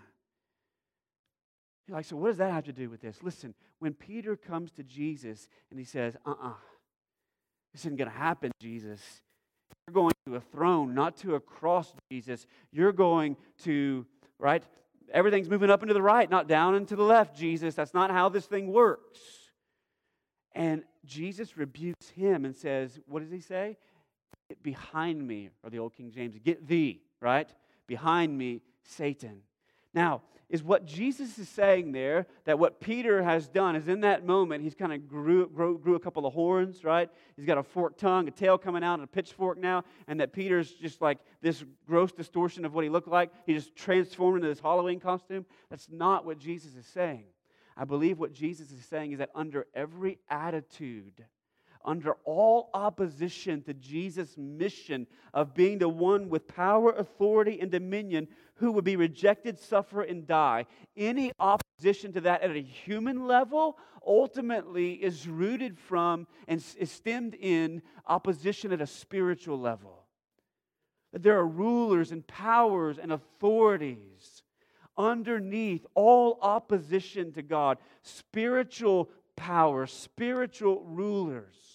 You're 1.89 1.97
like, 1.97 2.07
so 2.07 2.17
what 2.17 2.29
does 2.29 2.37
that 2.39 2.53
have 2.53 2.65
to 2.65 2.73
do 2.73 2.89
with 2.89 3.01
this? 3.01 3.23
Listen, 3.23 3.55
when 3.81 3.93
Peter 3.93 4.37
comes 4.37 4.71
to 4.73 4.85
Jesus 4.85 5.49
and 5.71 5.79
he 5.79 5.85
says, 5.85 6.17
uh-uh, 6.25 6.55
this 7.73 7.85
isn't 7.85 7.97
to 7.99 8.09
happen, 8.09 8.53
Jesus. 8.61 9.01
You're 9.89 9.95
going 9.95 10.13
to 10.27 10.37
a 10.37 10.41
throne, 10.41 10.95
not 10.95 11.17
to 11.19 11.35
a 11.35 11.41
cross, 11.41 11.93
Jesus. 12.11 12.47
You're 12.71 12.93
going 12.93 13.37
to 13.65 14.07
right? 14.43 14.65
Everything's 15.13 15.49
moving 15.49 15.71
up 15.71 15.83
and 15.83 15.89
to 15.89 15.95
the 15.95 16.03
right, 16.03 16.29
not 16.29 16.49
down 16.49 16.75
and 16.75 16.89
to 16.89 16.97
the 16.97 17.03
left, 17.03 17.37
Jesus. 17.37 17.75
That's 17.75 17.95
not 17.95 18.11
how 18.11 18.29
this 18.29 18.47
thing 18.47 18.73
works. 18.73 19.21
And 20.55 20.85
Jesus 21.05 21.57
rebukes 21.57 22.09
him 22.11 22.45
and 22.45 22.57
says, 22.57 22.99
What 23.07 23.21
does 23.21 23.31
he 23.31 23.41
say? 23.41 23.77
Get 24.49 24.63
behind 24.63 25.27
me, 25.27 25.51
or 25.63 25.71
the 25.71 25.79
old 25.79 25.95
King 25.95 26.11
James, 26.11 26.37
get 26.43 26.67
thee, 26.67 27.03
right? 27.21 27.49
Behind 27.87 28.37
me, 28.37 28.63
Satan. 28.83 29.43
Now, 29.95 30.23
is 30.53 30.63
what 30.63 30.85
Jesus 30.85 31.39
is 31.39 31.49
saying 31.49 31.93
there 31.93 32.27
that 32.45 32.59
what 32.59 32.79
Peter 32.79 33.23
has 33.23 33.49
done 33.49 33.75
is 33.75 33.89
in 33.89 34.03
that 34.03 34.27
moment, 34.27 34.63
he's 34.63 34.75
kind 34.75 34.93
of 34.93 35.09
grew, 35.09 35.49
grew, 35.49 35.79
grew 35.79 35.95
a 35.95 36.01
couple 36.01 36.27
of 36.27 36.35
horns, 36.35 36.85
right? 36.85 37.09
He's 37.37 37.47
got 37.47 37.57
a 37.57 37.63
forked 37.63 37.99
tongue, 37.99 38.29
a 38.29 38.31
tail 38.31 38.59
coming 38.59 38.85
out, 38.85 38.95
and 38.95 39.05
a 39.05 39.07
pitchfork 39.07 39.59
now, 39.59 39.83
and 40.07 40.21
that 40.21 40.35
Peter's 40.35 40.71
just 40.71 41.01
like 41.01 41.19
this 41.41 41.65
gross 41.87 42.13
distortion 42.13 42.67
of 42.67 42.75
what 42.75 42.85
he 42.85 42.91
looked 42.91 43.09
like. 43.09 43.31
He 43.47 43.55
just 43.55 43.75
transformed 43.75 44.37
into 44.37 44.49
this 44.49 44.61
Halloween 44.61 45.01
costume. 45.01 45.47
That's 45.71 45.89
not 45.91 46.27
what 46.27 46.39
Jesus 46.39 46.77
is 46.77 46.85
saying. 46.85 47.25
I 47.75 47.85
believe 47.85 48.19
what 48.19 48.35
Jesus 48.35 48.71
is 48.71 48.85
saying 48.85 49.13
is 49.13 49.19
that 49.21 49.31
under 49.35 49.67
every 49.75 50.19
attitude, 50.29 51.25
under 51.85 52.15
all 52.25 52.71
opposition 52.75 53.63
to 53.63 53.75
Jesus' 53.75 54.37
mission 54.37 55.07
of 55.35 55.55
being 55.55 55.79
the 55.79 55.89
one 55.89 56.29
with 56.29 56.47
power, 56.47 56.91
authority, 56.91 57.61
and 57.61 57.71
dominion 57.71 58.29
who 58.57 58.73
would 58.73 58.85
be 58.85 58.97
rejected, 58.97 59.59
suffer, 59.59 60.03
and 60.03 60.27
die. 60.27 60.67
Any 60.97 61.33
opposition 61.39 62.13
to 62.13 62.21
that 62.23 62.43
at 62.43 62.51
a 62.51 62.63
human 62.63 63.27
level 63.27 63.79
ultimately 64.07 64.93
is 64.95 65.29
rooted 65.29 65.79
from 65.79 66.27
and 66.49 66.65
is 66.79 66.91
stemmed 66.91 67.35
in 67.35 67.83
opposition 68.07 68.73
at 68.73 68.81
a 68.81 68.87
spiritual 68.87 69.59
level. 69.59 70.05
That 71.13 71.23
there 71.23 71.39
are 71.39 71.47
rulers 71.47 72.13
and 72.13 72.27
powers 72.27 72.99
and 72.99 73.13
authorities 73.13 74.43
underneath 74.97 75.87
all 75.95 76.39
opposition 76.43 77.33
to 77.33 77.43
God, 77.43 77.79
spiritual 78.03 79.11
power, 79.37 79.87
spiritual 79.87 80.83
rulers. 80.85 81.72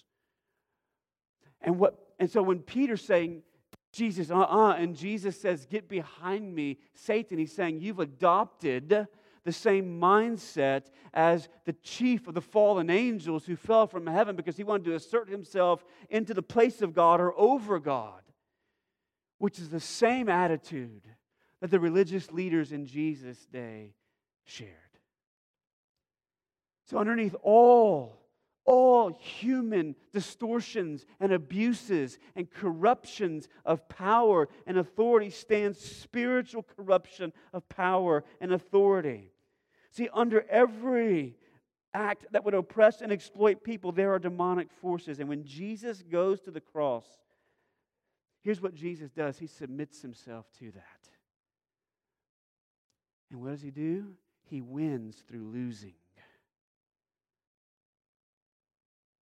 And 1.62 1.80
what 1.80 1.98
and 2.20 2.30
so 2.30 2.42
when 2.42 2.60
Peter's 2.60 3.04
saying, 3.04 3.44
Jesus, 3.92 4.32
uh 4.32 4.40
uh, 4.40 4.74
and 4.74 4.96
Jesus 4.96 5.40
says, 5.40 5.66
Get 5.66 5.88
behind 5.88 6.54
me, 6.54 6.78
Satan, 6.94 7.38
he's 7.38 7.54
saying, 7.54 7.80
You've 7.80 8.00
adopted 8.00 9.08
the 9.44 9.52
same 9.54 10.00
mindset 10.00 10.88
as 11.14 11.48
the 11.66 11.74
chief 11.74 12.28
of 12.28 12.34
the 12.34 12.42
fallen 12.42 12.90
angels 12.90 13.46
who 13.46 13.56
fell 13.56 13.88
from 13.88 14.06
heaven 14.06 14.36
because 14.36 14.58
he 14.58 14.64
wanted 14.64 14.86
to 14.86 14.96
assert 14.96 15.30
himself 15.30 15.86
into 16.10 16.34
the 16.34 16.42
place 16.42 16.82
of 16.82 16.94
God 16.94 17.22
or 17.22 17.38
over 17.40 17.80
God, 17.80 18.22
which 19.38 19.58
is 19.58 19.70
the 19.70 19.80
same 19.80 20.28
attitude 20.28 21.04
that 21.62 21.72
the 21.72 21.80
religious 21.80 22.32
leaders 22.32 22.72
in 22.72 22.86
Jesus' 22.86 23.46
day 23.46 23.94
shared. 24.46 24.72
So, 26.86 26.98
underneath 26.98 27.36
all 27.42 28.27
all 28.68 29.10
human 29.10 29.96
distortions 30.12 31.06
and 31.20 31.32
abuses 31.32 32.20
and 32.36 32.52
corruptions 32.52 33.48
of 33.66 33.88
power 33.88 34.50
and 34.68 34.78
authority 34.78 35.30
stands 35.30 35.80
spiritual 35.80 36.64
corruption 36.76 37.32
of 37.54 37.68
power 37.70 38.26
and 38.42 38.52
authority. 38.52 39.32
See, 39.92 40.10
under 40.14 40.46
every 40.50 41.38
act 41.94 42.26
that 42.32 42.44
would 42.44 42.54
oppress 42.54 43.02
and 43.02 43.12
exploit 43.12 43.64
people, 43.64 43.94
there 43.94 44.14
are 44.14 44.20
demonic 44.20 44.70
forces. 44.72 45.20
And 45.20 45.30
when 45.30 45.46
Jesus 45.46 46.04
goes 46.04 46.42
to 46.42 46.52
the 46.52 46.62
cross, 46.62 47.06
here's 48.44 48.62
what 48.62 48.76
Jesus 48.76 49.10
does 49.10 49.40
He 49.40 49.48
submits 49.48 50.02
himself 50.02 50.46
to 50.60 50.72
that. 50.72 50.84
And 53.32 53.42
what 53.42 53.52
does 53.52 53.62
he 53.62 53.72
do? 53.72 54.14
He 54.50 54.62
wins 54.62 55.24
through 55.28 55.50
losing. 55.52 55.96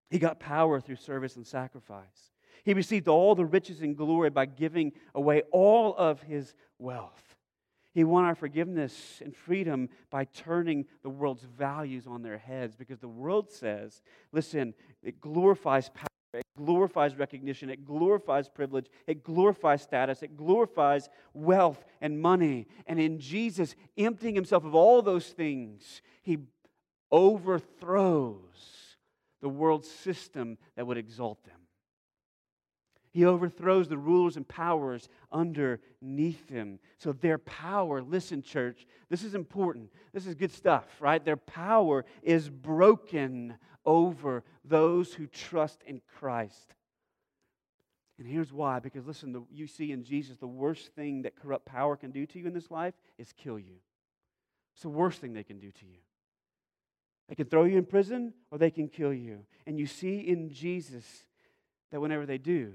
He 0.09 0.19
got 0.19 0.39
power 0.39 0.79
through 0.79 0.97
service 0.97 1.35
and 1.35 1.45
sacrifice. 1.45 2.31
He 2.63 2.73
received 2.73 3.07
all 3.07 3.35
the 3.35 3.45
riches 3.45 3.81
and 3.81 3.95
glory 3.95 4.29
by 4.29 4.45
giving 4.45 4.93
away 5.13 5.43
all 5.51 5.95
of 5.95 6.21
his 6.23 6.53
wealth. 6.79 7.35
He 7.93 8.03
won 8.03 8.25
our 8.25 8.35
forgiveness 8.35 9.21
and 9.23 9.35
freedom 9.35 9.87
by 10.09 10.25
turning 10.25 10.85
the 11.01 11.09
world's 11.09 11.43
values 11.43 12.07
on 12.07 12.23
their 12.23 12.37
heads 12.37 12.75
because 12.75 12.99
the 12.99 13.07
world 13.07 13.51
says, 13.51 14.01
listen, 14.33 14.73
it 15.01 15.21
glorifies 15.21 15.89
power, 15.89 16.07
it 16.33 16.43
glorifies 16.57 17.15
recognition, 17.15 17.69
it 17.69 17.85
glorifies 17.85 18.49
privilege, 18.49 18.87
it 19.07 19.23
glorifies 19.23 19.81
status, 19.81 20.23
it 20.23 20.35
glorifies 20.35 21.07
wealth 21.33 21.85
and 22.01 22.19
money. 22.19 22.67
And 22.85 22.99
in 22.99 23.17
Jesus 23.17 23.75
emptying 23.97 24.35
himself 24.35 24.65
of 24.65 24.75
all 24.75 25.01
those 25.01 25.27
things, 25.27 26.01
he 26.21 26.39
overthrows 27.11 28.84
the 29.41 29.49
world 29.49 29.85
system 29.85 30.57
that 30.75 30.87
would 30.87 30.97
exalt 30.97 31.43
them. 31.43 31.59
He 33.15 33.23
overthrows 33.23 33.87
the 33.87 33.97
rulers 33.97 34.35
and 34.35 34.45
powers 34.45 35.07
underneath 35.31 36.49
him. 36.49 36.79
So 36.97 37.13
their 37.13 37.37
power, 37.37 38.01
listen, 38.01 38.41
church, 38.41 38.85
this 39.09 39.23
is 39.23 39.35
important. 39.35 39.89
This 40.11 40.27
is 40.27 40.35
good 40.35 40.51
stuff, 40.51 40.85
right? 40.99 41.23
Their 41.23 41.37
power 41.37 42.03
is 42.21 42.49
broken 42.49 43.57
over 43.85 44.43
those 44.65 45.13
who 45.13 45.27
trust 45.27 45.81
in 45.87 46.01
Christ. 46.19 46.73
And 48.17 48.27
here's 48.27 48.51
why 48.51 48.79
because 48.79 49.05
listen, 49.05 49.31
the, 49.31 49.43
you 49.49 49.67
see 49.67 49.93
in 49.93 50.03
Jesus, 50.03 50.37
the 50.37 50.47
worst 50.47 50.93
thing 50.93 51.21
that 51.21 51.35
corrupt 51.35 51.65
power 51.65 51.95
can 51.95 52.11
do 52.11 52.25
to 52.25 52.39
you 52.39 52.47
in 52.47 52.53
this 52.53 52.69
life 52.69 52.95
is 53.17 53.31
kill 53.31 53.57
you. 53.57 53.75
It's 54.73 54.83
the 54.83 54.89
worst 54.89 55.21
thing 55.21 55.33
they 55.33 55.43
can 55.43 55.59
do 55.59 55.71
to 55.71 55.85
you. 55.85 55.99
They 57.27 57.35
can 57.35 57.47
throw 57.47 57.63
you 57.63 57.77
in 57.77 57.85
prison 57.85 58.33
or 58.51 58.57
they 58.57 58.71
can 58.71 58.87
kill 58.87 59.13
you. 59.13 59.45
And 59.65 59.79
you 59.79 59.87
see 59.87 60.19
in 60.19 60.51
Jesus 60.51 61.05
that 61.91 61.99
whenever 61.99 62.25
they 62.25 62.37
do, 62.37 62.73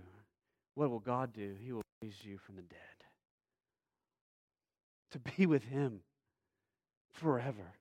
what 0.75 0.91
will 0.91 1.01
God 1.01 1.33
do? 1.33 1.55
He 1.63 1.73
will 1.73 1.83
raise 2.03 2.25
you 2.25 2.39
from 2.39 2.57
the 2.57 2.63
dead 2.63 2.79
to 5.13 5.19
be 5.19 5.47
with 5.47 5.65
Him 5.65 6.01
forever. 7.13 7.75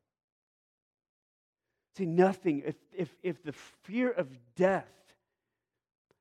See, 1.98 2.06
nothing, 2.06 2.64
if, 2.66 2.76
if, 2.96 3.10
if 3.24 3.44
the 3.44 3.54
fear 3.84 4.12
of 4.12 4.28
death 4.56 4.86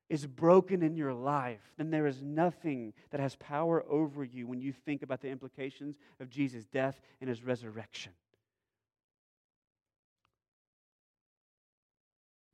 is 0.09 0.25
broken 0.25 0.81
in 0.81 0.95
your 0.95 1.13
life, 1.13 1.61
then 1.77 1.91
there 1.91 2.07
is 2.07 2.21
nothing 2.21 2.93
that 3.11 3.21
has 3.21 3.35
power 3.35 3.85
over 3.87 4.23
you 4.23 4.47
when 4.47 4.59
you 4.59 4.73
think 4.73 5.03
about 5.03 5.21
the 5.21 5.29
implications 5.29 5.97
of 6.19 6.29
Jesus' 6.29 6.65
death 6.65 6.99
and 7.21 7.29
his 7.29 7.43
resurrection. 7.43 8.11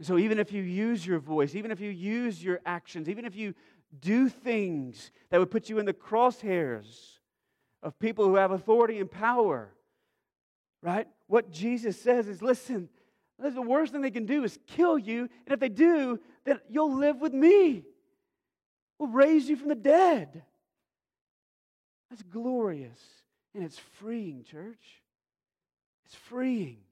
So, 0.05 0.19
even 0.19 0.37
if 0.37 0.51
you 0.51 0.61
use 0.61 1.05
your 1.05 1.17
voice, 1.17 1.55
even 1.55 1.71
if 1.71 1.79
you 1.79 1.89
use 1.89 2.43
your 2.43 2.61
actions, 2.63 3.09
even 3.09 3.25
if 3.25 3.35
you 3.35 3.55
do 3.99 4.29
things 4.29 5.11
that 5.31 5.39
would 5.39 5.49
put 5.49 5.67
you 5.67 5.79
in 5.79 5.85
the 5.85 5.93
crosshairs 5.93 7.17
of 7.81 7.97
people 7.97 8.25
who 8.25 8.35
have 8.35 8.51
authority 8.51 8.99
and 8.99 9.09
power, 9.09 9.73
right? 10.83 11.07
What 11.25 11.49
Jesus 11.51 11.99
says 11.99 12.27
is 12.27 12.43
listen, 12.43 12.87
the 13.39 13.61
worst 13.61 13.93
thing 13.93 14.01
they 14.01 14.11
can 14.11 14.27
do 14.27 14.43
is 14.43 14.59
kill 14.67 14.99
you. 14.99 15.21
And 15.21 15.53
if 15.53 15.59
they 15.59 15.69
do, 15.69 16.19
then 16.45 16.59
you'll 16.69 16.95
live 16.95 17.19
with 17.19 17.33
me. 17.33 17.83
We'll 18.99 19.09
raise 19.09 19.49
you 19.49 19.55
from 19.55 19.69
the 19.69 19.75
dead. 19.75 20.43
That's 22.11 22.21
glorious. 22.21 22.99
And 23.55 23.63
it's 23.63 23.79
freeing, 23.79 24.43
church. 24.43 25.01
It's 26.05 26.15
freeing. 26.15 26.84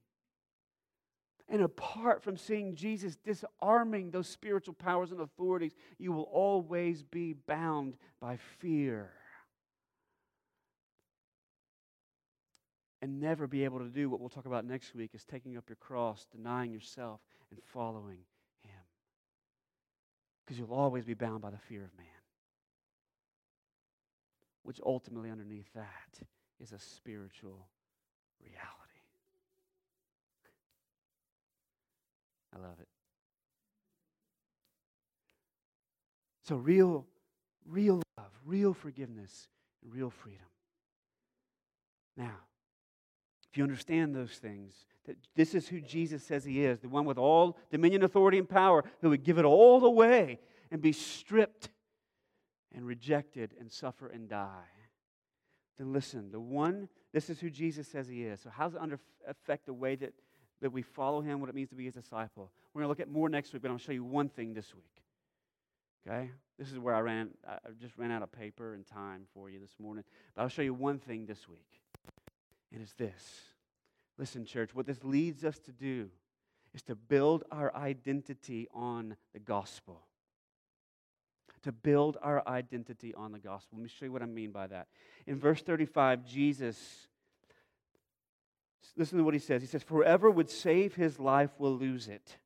And 1.48 1.62
apart 1.62 2.22
from 2.22 2.36
seeing 2.36 2.74
Jesus 2.74 3.16
disarming 3.16 4.10
those 4.10 4.28
spiritual 4.28 4.74
powers 4.74 5.12
and 5.12 5.20
authorities, 5.20 5.74
you 5.98 6.10
will 6.12 6.22
always 6.32 7.02
be 7.02 7.34
bound 7.34 7.96
by 8.20 8.38
fear. 8.58 9.12
And 13.02 13.20
never 13.20 13.46
be 13.46 13.64
able 13.64 13.80
to 13.80 13.90
do 13.90 14.08
what 14.08 14.20
we'll 14.20 14.30
talk 14.30 14.46
about 14.46 14.64
next 14.64 14.94
week 14.94 15.10
is 15.12 15.24
taking 15.24 15.58
up 15.58 15.68
your 15.68 15.76
cross, 15.76 16.26
denying 16.32 16.72
yourself, 16.72 17.20
and 17.50 17.60
following 17.62 18.20
Him. 18.62 18.80
Because 20.44 20.58
you'll 20.58 20.72
always 20.72 21.04
be 21.04 21.12
bound 21.12 21.42
by 21.42 21.50
the 21.50 21.58
fear 21.58 21.84
of 21.84 21.94
man. 21.98 22.06
Which 24.62 24.80
ultimately, 24.82 25.30
underneath 25.30 25.70
that, 25.74 26.26
is 26.58 26.72
a 26.72 26.78
spiritual 26.78 27.68
reality. 28.40 28.83
I 32.54 32.58
love 32.58 32.76
it. 32.80 32.88
So, 36.42 36.56
real, 36.56 37.06
real 37.66 38.02
love, 38.18 38.30
real 38.44 38.74
forgiveness, 38.74 39.48
real 39.82 40.10
freedom. 40.10 40.46
Now, 42.16 42.36
if 43.50 43.58
you 43.58 43.64
understand 43.64 44.14
those 44.14 44.32
things, 44.32 44.84
that 45.06 45.16
this 45.34 45.54
is 45.54 45.68
who 45.68 45.80
Jesus 45.80 46.22
says 46.22 46.44
he 46.44 46.64
is, 46.64 46.80
the 46.80 46.88
one 46.88 47.04
with 47.04 47.18
all 47.18 47.56
dominion, 47.70 48.02
authority, 48.02 48.38
and 48.38 48.48
power, 48.48 48.84
who 49.00 49.10
would 49.10 49.24
give 49.24 49.38
it 49.38 49.44
all 49.44 49.84
away 49.84 50.38
and 50.70 50.80
be 50.80 50.92
stripped 50.92 51.70
and 52.74 52.86
rejected 52.86 53.54
and 53.58 53.70
suffer 53.70 54.08
and 54.08 54.28
die, 54.28 54.68
then 55.78 55.92
listen, 55.92 56.30
the 56.30 56.40
one 56.40 56.88
This 57.12 57.30
is 57.30 57.38
who 57.38 57.48
Jesus 57.48 57.86
says 57.86 58.08
he 58.08 58.24
is. 58.24 58.40
So, 58.40 58.50
how 58.50 58.64
does 58.64 58.74
it 58.74 58.80
under, 58.80 58.98
affect 59.26 59.66
the 59.66 59.72
way 59.72 59.94
that, 59.94 60.12
that 60.60 60.70
we 60.70 60.82
follow 60.82 61.20
him, 61.20 61.40
what 61.40 61.48
it 61.48 61.54
means 61.54 61.70
to 61.70 61.74
be 61.74 61.84
his 61.84 61.94
disciple? 61.94 62.50
We're 62.72 62.80
going 62.80 62.86
to 62.86 62.88
look 62.88 63.00
at 63.00 63.10
more 63.10 63.28
next 63.28 63.52
week, 63.52 63.62
but 63.62 63.70
I'll 63.70 63.78
show 63.78 63.92
you 63.92 64.04
one 64.04 64.28
thing 64.28 64.54
this 64.54 64.74
week. 64.74 65.02
Okay? 66.06 66.30
This 66.58 66.70
is 66.70 66.78
where 66.78 66.94
I 66.94 67.00
ran, 67.00 67.30
I 67.48 67.58
just 67.80 67.96
ran 67.96 68.10
out 68.10 68.22
of 68.22 68.30
paper 68.30 68.74
and 68.74 68.86
time 68.86 69.22
for 69.32 69.50
you 69.50 69.58
this 69.58 69.74
morning. 69.80 70.04
But 70.34 70.42
I'll 70.42 70.48
show 70.48 70.62
you 70.62 70.74
one 70.74 70.98
thing 70.98 71.26
this 71.26 71.48
week, 71.48 71.80
and 72.72 72.80
it's 72.82 72.92
this. 72.92 73.40
Listen, 74.18 74.44
church, 74.44 74.74
what 74.74 74.86
this 74.86 75.02
leads 75.02 75.44
us 75.44 75.58
to 75.60 75.72
do 75.72 76.08
is 76.72 76.82
to 76.82 76.94
build 76.94 77.44
our 77.50 77.74
identity 77.74 78.68
on 78.72 79.16
the 79.32 79.40
gospel. 79.40 80.02
To 81.62 81.72
build 81.72 82.18
our 82.22 82.46
identity 82.46 83.14
on 83.14 83.32
the 83.32 83.38
gospel. 83.38 83.78
Let 83.78 83.84
me 83.84 83.88
show 83.88 84.04
you 84.04 84.12
what 84.12 84.22
I 84.22 84.26
mean 84.26 84.50
by 84.50 84.66
that. 84.66 84.88
In 85.26 85.38
verse 85.38 85.62
35, 85.62 86.24
Jesus, 86.24 87.08
listen 88.96 89.18
to 89.18 89.24
what 89.24 89.34
he 89.34 89.40
says. 89.40 89.62
He 89.62 89.68
says, 89.68 89.84
Whoever 89.88 90.30
would 90.30 90.50
save 90.50 90.94
his 90.94 91.18
life 91.18 91.50
will 91.58 91.76
lose 91.76 92.08
it. 92.08 92.36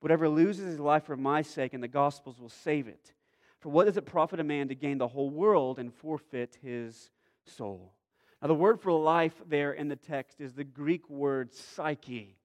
Whatever 0.00 0.28
loses 0.28 0.66
his 0.66 0.80
life 0.80 1.04
for 1.04 1.16
my 1.16 1.42
sake 1.42 1.74
and 1.74 1.82
the 1.82 1.88
gospel's 1.88 2.40
will 2.40 2.48
save 2.48 2.86
it. 2.86 3.12
For 3.60 3.70
what 3.70 3.86
does 3.86 3.96
it 3.96 4.06
profit 4.06 4.38
a 4.38 4.44
man 4.44 4.68
to 4.68 4.74
gain 4.74 4.98
the 4.98 5.08
whole 5.08 5.30
world 5.30 5.78
and 5.78 5.92
forfeit 5.92 6.56
his 6.62 7.10
soul? 7.44 7.92
Now, 8.40 8.48
the 8.48 8.54
word 8.54 8.80
for 8.80 8.92
life 8.92 9.34
there 9.48 9.72
in 9.72 9.88
the 9.88 9.96
text 9.96 10.40
is 10.40 10.52
the 10.52 10.62
Greek 10.62 11.10
word 11.10 11.52
psyche 11.52 12.38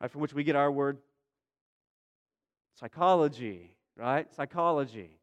right, 0.00 0.10
from 0.10 0.20
which 0.20 0.34
we 0.34 0.44
get 0.44 0.54
our 0.56 0.70
word 0.70 0.98
psychology, 2.78 3.74
right? 3.96 4.30
Psychology. 4.34 5.18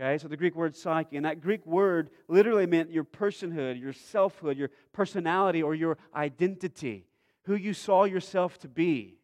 Okay, 0.00 0.16
so 0.16 0.28
the 0.28 0.36
Greek 0.36 0.54
word 0.54 0.74
psyche, 0.74 1.16
and 1.16 1.26
that 1.26 1.42
Greek 1.42 1.66
word 1.66 2.08
literally 2.26 2.64
meant 2.64 2.90
your 2.90 3.04
personhood, 3.04 3.78
your 3.78 3.92
selfhood, 3.92 4.56
your 4.56 4.70
personality, 4.94 5.62
or 5.62 5.74
your 5.74 5.98
identity, 6.14 7.04
who 7.44 7.54
you 7.54 7.74
saw 7.74 8.04
yourself 8.04 8.58
to 8.60 8.68
be 8.68 9.18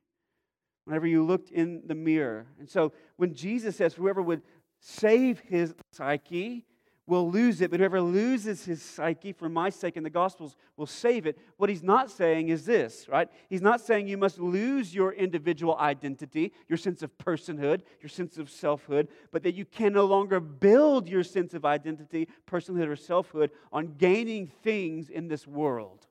whenever 0.84 1.06
you 1.06 1.24
looked 1.24 1.50
in 1.50 1.80
the 1.86 1.94
mirror. 1.94 2.46
And 2.58 2.68
so 2.68 2.92
when 3.16 3.32
Jesus 3.32 3.76
says, 3.76 3.94
whoever 3.94 4.20
would 4.20 4.42
save 4.78 5.40
his 5.40 5.74
psyche, 5.92 6.66
will 7.06 7.30
lose 7.30 7.60
it, 7.60 7.70
but 7.70 7.78
whoever 7.78 8.00
loses 8.00 8.64
his 8.64 8.82
psyche 8.82 9.32
for 9.32 9.48
my 9.48 9.70
sake 9.70 9.96
in 9.96 10.02
the 10.02 10.10
Gospels 10.10 10.56
will 10.76 10.86
save 10.86 11.24
it. 11.26 11.38
What 11.56 11.70
he's 11.70 11.82
not 11.82 12.10
saying 12.10 12.48
is 12.48 12.64
this, 12.64 13.08
right? 13.08 13.28
He's 13.48 13.62
not 13.62 13.80
saying 13.80 14.08
you 14.08 14.16
must 14.16 14.40
lose 14.40 14.92
your 14.92 15.12
individual 15.12 15.76
identity, 15.78 16.52
your 16.68 16.76
sense 16.76 17.02
of 17.02 17.16
personhood, 17.18 17.82
your 18.00 18.08
sense 18.08 18.38
of 18.38 18.50
selfhood, 18.50 19.08
but 19.30 19.44
that 19.44 19.54
you 19.54 19.64
can 19.64 19.92
no 19.92 20.04
longer 20.04 20.40
build 20.40 21.08
your 21.08 21.22
sense 21.22 21.54
of 21.54 21.64
identity, 21.64 22.28
personhood, 22.50 22.88
or 22.88 22.96
selfhood 22.96 23.52
on 23.72 23.94
gaining 23.98 24.48
things 24.48 25.08
in 25.08 25.28
this 25.28 25.46
world. 25.46 26.06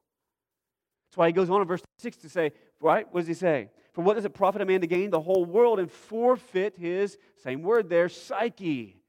That's 1.10 1.18
why 1.18 1.28
he 1.28 1.34
goes 1.34 1.50
on 1.50 1.62
in 1.62 1.68
verse 1.68 1.84
6 1.98 2.18
to 2.18 2.30
say, 2.30 2.52
right? 2.80 3.06
What 3.12 3.22
does 3.22 3.28
he 3.28 3.34
say? 3.34 3.70
For 3.92 4.02
what 4.02 4.16
does 4.16 4.26
it 4.26 4.34
profit 4.34 4.62
a 4.62 4.66
man 4.66 4.82
to 4.82 4.88
gain 4.88 5.10
the 5.10 5.22
whole 5.22 5.44
world 5.44 5.80
and 5.80 5.92
forfeit 5.92 6.78
his, 6.78 7.18
same 7.44 7.64
word 7.64 7.90
there, 7.90 8.08
psyche, 8.08 9.02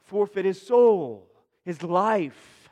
forfeit 0.00 0.44
his 0.44 0.60
soul? 0.60 1.31
His 1.64 1.82
life, 1.82 2.68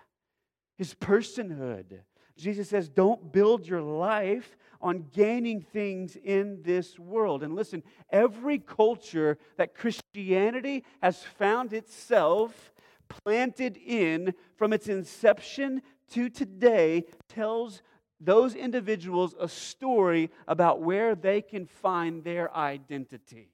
his 0.76 0.94
personhood. 0.94 2.00
Jesus 2.36 2.68
says, 2.68 2.88
Don't 2.88 3.32
build 3.32 3.66
your 3.66 3.82
life 3.82 4.56
on 4.80 5.06
gaining 5.12 5.60
things 5.60 6.16
in 6.16 6.62
this 6.62 6.98
world. 6.98 7.42
And 7.42 7.54
listen, 7.54 7.82
every 8.10 8.58
culture 8.58 9.36
that 9.58 9.74
Christianity 9.74 10.84
has 11.02 11.22
found 11.22 11.72
itself 11.72 12.72
planted 13.08 13.76
in 13.76 14.32
from 14.56 14.72
its 14.72 14.88
inception 14.88 15.82
to 16.12 16.28
today 16.28 17.04
tells 17.28 17.82
those 18.20 18.54
individuals 18.54 19.34
a 19.38 19.48
story 19.48 20.30
about 20.46 20.80
where 20.80 21.14
they 21.14 21.40
can 21.40 21.66
find 21.66 22.22
their 22.22 22.54
identity, 22.54 23.50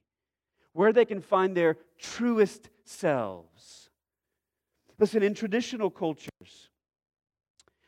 where 0.73 0.93
they 0.93 1.05
can 1.05 1.21
find 1.21 1.57
their 1.57 1.77
truest 1.99 2.69
selves. 2.85 3.86
Listen, 4.99 5.23
in 5.23 5.35
traditional 5.35 5.91
cultures, 5.91 6.71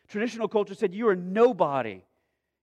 traditional 0.08 0.48
culture 0.48 0.74
said 0.74 0.94
you 0.94 1.08
are 1.08 1.16
nobody. 1.16 2.02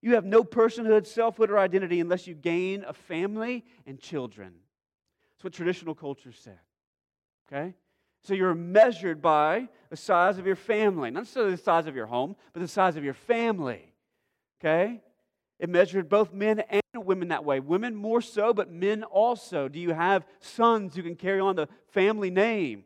You 0.01 0.13
have 0.15 0.25
no 0.25 0.43
personhood, 0.43 1.07
selfhood, 1.07 1.49
or 1.49 1.57
identity 1.57 1.99
unless 1.99 2.27
you 2.27 2.35
gain 2.35 2.83
a 2.87 2.93
family 2.93 3.65
and 3.87 3.99
children. 3.99 4.53
That's 5.33 5.43
what 5.43 5.53
traditional 5.53 5.95
culture 5.95 6.31
said. 6.31 6.59
Okay? 7.47 7.73
So 8.23 8.33
you're 8.33 8.53
measured 8.53 9.21
by 9.21 9.67
the 9.89 9.97
size 9.97 10.37
of 10.37 10.45
your 10.45 10.55
family, 10.55 11.09
not 11.09 11.21
necessarily 11.21 11.51
the 11.51 11.57
size 11.57 11.87
of 11.87 11.95
your 11.95 12.05
home, 12.05 12.35
but 12.53 12.59
the 12.59 12.67
size 12.67 12.95
of 12.97 13.03
your 13.03 13.13
family. 13.13 13.93
Okay? 14.59 15.01
It 15.59 15.69
measured 15.69 16.09
both 16.09 16.33
men 16.33 16.59
and 16.69 16.81
women 16.95 17.29
that 17.29 17.45
way. 17.45 17.59
Women 17.59 17.95
more 17.95 18.21
so, 18.21 18.53
but 18.53 18.71
men 18.71 19.03
also. 19.03 19.67
Do 19.67 19.79
you 19.79 19.93
have 19.93 20.25
sons 20.39 20.95
who 20.95 21.03
can 21.03 21.15
carry 21.15 21.39
on 21.39 21.55
the 21.55 21.67
family 21.87 22.29
name? 22.29 22.83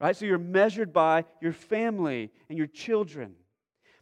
Right? 0.00 0.16
So 0.16 0.24
you're 0.24 0.38
measured 0.38 0.92
by 0.92 1.24
your 1.40 1.52
family 1.52 2.30
and 2.48 2.58
your 2.58 2.66
children. 2.66 3.34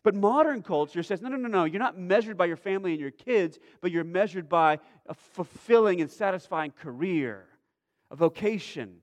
But 0.02 0.14
modern 0.14 0.62
culture 0.62 1.02
says, 1.02 1.22
no, 1.22 1.28
no, 1.28 1.37
no, 1.37 1.48
no. 1.48 1.64
You're 1.64 1.80
not 1.80 1.98
measured 1.98 2.37
by 2.37 2.44
your 2.44 2.57
family 2.59 2.92
and 2.92 3.00
your 3.00 3.11
kids, 3.11 3.59
but 3.80 3.90
you're 3.90 4.04
measured 4.04 4.48
by 4.48 4.78
a 5.07 5.14
fulfilling 5.14 6.00
and 6.00 6.11
satisfying 6.11 6.72
career, 6.72 7.46
a 8.11 8.16
vocation. 8.16 8.96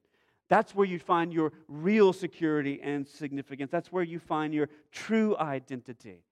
That's 0.47 0.75
where 0.75 0.86
you 0.86 0.99
find 0.99 1.34
your 1.34 1.54
real 1.67 2.13
security 2.13 2.80
and 2.84 3.08
significance. 3.08 3.71
That's 3.71 3.91
where 3.91 4.04
you 4.04 4.19
find 4.19 4.54
your 4.54 4.69
true 4.91 5.36
identity. 5.38 6.23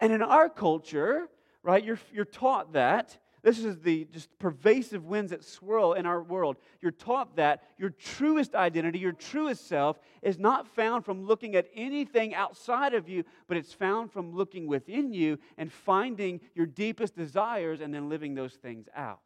And 0.00 0.12
in 0.12 0.22
our 0.22 0.48
culture, 0.48 1.28
right, 1.62 1.82
you're, 1.82 1.98
you're 2.12 2.24
taught 2.24 2.74
that 2.74 3.16
this 3.48 3.64
is 3.64 3.78
the 3.80 4.06
just 4.12 4.28
pervasive 4.38 5.06
winds 5.06 5.30
that 5.30 5.42
swirl 5.42 5.94
in 5.94 6.04
our 6.04 6.22
world. 6.22 6.56
You're 6.82 6.92
taught 6.92 7.36
that 7.36 7.62
your 7.78 7.90
truest 7.90 8.54
identity, 8.54 8.98
your 8.98 9.12
truest 9.12 9.66
self, 9.66 9.98
is 10.20 10.38
not 10.38 10.68
found 10.68 11.04
from 11.04 11.24
looking 11.24 11.56
at 11.56 11.66
anything 11.74 12.34
outside 12.34 12.92
of 12.92 13.08
you, 13.08 13.24
but 13.46 13.56
it's 13.56 13.72
found 13.72 14.12
from 14.12 14.34
looking 14.34 14.66
within 14.66 15.14
you 15.14 15.38
and 15.56 15.72
finding 15.72 16.40
your 16.54 16.66
deepest 16.66 17.16
desires 17.16 17.80
and 17.80 17.94
then 17.94 18.10
living 18.10 18.34
those 18.34 18.52
things 18.52 18.86
out. 18.94 19.20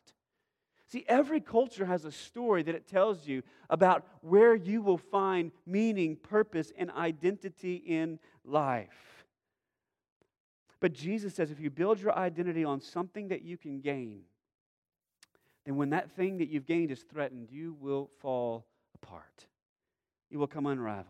See, 0.87 1.05
every 1.09 1.41
culture 1.41 1.87
has 1.87 2.05
a 2.05 2.13
story 2.13 2.63
that 2.63 2.75
it 2.77 2.87
tells 2.87 3.27
you 3.27 3.43
about 3.71 4.07
where 4.21 4.55
you 4.55 4.83
will 4.83 4.99
find 4.99 5.51
meaning, 5.67 6.15
purpose, 6.17 6.73
and 6.77 6.93
identity 6.93 7.75
in 7.75 8.21
life. 8.45 9.12
But 10.83 10.95
Jesus 10.95 11.37
says 11.37 11.53
if 11.53 11.61
you 11.61 11.71
build 11.71 12.01
your 12.01 12.19
identity 12.19 12.65
on 12.65 12.81
something 12.81 13.29
that 13.29 13.43
you 13.43 13.57
can 13.57 13.81
gain, 13.81 14.23
then 15.65 15.77
when 15.77 15.91
that 15.91 16.11
thing 16.11 16.39
that 16.39 16.49
you've 16.49 16.67
gained 16.67 16.91
is 16.91 17.05
threatened, 17.05 17.53
you 17.53 17.77
will 17.81 18.11
fall 18.21 18.67
apart. 18.97 19.47
You 20.29 20.41
will 20.41 20.49
come 20.49 20.67
unraveled. 20.67 21.07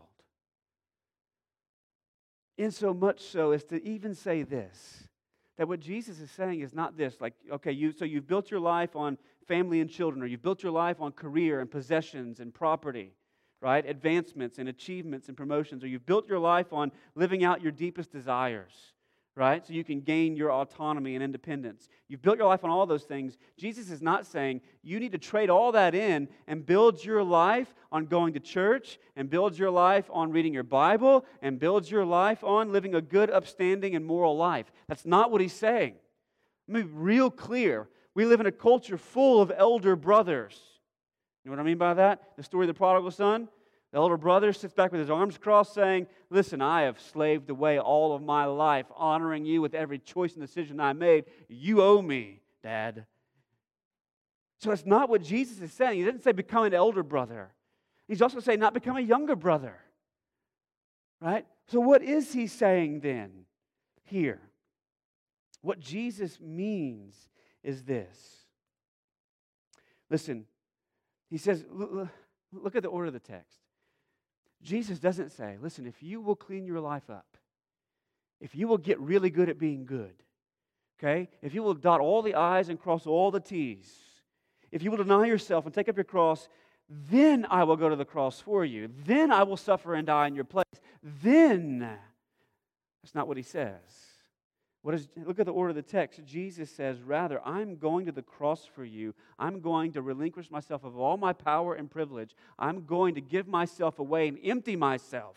In 2.59 2.71
so 2.71 2.93
much 2.93 3.23
so 3.23 3.53
as 3.53 3.65
to 3.65 3.83
even 3.83 4.15
say 4.15 4.43
this 4.43 5.09
that 5.57 5.69
what 5.69 5.81
Jesus 5.81 6.21
is 6.21 6.31
saying 6.31 6.61
is 6.61 6.75
not 6.75 6.99
this 6.99 7.19
like, 7.19 7.33
okay, 7.51 7.73
you, 7.73 7.93
so 7.93 8.05
you've 8.05 8.27
built 8.27 8.51
your 8.51 8.61
life 8.61 8.95
on 8.95 9.17
family 9.49 9.81
and 9.81 9.89
children, 9.89 10.23
or 10.23 10.27
you've 10.27 10.43
built 10.43 10.63
your 10.63 10.73
life 10.73 11.01
on 11.01 11.13
career 11.13 11.61
and 11.61 11.71
possessions 11.71 12.41
and 12.41 12.53
property, 12.53 13.15
right? 13.63 13.89
Advancements 13.89 14.59
and 14.59 14.69
achievements 14.69 15.29
and 15.29 15.37
promotions, 15.37 15.83
or 15.83 15.87
you've 15.87 16.05
built 16.05 16.29
your 16.29 16.39
life 16.39 16.75
on 16.75 16.93
living 17.15 17.43
out 17.43 17.63
your 17.63 17.73
deepest 17.73 18.13
desires 18.13 18.93
right? 19.35 19.67
So 19.67 19.73
you 19.73 19.85
can 19.85 20.01
gain 20.01 20.37
your 20.37 20.53
autonomy 20.53 21.15
and 21.15 21.25
independence. 21.25 21.89
You've 22.09 22.21
built 22.21 22.39
your 22.39 22.47
life 22.47 22.65
on 22.65 22.71
all 22.71 22.85
those 22.85 23.05
things. 23.05 23.39
Jesus 23.57 23.91
is 23.91 24.03
not 24.03 24.27
saying 24.27 24.61
you 24.83 25.01
need 25.01 25.13
to 25.13 25.19
trade 25.19 25.49
all 25.49 25.73
that 25.73 25.95
in 25.95 26.29
and 26.47 26.67
build 26.67 27.03
your 27.03 27.23
life 27.23 27.75
on 27.91 28.07
going 28.07 28.35
to 28.35 28.41
church 28.41 28.99
and 29.17 29.31
build 29.31 29.57
your 29.57 29.71
life 29.71 30.11
on 30.13 30.33
reading 30.33 30.53
your 30.53 30.63
Bible 30.63 31.25
and 31.41 31.59
build 31.59 31.91
your 31.91 32.05
life 32.05 32.45
on 32.45 32.73
living 32.73 32.95
a 32.95 33.01
good, 33.01 33.31
upstanding, 33.31 33.95
and 33.95 34.05
moral 34.05 34.37
life. 34.37 34.71
That's 34.87 35.07
not 35.07 35.31
what 35.31 35.41
he's 35.41 35.55
saying. 35.55 35.95
Let 36.69 36.75
me 36.75 36.83
be 36.83 36.89
real 36.93 37.31
clear. 37.31 37.89
We 38.15 38.27
live 38.27 38.41
in 38.41 38.47
a 38.47 38.53
culture 38.53 38.99
full 38.99 39.41
of 39.41 39.51
elder 39.57 39.97
brothers. 39.97 40.61
You 41.45 41.51
know 41.51 41.57
what 41.57 41.63
I 41.63 41.67
mean 41.67 41.79
by 41.79 41.95
that? 41.95 42.37
The 42.37 42.43
story 42.43 42.65
of 42.65 42.69
the 42.69 42.75
prodigal 42.75 43.11
son. 43.11 43.49
The 43.93 43.99
elder 43.99 44.17
brother 44.17 44.55
sits 44.55 44.73
back 44.73 44.91
with 44.91 45.03
his 45.03 45.11
arms 45.11 45.37
crossed, 45.37 45.75
saying, 45.75 46.07
Listen, 46.31 46.63
I 46.63 46.83
have 46.83 46.99
slaved 46.99 47.51
away 47.51 47.79
all 47.79 48.15
of 48.15 48.23
my 48.23 48.47
life, 48.47 48.87
honoring 48.97 49.45
you 49.45 49.61
with 49.61 49.75
every 49.75 49.99
choice 49.99 50.33
and 50.33 50.41
decision 50.41 50.81
I 50.81 50.95
made. 50.95 51.27
You 51.49 51.83
owe 51.83 52.01
me, 52.01 52.41
Dad. 52.63 53.05
So 54.61 54.71
it's 54.71 54.87
not 54.87 55.11
what 55.11 55.23
Jesus 55.23 55.61
is 55.61 55.73
saying. 55.73 55.99
He 55.99 56.05
doesn't 56.05 56.25
say 56.25 56.33
become 56.33 56.65
an 56.65 56.73
elder 56.73 57.03
brother. 57.03 57.53
He's 58.09 58.23
also 58.23 58.41
saying 58.41 58.61
not 58.61 58.75
become 58.75 58.97
a 58.97 59.01
younger 59.01 59.37
brother. 59.37 59.77
Right? 61.21 61.47
So 61.69 61.79
what 61.79 62.03
is 62.03 62.33
he 62.33 62.47
saying 62.47 63.01
then 63.01 63.45
here? 64.05 64.41
What 65.61 65.81
Jesus 65.81 66.41
means 66.41 67.15
is 67.63 67.85
this. 67.85 68.47
Listen, 70.11 70.47
he 71.29 71.39
says, 71.39 71.65
look 71.71 72.75
at 72.75 72.83
the 72.83 72.89
order 72.89 73.07
of 73.07 73.13
the 73.13 73.21
text. 73.21 73.62
Jesus 74.63 74.99
doesn't 74.99 75.33
say, 75.33 75.57
listen, 75.61 75.87
if 75.87 76.03
you 76.03 76.21
will 76.21 76.37
clean 76.37 76.67
your 76.67 76.81
life 76.81 77.11
up, 77.11 77.37
if 78.41 78.55
you 78.55 78.69
will 78.69 78.79
get 78.79 79.01
really 79.01 79.31
good 79.31 79.49
at 79.49 79.59
being 79.59 79.85
good, 79.85 80.15
okay, 80.99 81.29
if 81.43 81.55
you 81.55 81.63
will 81.63 81.75
dot 81.75 82.01
all 82.01 82.23
the 82.23 82.35
I's 82.35 82.69
and 82.69 82.81
cross 82.81 83.07
all 83.07 83.31
the 83.31 83.41
T's, 83.41 83.91
if 84.71 84.83
you 84.83 84.91
will 84.91 84.99
deny 84.99 85.27
yourself 85.27 85.67
and 85.67 85.75
take 85.75 85.89
up 85.89 85.97
your 85.97 86.05
cross, 86.05 86.49
then 86.89 87.47
I 87.51 87.65
will 87.65 87.77
go 87.77 87.89
to 87.89 87.97
the 87.97 88.05
cross 88.05 88.41
for 88.41 88.65
you. 88.65 88.91
Then 89.05 89.31
I 89.33 89.43
will 89.43 89.57
suffer 89.57 89.95
and 89.95 90.07
die 90.07 90.27
in 90.27 90.35
your 90.35 90.45
place. 90.45 90.65
Then, 91.03 91.81
that's 93.03 93.15
not 93.15 93.29
what 93.29 93.37
he 93.37 93.43
says. 93.43 93.81
What 94.83 94.97
is, 94.97 95.09
look 95.17 95.39
at 95.39 95.47
the 95.47 95.53
order 95.53 95.71
of 95.71 95.77
the 95.77 95.83
text. 95.83 96.25
Jesus 96.25 96.69
says, 96.69 97.01
Rather, 97.03 97.41
I'm 97.47 97.77
going 97.77 98.07
to 98.07 98.13
the 98.13 98.23
cross 98.23 98.67
for 98.67 98.85
you. 98.85 99.15
I'm 99.39 99.61
going 99.61 99.93
to 99.93 100.03
relinquish 100.03 100.51
myself 100.51 100.83
of 100.83 100.99
all 100.99 101.17
my 101.17 101.33
power 101.33 101.75
and 101.75 101.89
privilege. 101.89 102.35
I'm 102.59 102.85
going 102.85 103.15
to 103.15 103.21
give 103.21 103.47
myself 103.47 104.01
away 104.01 104.27
and 104.27 104.39
empty 104.43 104.75
myself. 104.75 105.37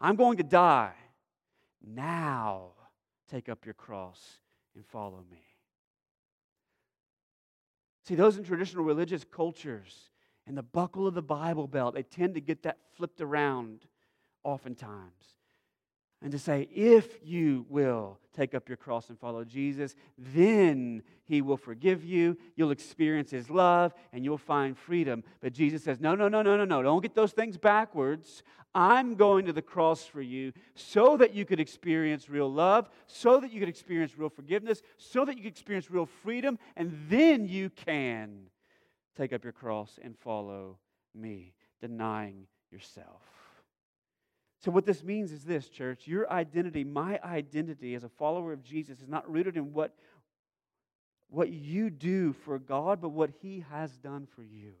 I'm 0.00 0.16
going 0.16 0.38
to 0.38 0.42
die. 0.42 0.94
Now, 1.86 2.70
take 3.30 3.50
up 3.50 3.66
your 3.66 3.74
cross 3.74 4.18
and 4.74 4.84
follow 4.86 5.22
me. 5.30 5.42
See, 8.06 8.14
those 8.14 8.38
in 8.38 8.44
traditional 8.44 8.84
religious 8.84 9.24
cultures 9.24 10.10
and 10.46 10.56
the 10.56 10.62
buckle 10.62 11.06
of 11.06 11.12
the 11.12 11.22
Bible 11.22 11.66
belt, 11.66 11.94
they 11.94 12.02
tend 12.02 12.34
to 12.34 12.40
get 12.40 12.62
that 12.62 12.78
flipped 12.96 13.20
around 13.20 13.86
oftentimes 14.42 15.39
and 16.22 16.32
to 16.32 16.38
say, 16.38 16.68
if 16.74 17.18
you 17.24 17.64
will 17.68 18.18
take 18.36 18.54
up 18.54 18.68
your 18.68 18.76
cross 18.76 19.08
and 19.08 19.18
follow 19.18 19.42
Jesus, 19.44 19.94
then 20.18 21.02
he 21.24 21.40
will 21.40 21.56
forgive 21.56 22.04
you. 22.04 22.36
You'll 22.56 22.70
experience 22.70 23.30
his 23.30 23.48
love 23.48 23.94
and 24.12 24.24
you'll 24.24 24.38
find 24.38 24.76
freedom. 24.76 25.24
But 25.40 25.54
Jesus 25.54 25.82
says, 25.82 25.98
no, 25.98 26.14
no, 26.14 26.28
no, 26.28 26.42
no, 26.42 26.56
no, 26.56 26.64
no. 26.64 26.82
Don't 26.82 27.02
get 27.02 27.14
those 27.14 27.32
things 27.32 27.56
backwards. 27.56 28.42
I'm 28.74 29.16
going 29.16 29.46
to 29.46 29.52
the 29.52 29.62
cross 29.62 30.04
for 30.04 30.20
you 30.20 30.52
so 30.74 31.16
that 31.16 31.34
you 31.34 31.44
could 31.44 31.58
experience 31.58 32.28
real 32.28 32.52
love, 32.52 32.88
so 33.06 33.40
that 33.40 33.50
you 33.50 33.58
could 33.58 33.68
experience 33.68 34.16
real 34.16 34.28
forgiveness, 34.28 34.82
so 34.96 35.24
that 35.24 35.36
you 35.36 35.42
could 35.42 35.52
experience 35.52 35.90
real 35.90 36.06
freedom, 36.06 36.58
and 36.76 36.96
then 37.08 37.48
you 37.48 37.70
can 37.70 38.42
take 39.16 39.32
up 39.32 39.42
your 39.42 39.52
cross 39.52 39.98
and 40.02 40.16
follow 40.18 40.78
me, 41.14 41.54
denying 41.80 42.46
yourself. 42.70 43.39
So, 44.60 44.70
what 44.70 44.84
this 44.84 45.02
means 45.02 45.32
is 45.32 45.44
this, 45.44 45.68
church 45.68 46.06
your 46.06 46.30
identity, 46.30 46.84
my 46.84 47.18
identity 47.24 47.94
as 47.94 48.04
a 48.04 48.08
follower 48.08 48.52
of 48.52 48.62
Jesus, 48.62 49.00
is 49.00 49.08
not 49.08 49.30
rooted 49.30 49.56
in 49.56 49.72
what, 49.72 49.94
what 51.28 51.50
you 51.50 51.88
do 51.88 52.34
for 52.44 52.58
God, 52.58 53.00
but 53.00 53.08
what 53.08 53.30
He 53.40 53.64
has 53.70 53.96
done 53.96 54.28
for 54.36 54.42
you. 54.42 54.72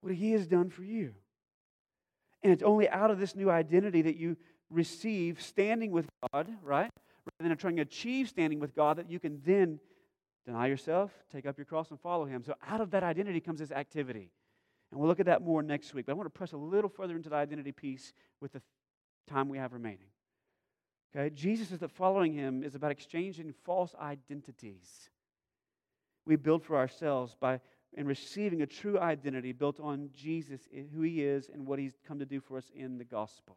What 0.00 0.14
He 0.14 0.32
has 0.32 0.46
done 0.46 0.70
for 0.70 0.82
you. 0.82 1.12
And 2.42 2.52
it's 2.52 2.62
only 2.62 2.88
out 2.88 3.10
of 3.10 3.18
this 3.18 3.36
new 3.36 3.50
identity 3.50 4.00
that 4.02 4.16
you 4.16 4.38
receive 4.70 5.42
standing 5.42 5.90
with 5.90 6.06
God, 6.32 6.48
right? 6.62 6.90
Rather 7.38 7.48
than 7.50 7.58
trying 7.58 7.76
to 7.76 7.82
achieve 7.82 8.30
standing 8.30 8.60
with 8.60 8.74
God, 8.74 8.96
that 8.96 9.10
you 9.10 9.20
can 9.20 9.42
then 9.44 9.78
deny 10.46 10.68
yourself, 10.68 11.10
take 11.30 11.44
up 11.44 11.58
your 11.58 11.66
cross, 11.66 11.90
and 11.90 12.00
follow 12.00 12.24
Him. 12.24 12.42
So, 12.44 12.54
out 12.66 12.80
of 12.80 12.92
that 12.92 13.02
identity 13.02 13.40
comes 13.40 13.60
this 13.60 13.70
activity. 13.70 14.30
And 14.90 15.00
we'll 15.00 15.08
look 15.08 15.20
at 15.20 15.26
that 15.26 15.42
more 15.42 15.62
next 15.62 15.94
week. 15.94 16.06
But 16.06 16.12
I 16.12 16.14
want 16.16 16.26
to 16.26 16.36
press 16.36 16.52
a 16.52 16.56
little 16.56 16.90
further 16.90 17.16
into 17.16 17.28
the 17.28 17.36
identity 17.36 17.72
piece 17.72 18.12
with 18.40 18.52
the 18.52 18.62
time 19.28 19.48
we 19.48 19.58
have 19.58 19.72
remaining. 19.72 20.08
Okay? 21.14 21.30
Jesus 21.34 21.68
says 21.68 21.78
that 21.80 21.90
following 21.90 22.32
him 22.32 22.62
is 22.62 22.74
about 22.74 22.90
exchanging 22.90 23.54
false 23.64 23.94
identities. 24.00 25.10
We 26.26 26.36
build 26.36 26.64
for 26.64 26.76
ourselves 26.76 27.36
by 27.38 27.60
in 27.94 28.06
receiving 28.06 28.62
a 28.62 28.66
true 28.66 28.98
identity 28.98 29.52
built 29.52 29.80
on 29.80 30.10
Jesus, 30.14 30.60
who 30.94 31.02
he 31.02 31.24
is, 31.24 31.50
and 31.52 31.66
what 31.66 31.78
he's 31.78 31.94
come 32.06 32.20
to 32.20 32.26
do 32.26 32.40
for 32.40 32.56
us 32.56 32.70
in 32.74 32.98
the 32.98 33.04
gospel. 33.04 33.56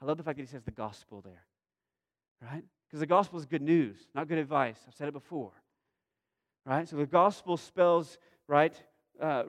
I 0.00 0.06
love 0.06 0.16
the 0.16 0.22
fact 0.22 0.38
that 0.38 0.44
he 0.44 0.48
says 0.48 0.62
the 0.62 0.70
gospel 0.70 1.20
there, 1.20 1.44
right? 2.40 2.64
Because 2.86 3.00
the 3.00 3.06
gospel 3.06 3.38
is 3.38 3.44
good 3.44 3.62
news, 3.62 3.98
not 4.14 4.28
good 4.28 4.38
advice. 4.38 4.78
I've 4.86 4.94
said 4.94 5.08
it 5.08 5.12
before, 5.12 5.52
right? 6.64 6.88
So 6.88 6.96
the 6.96 7.06
gospel 7.06 7.56
spells, 7.56 8.16
right, 8.46 8.80
uh, 9.20 9.44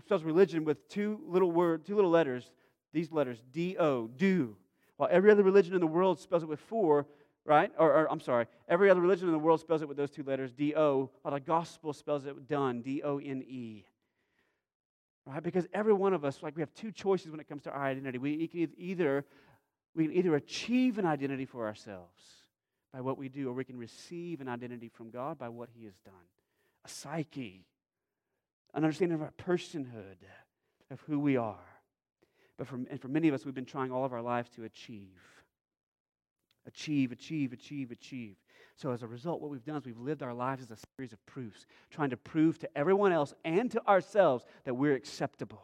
spells 0.00 0.22
religion 0.22 0.64
with 0.64 0.88
two 0.88 1.20
little 1.26 1.50
word, 1.50 1.84
two 1.84 1.94
little 1.94 2.10
letters. 2.10 2.50
These 2.92 3.10
letters, 3.12 3.42
D-O, 3.52 4.08
do. 4.08 4.56
While 4.96 5.08
every 5.10 5.30
other 5.30 5.42
religion 5.42 5.74
in 5.74 5.80
the 5.80 5.86
world 5.86 6.20
spells 6.20 6.42
it 6.42 6.48
with 6.48 6.60
four, 6.60 7.06
right? 7.44 7.72
Or, 7.78 7.92
or, 7.92 8.10
I'm 8.10 8.20
sorry, 8.20 8.46
every 8.68 8.90
other 8.90 9.00
religion 9.00 9.26
in 9.26 9.32
the 9.32 9.38
world 9.38 9.60
spells 9.60 9.82
it 9.82 9.88
with 9.88 9.96
those 9.96 10.10
two 10.10 10.22
letters, 10.22 10.52
D-O, 10.52 11.10
while 11.22 11.34
the 11.34 11.40
gospel 11.40 11.92
spells 11.92 12.24
it 12.24 12.48
done, 12.48 12.82
D-O-N-E. 12.82 13.84
Right? 15.26 15.42
Because 15.42 15.66
every 15.72 15.92
one 15.92 16.12
of 16.12 16.24
us, 16.24 16.42
like 16.42 16.54
we 16.54 16.62
have 16.62 16.72
two 16.74 16.92
choices 16.92 17.30
when 17.30 17.40
it 17.40 17.48
comes 17.48 17.62
to 17.62 17.70
our 17.70 17.84
identity. 17.84 18.18
We 18.18 18.46
can 18.46 18.70
either 18.76 19.24
we 19.94 20.06
can 20.06 20.16
either 20.16 20.34
achieve 20.34 20.98
an 20.98 21.06
identity 21.06 21.44
for 21.44 21.66
ourselves 21.66 22.20
by 22.92 23.00
what 23.00 23.16
we 23.16 23.28
do, 23.28 23.48
or 23.48 23.52
we 23.52 23.64
can 23.64 23.76
receive 23.76 24.40
an 24.40 24.48
identity 24.48 24.88
from 24.88 25.10
God 25.10 25.38
by 25.38 25.48
what 25.48 25.68
He 25.72 25.84
has 25.84 25.94
done. 26.04 26.14
A 26.84 26.88
psyche, 26.88 27.64
an 28.74 28.84
understanding 28.84 29.14
of 29.14 29.22
our 29.22 29.32
personhood, 29.38 30.18
of 30.90 31.00
who 31.02 31.18
we 31.18 31.36
are. 31.36 31.56
But 32.56 32.66
for, 32.66 32.76
and 32.76 33.00
for 33.00 33.08
many 33.08 33.28
of 33.28 33.34
us, 33.34 33.44
we've 33.44 33.54
been 33.54 33.64
trying 33.64 33.90
all 33.90 34.04
of 34.04 34.12
our 34.12 34.22
lives 34.22 34.50
to 34.50 34.64
achieve. 34.64 35.20
Achieve, 36.66 37.12
achieve, 37.12 37.52
achieve, 37.52 37.90
achieve. 37.90 38.36
So 38.76 38.90
as 38.90 39.02
a 39.02 39.06
result, 39.06 39.40
what 39.40 39.50
we've 39.50 39.64
done 39.64 39.76
is 39.76 39.84
we've 39.84 39.98
lived 39.98 40.22
our 40.22 40.34
lives 40.34 40.62
as 40.62 40.70
a 40.70 40.76
series 40.96 41.12
of 41.12 41.24
proofs, 41.26 41.66
trying 41.90 42.10
to 42.10 42.16
prove 42.16 42.58
to 42.60 42.78
everyone 42.78 43.12
else 43.12 43.34
and 43.44 43.70
to 43.70 43.86
ourselves 43.86 44.44
that 44.64 44.74
we're 44.74 44.94
acceptable. 44.94 45.62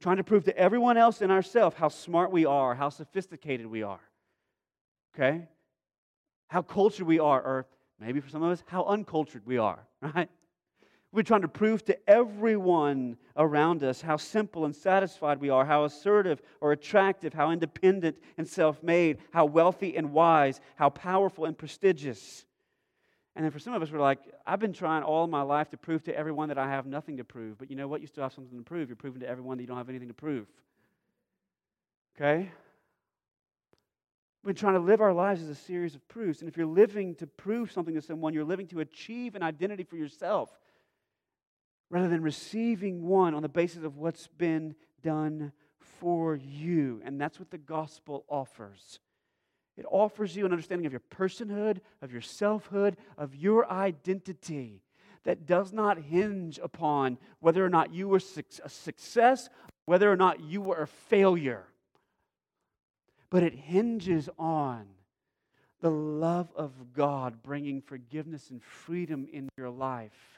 Trying 0.00 0.16
to 0.18 0.24
prove 0.24 0.44
to 0.44 0.56
everyone 0.58 0.96
else 0.96 1.22
and 1.22 1.32
ourselves 1.32 1.76
how 1.76 1.88
smart 1.88 2.30
we 2.30 2.44
are, 2.44 2.74
how 2.74 2.90
sophisticated 2.90 3.66
we 3.66 3.82
are. 3.82 4.00
Okay? 5.14 5.48
How 6.48 6.62
cultured 6.62 7.06
we 7.06 7.20
are, 7.20 7.40
or 7.40 7.66
maybe 7.98 8.20
for 8.20 8.28
some 8.28 8.42
of 8.42 8.50
us, 8.50 8.62
how 8.66 8.84
uncultured 8.84 9.46
we 9.46 9.56
are, 9.56 9.86
right? 10.02 10.28
We're 11.14 11.22
trying 11.22 11.42
to 11.42 11.48
prove 11.48 11.84
to 11.84 12.10
everyone 12.10 13.16
around 13.36 13.84
us 13.84 14.00
how 14.00 14.16
simple 14.16 14.64
and 14.64 14.74
satisfied 14.74 15.40
we 15.40 15.48
are, 15.48 15.64
how 15.64 15.84
assertive 15.84 16.42
or 16.60 16.72
attractive, 16.72 17.32
how 17.32 17.52
independent 17.52 18.16
and 18.36 18.48
self 18.48 18.82
made, 18.82 19.18
how 19.32 19.44
wealthy 19.44 19.96
and 19.96 20.12
wise, 20.12 20.60
how 20.74 20.90
powerful 20.90 21.44
and 21.44 21.56
prestigious. 21.56 22.44
And 23.36 23.44
then 23.44 23.52
for 23.52 23.60
some 23.60 23.74
of 23.74 23.82
us, 23.82 23.92
we're 23.92 24.00
like, 24.00 24.18
I've 24.44 24.58
been 24.58 24.72
trying 24.72 25.04
all 25.04 25.28
my 25.28 25.42
life 25.42 25.70
to 25.70 25.76
prove 25.76 26.02
to 26.04 26.18
everyone 26.18 26.48
that 26.48 26.58
I 26.58 26.68
have 26.68 26.84
nothing 26.84 27.18
to 27.18 27.24
prove. 27.24 27.58
But 27.58 27.70
you 27.70 27.76
know 27.76 27.86
what? 27.86 28.00
You 28.00 28.08
still 28.08 28.24
have 28.24 28.32
something 28.32 28.58
to 28.58 28.64
prove. 28.64 28.88
You're 28.88 28.96
proving 28.96 29.20
to 29.20 29.28
everyone 29.28 29.56
that 29.56 29.62
you 29.62 29.68
don't 29.68 29.78
have 29.78 29.88
anything 29.88 30.08
to 30.08 30.14
prove. 30.14 30.48
Okay? 32.16 32.50
We're 34.42 34.52
trying 34.52 34.74
to 34.74 34.80
live 34.80 35.00
our 35.00 35.12
lives 35.12 35.42
as 35.42 35.48
a 35.48 35.54
series 35.54 35.94
of 35.94 36.06
proofs. 36.08 36.40
And 36.40 36.48
if 36.48 36.56
you're 36.56 36.66
living 36.66 37.14
to 37.16 37.28
prove 37.28 37.70
something 37.70 37.94
to 37.94 38.02
someone, 38.02 38.34
you're 38.34 38.42
living 38.42 38.66
to 38.68 38.80
achieve 38.80 39.36
an 39.36 39.44
identity 39.44 39.84
for 39.84 39.96
yourself 39.96 40.50
rather 41.90 42.08
than 42.08 42.22
receiving 42.22 43.06
one 43.06 43.34
on 43.34 43.42
the 43.42 43.48
basis 43.48 43.84
of 43.84 43.96
what's 43.96 44.26
been 44.26 44.74
done 45.02 45.52
for 45.78 46.34
you. 46.36 47.00
And 47.04 47.20
that's 47.20 47.38
what 47.38 47.50
the 47.50 47.58
gospel 47.58 48.24
offers. 48.28 49.00
It 49.76 49.86
offers 49.90 50.36
you 50.36 50.46
an 50.46 50.52
understanding 50.52 50.86
of 50.86 50.92
your 50.92 51.02
personhood, 51.10 51.78
of 52.00 52.12
your 52.12 52.20
selfhood, 52.20 52.96
of 53.18 53.34
your 53.34 53.70
identity 53.70 54.82
that 55.24 55.46
does 55.46 55.72
not 55.72 55.98
hinge 55.98 56.60
upon 56.62 57.18
whether 57.40 57.64
or 57.64 57.70
not 57.70 57.92
you 57.92 58.08
were 58.08 58.18
a 58.18 58.68
success, 58.68 59.48
whether 59.86 60.10
or 60.10 60.16
not 60.16 60.40
you 60.40 60.60
were 60.60 60.82
a 60.82 60.86
failure. 60.86 61.64
But 63.30 63.42
it 63.42 63.54
hinges 63.54 64.28
on 64.38 64.86
the 65.80 65.90
love 65.90 66.52
of 66.56 66.92
God 66.92 67.42
bringing 67.42 67.80
forgiveness 67.80 68.50
and 68.50 68.62
freedom 68.62 69.26
in 69.32 69.48
your 69.56 69.70
life 69.70 70.33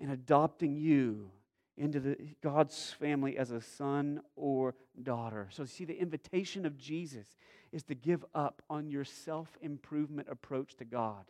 and 0.00 0.10
adopting 0.10 0.76
you 0.76 1.30
into 1.76 2.00
the, 2.00 2.16
God's 2.42 2.90
family 2.92 3.38
as 3.38 3.50
a 3.50 3.60
son 3.60 4.20
or 4.36 4.74
daughter. 5.02 5.48
So, 5.50 5.64
see, 5.64 5.84
the 5.84 5.98
invitation 5.98 6.66
of 6.66 6.76
Jesus 6.76 7.36
is 7.72 7.84
to 7.84 7.94
give 7.94 8.24
up 8.34 8.62
on 8.68 8.90
your 8.90 9.04
self 9.04 9.56
improvement 9.60 10.28
approach 10.30 10.76
to 10.76 10.84
God. 10.84 11.24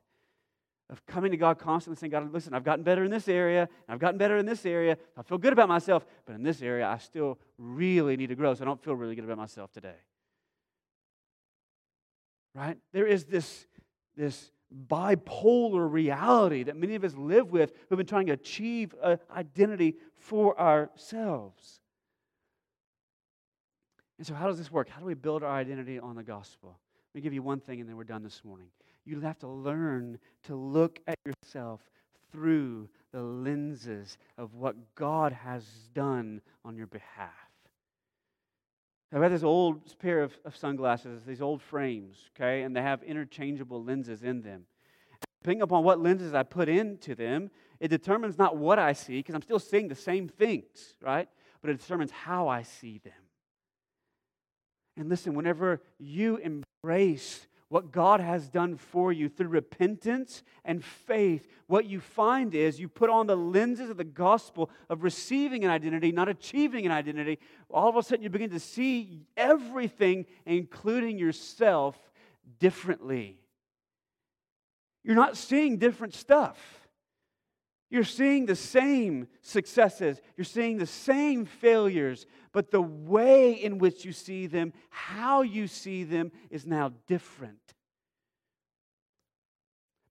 Of 0.91 1.05
coming 1.05 1.33
to 1.33 1.37
God 1.37 1.59
constantly 1.59 2.01
saying, 2.01 2.13
God, 2.13 2.33
listen, 2.33 2.55
I've 2.55 2.65
gotten 2.65 2.83
better 2.83 3.05
in 3.05 3.11
this 3.11 3.29
area, 3.29 3.69
I've 3.89 3.99
gotten 3.99 4.17
better 4.17 4.39
in 4.39 4.47
this 4.47 4.65
area, 4.65 4.97
I 5.19 5.23
feel 5.23 5.37
good 5.37 5.53
about 5.53 5.69
myself, 5.69 6.07
but 6.25 6.35
in 6.35 6.43
this 6.43 6.63
area, 6.63 6.89
I 6.89 6.97
still 6.97 7.39
really 7.59 8.17
need 8.17 8.29
to 8.29 8.35
grow, 8.35 8.55
so 8.55 8.63
I 8.63 8.65
don't 8.65 8.83
feel 8.83 8.95
really 8.95 9.15
good 9.15 9.25
about 9.25 9.37
myself 9.37 9.71
today. 9.71 9.97
Right? 12.55 12.79
There 12.95 13.07
is 13.07 13.25
this, 13.27 13.67
this 14.17 14.51
bipolar 14.89 15.91
reality 15.91 16.63
that 16.65 16.77
many 16.77 16.95
of 16.95 17.05
us 17.05 17.15
live 17.15 17.51
with 17.51 17.73
who've 17.89 17.97
been 17.97 18.07
trying 18.07 18.27
to 18.27 18.33
achieve 18.33 18.95
an 19.03 19.19
identity 19.35 19.97
for 20.19 20.59
ourselves. 20.61 21.81
And 24.19 24.27
so, 24.27 24.35
how 24.35 24.49
does 24.49 24.59
this 24.59 24.71
work? 24.71 24.89
How 24.89 25.01
do 25.01 25.07
we 25.07 25.15
build 25.15 25.43
our 25.43 25.53
identity 25.53 25.99
on 25.99 26.17
the 26.17 26.23
gospel? 26.23 26.79
Let 27.15 27.19
me 27.19 27.23
give 27.23 27.33
you 27.33 27.43
one 27.43 27.61
thing 27.61 27.81
and 27.81 27.89
then 27.89 27.97
we're 27.97 28.05
done 28.05 28.23
this 28.23 28.43
morning. 28.45 28.69
You 29.05 29.21
have 29.21 29.39
to 29.39 29.49
learn 29.49 30.19
to 30.45 30.55
look 30.55 31.01
at 31.07 31.17
yourself 31.25 31.81
through 32.31 32.89
the 33.13 33.23
lenses 33.23 34.19
of 34.37 34.55
what 34.55 34.77
God 34.95 35.33
has 35.33 35.65
done 35.95 36.43
on 36.65 36.77
your 36.77 36.89
behalf. 36.89 37.48
I 39.11 39.17
have 39.17 39.23
got 39.23 39.29
this 39.31 39.43
old 39.43 39.99
pair 39.99 40.23
of, 40.23 40.39
of 40.45 40.57
sunglasses, 40.57 41.23
these 41.25 41.41
old 41.41 41.63
frames, 41.63 42.31
okay, 42.37 42.63
and 42.63 42.77
they 42.77 42.83
have 42.83 43.03
interchangeable 43.03 43.83
lenses 43.83 44.23
in 44.23 44.43
them. 44.43 44.65
Depending 45.43 45.63
upon 45.63 45.83
what 45.83 46.01
lenses 46.01 46.35
I 46.35 46.43
put 46.43 46.69
into 46.69 47.15
them, 47.15 47.51
it 47.81 47.89
determines 47.89 48.37
not 48.37 48.57
what 48.57 48.79
I 48.79 48.93
see, 48.93 49.19
because 49.19 49.35
I'm 49.35 49.43
still 49.43 49.59
seeing 49.59 49.89
the 49.89 49.95
same 49.95 50.29
things, 50.29 50.95
right? 51.01 51.29
But 51.63 51.71
it 51.71 51.81
determines 51.81 52.11
how 52.11 52.49
I 52.49 52.63
see 52.63 52.99
them. 53.03 53.13
And 54.99 55.09
listen, 55.09 55.35
whenever 55.35 55.81
you 55.99 56.37
embrace 56.37 57.47
what 57.69 57.93
God 57.93 58.21
has 58.21 58.49
done 58.49 58.77
for 58.77 59.13
you 59.13 59.29
through 59.29 59.49
repentance 59.49 60.43
and 60.65 60.83
faith, 60.83 61.47
what 61.67 61.85
you 61.85 62.01
find 62.01 62.55
is 62.55 62.81
you 62.81 62.89
put 62.89 63.11
on 63.11 63.27
the 63.27 63.37
lenses 63.37 63.91
of 63.91 63.99
the 63.99 64.05
gospel 64.05 64.71
of 64.89 65.03
receiving 65.03 65.65
an 65.65 65.71
identity, 65.71 66.11
not 66.11 66.29
achieving 66.29 66.87
an 66.87 66.93
identity. 66.93 67.39
All 67.69 67.89
of 67.89 67.97
a 67.97 68.03
sudden, 68.03 68.23
you 68.23 68.31
begin 68.31 68.51
to 68.51 68.61
see 68.61 69.21
everything, 69.37 70.25
including 70.47 71.19
yourself, 71.19 71.97
differently. 72.59 73.39
You're 75.05 75.15
not 75.15 75.37
seeing 75.37 75.77
different 75.77 76.15
stuff. 76.15 76.88
You're 77.91 78.05
seeing 78.05 78.45
the 78.45 78.57
same 78.57 79.29
successes, 79.41 80.21
you're 80.37 80.45
seeing 80.45 80.77
the 80.77 80.87
same 80.87 81.47
failures, 81.47 82.27
but 82.53 82.71
the 82.71 82.83
way 82.83 83.53
in 83.53 83.79
which 83.79 84.05
you 84.05 84.13
see 84.13 84.47
them, 84.47 84.75
how 84.91 85.41
you 85.43 85.67
see 85.67 86.05
them, 86.05 86.31
is 86.51 86.67
now 86.67 86.93
different. 87.07 87.59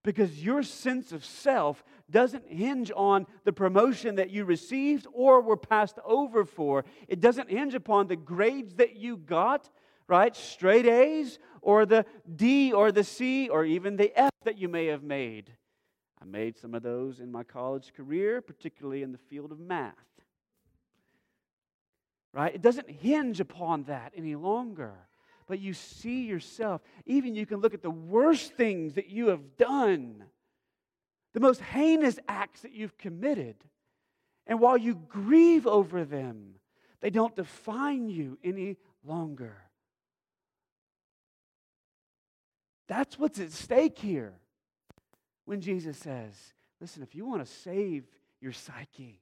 Because 0.03 0.43
your 0.43 0.63
sense 0.63 1.11
of 1.11 1.23
self 1.23 1.83
doesn't 2.09 2.47
hinge 2.47 2.91
on 2.95 3.27
the 3.43 3.51
promotion 3.53 4.15
that 4.15 4.31
you 4.31 4.45
received 4.45 5.05
or 5.11 5.41
were 5.41 5.57
passed 5.57 5.99
over 6.05 6.45
for. 6.45 6.85
It 7.07 7.19
doesn't 7.19 7.51
hinge 7.51 7.75
upon 7.75 8.07
the 8.07 8.15
grades 8.15 8.75
that 8.75 8.95
you 8.95 9.17
got, 9.17 9.69
right? 10.07 10.35
Straight 10.35 10.87
A's 10.87 11.37
or 11.61 11.85
the 11.85 12.05
D 12.33 12.71
or 12.71 12.91
the 12.91 13.03
C 13.03 13.49
or 13.49 13.65
even 13.65 13.97
the 13.97 14.17
F 14.17 14.31
that 14.45 14.57
you 14.57 14.69
may 14.69 14.85
have 14.85 15.03
made. 15.03 15.51
I 16.21 16.25
made 16.25 16.57
some 16.57 16.73
of 16.73 16.83
those 16.83 17.19
in 17.19 17.31
my 17.31 17.43
college 17.43 17.93
career, 17.95 18.41
particularly 18.41 19.03
in 19.03 19.11
the 19.11 19.17
field 19.17 19.51
of 19.51 19.59
math. 19.59 19.93
Right? 22.33 22.53
It 22.53 22.61
doesn't 22.61 22.89
hinge 22.89 23.39
upon 23.39 23.83
that 23.83 24.13
any 24.15 24.35
longer. 24.35 24.93
But 25.47 25.59
you 25.59 25.73
see 25.73 26.25
yourself. 26.25 26.81
Even 27.05 27.35
you 27.35 27.45
can 27.45 27.61
look 27.61 27.73
at 27.73 27.81
the 27.81 27.89
worst 27.89 28.53
things 28.53 28.95
that 28.95 29.09
you 29.09 29.27
have 29.27 29.57
done, 29.57 30.23
the 31.33 31.39
most 31.39 31.61
heinous 31.61 32.19
acts 32.27 32.61
that 32.61 32.73
you've 32.73 32.97
committed. 32.97 33.55
And 34.45 34.59
while 34.59 34.77
you 34.77 34.95
grieve 34.95 35.67
over 35.67 36.03
them, 36.03 36.55
they 36.99 37.09
don't 37.09 37.35
define 37.35 38.09
you 38.09 38.37
any 38.43 38.77
longer. 39.05 39.55
That's 42.87 43.19
what's 43.19 43.39
at 43.39 43.51
stake 43.51 43.97
here 43.99 44.39
when 45.47 45.61
Jesus 45.61 45.97
says, 45.97 46.33
Listen, 46.79 47.01
if 47.01 47.15
you 47.15 47.25
want 47.25 47.43
to 47.43 47.51
save 47.51 48.03
your 48.39 48.51
psyche, 48.51 49.19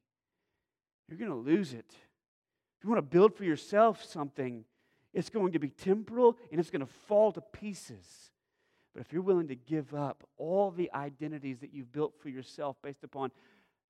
you're 1.08 1.20
going 1.20 1.32
to 1.32 1.38
lose 1.38 1.72
it. 1.72 1.86
If 1.90 2.84
you 2.84 2.90
want 2.90 2.98
to 2.98 3.18
build 3.18 3.34
for 3.34 3.46
yourself 3.46 4.04
something, 4.04 4.66
it's 5.14 5.30
going 5.30 5.54
to 5.54 5.60
be 5.60 5.70
temporal 5.70 6.36
and 6.52 6.60
it's 6.60 6.72
going 6.72 6.86
to 6.86 6.92
fall 7.08 7.32
to 7.32 7.42
pieces. 7.42 8.32
But 8.94 9.02
if 9.02 9.14
you're 9.14 9.22
willing 9.22 9.48
to 9.48 9.56
give 9.56 9.94
up 9.94 10.28
all 10.38 10.72
the 10.72 10.92
identities 10.94 11.60
that 11.60 11.74
you've 11.74 11.94
built 11.94 12.16
for 12.20 12.30
yourself 12.30 12.76
based 12.82 13.04
upon 13.04 13.32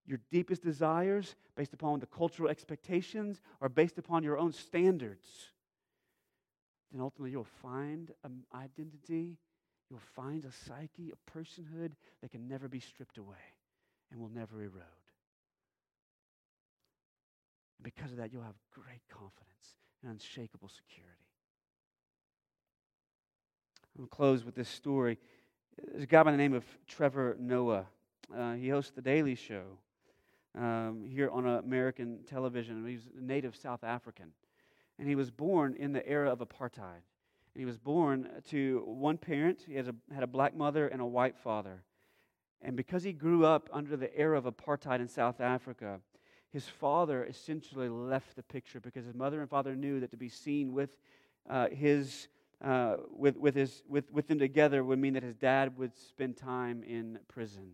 your 0.06 0.20
deepest 0.30 0.62
desires, 0.62 1.36
based 1.56 1.74
upon 1.74 2.00
the 2.00 2.06
cultural 2.06 2.50
expectations, 2.50 3.40
or 3.62 3.70
based 3.70 3.98
upon 3.98 4.24
your 4.24 4.38
own 4.38 4.52
standards, 4.52 5.26
then 6.92 7.02
ultimately 7.02 7.32
you'll 7.32 7.48
find 7.64 8.12
an 8.24 8.44
identity 8.54 9.38
you'll 9.90 10.00
find 10.16 10.46
a 10.46 10.52
psyche, 10.52 11.12
a 11.12 11.38
personhood 11.38 11.92
that 12.22 12.32
can 12.32 12.48
never 12.48 12.68
be 12.68 12.80
stripped 12.80 13.18
away 13.18 13.36
and 14.12 14.20
will 14.20 14.30
never 14.30 14.62
erode. 14.62 14.84
And 17.78 17.84
because 17.84 18.12
of 18.12 18.18
that, 18.18 18.32
you'll 18.32 18.44
have 18.44 18.56
great 18.72 19.02
confidence 19.10 19.76
and 20.02 20.12
unshakable 20.12 20.70
security. 20.70 21.12
I'm 23.96 24.02
going 24.02 24.10
to 24.10 24.16
close 24.16 24.44
with 24.44 24.56
this 24.56 24.70
story. 24.70 25.18
There's 25.92 26.04
a 26.04 26.08
guy 26.08 26.24
by 26.24 26.32
the 26.32 26.38
name 26.38 26.54
of 26.54 26.66
Trevor 26.88 27.38
Noah. 27.40 27.86
Uh, 28.36 28.54
he 28.54 28.70
hosts 28.70 28.92
The 28.92 29.02
Daily 29.02 29.36
Show 29.36 29.64
um, 30.58 31.06
here 31.08 31.30
on 31.30 31.46
American 31.46 32.20
television. 32.28 32.86
He's 32.86 33.08
a 33.18 33.24
native 33.24 33.56
South 33.56 33.84
African. 33.84 34.32
And 34.98 35.08
he 35.08 35.16
was 35.16 35.30
born 35.30 35.76
in 35.78 35.94
the 35.94 36.08
era 36.08 36.32
of 36.32 36.40
apartheid. 36.40 37.04
And 37.56 37.62
he 37.62 37.66
was 37.66 37.78
born 37.78 38.30
to 38.49 38.84
one 38.86 39.18
parent. 39.18 39.64
He 39.66 39.78
a, 39.78 39.95
had 40.14 40.24
a 40.24 40.28
black 40.28 40.56
mother 40.56 40.88
and 40.89 41.01
a 41.01 41.06
white 41.06 41.38
father. 41.38 41.84
And 42.62 42.76
because 42.76 43.03
he 43.03 43.14
grew 43.14 43.45
up 43.45 43.70
under 43.72 43.95
the 43.95 44.16
era 44.16 44.38
of 44.38 44.43
apartheid 44.43 44.99
in 44.99 45.08
South 45.08 45.39
Africa, 45.39 46.01
his 46.51 46.68
father 46.68 47.24
essentially 47.24 47.88
left 47.88 48.36
the 48.36 48.43
picture 48.43 48.80
because 48.80 49.06
his 49.06 49.16
mother 49.16 49.39
and 49.39 49.49
father 49.49 49.76
knew 49.76 50.01
that 50.01 50.12
to 50.12 50.18
be 50.18 50.30
seen 50.30 50.74
with 50.74 50.97
uh, 51.49 51.70
his 51.70 52.28
uh, 52.62 52.97
with, 53.10 53.38
with, 53.38 53.56
his, 53.56 53.84
with, 53.88 54.12
with 54.12 54.28
them 54.28 54.39
together 54.39 54.84
would 54.84 54.99
mean 54.99 55.14
that 55.14 55.24
his 55.24 55.36
dad 55.36 55.78
would 55.78 55.95
spend 55.95 56.38
time 56.38 56.84
in 56.84 57.20
prison. 57.28 57.72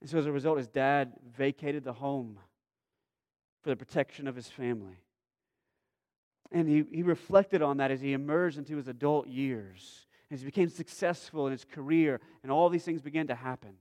And 0.00 0.10
so, 0.10 0.18
as 0.18 0.26
a 0.26 0.32
result, 0.32 0.58
his 0.58 0.68
dad 0.68 1.12
vacated 1.36 1.84
the 1.84 1.92
home 1.92 2.38
for 3.62 3.70
the 3.70 3.76
protection 3.76 4.26
of 4.26 4.34
his 4.34 4.48
family. 4.48 5.01
And 6.52 6.68
he, 6.68 6.84
he 6.92 7.02
reflected 7.02 7.62
on 7.62 7.78
that 7.78 7.90
as 7.90 8.00
he 8.00 8.12
emerged 8.12 8.58
into 8.58 8.76
his 8.76 8.86
adult 8.86 9.26
years, 9.26 10.06
as 10.30 10.40
he 10.40 10.44
became 10.46 10.68
successful 10.68 11.46
in 11.46 11.52
his 11.52 11.64
career, 11.64 12.20
and 12.42 12.52
all 12.52 12.68
these 12.68 12.84
things 12.84 13.00
began 13.00 13.26
to 13.28 13.34
happen. 13.34 13.74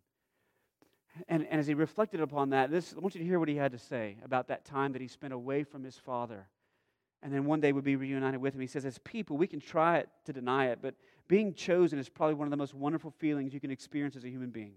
And, 1.28 1.46
and 1.50 1.60
as 1.60 1.68
he 1.68 1.74
reflected 1.74 2.22
upon 2.22 2.52
that, 2.52 2.72
this, 2.72 2.94
I 2.96 3.00
want 3.00 3.16
you 3.16 3.20
to 3.20 3.28
hear 3.28 3.40
what 3.40 3.50
he 3.50 3.58
had 3.58 3.74
to 3.74 3.78
say 3.78 4.16
about 4.24 4.48
that 4.48 4.64
time 4.64 4.94
that 4.94 5.02
he 5.02 5.08
spent 5.10 5.34
away 5.34 5.64
from 5.64 5.84
his 5.84 5.98
father. 5.98 6.48
And 7.22 7.34
then 7.34 7.46
one 7.46 7.60
day 7.60 7.72
would 7.72 7.84
be 7.84 7.98
reunited 7.98 8.42
with 8.42 8.56
him. 8.56 8.62
He 8.62 8.68
says, 8.68 8.86
As 8.86 8.98
people, 9.00 9.38
we 9.38 9.48
can 9.48 9.60
try 9.60 9.98
it 9.98 10.10
to 10.26 10.34
deny 10.34 10.68
it, 10.68 10.80
but 10.82 10.96
being 11.28 11.54
chosen 11.54 12.00
is 12.00 12.10
probably 12.10 12.36
one 12.36 12.48
of 12.48 12.52
the 12.52 12.58
most 12.58 12.74
wonderful 12.74 13.12
feelings 13.12 13.54
you 13.54 13.60
can 13.60 13.70
experience 13.70 14.16
as 14.16 14.24
a 14.24 14.30
human 14.30 14.50
being. 14.50 14.74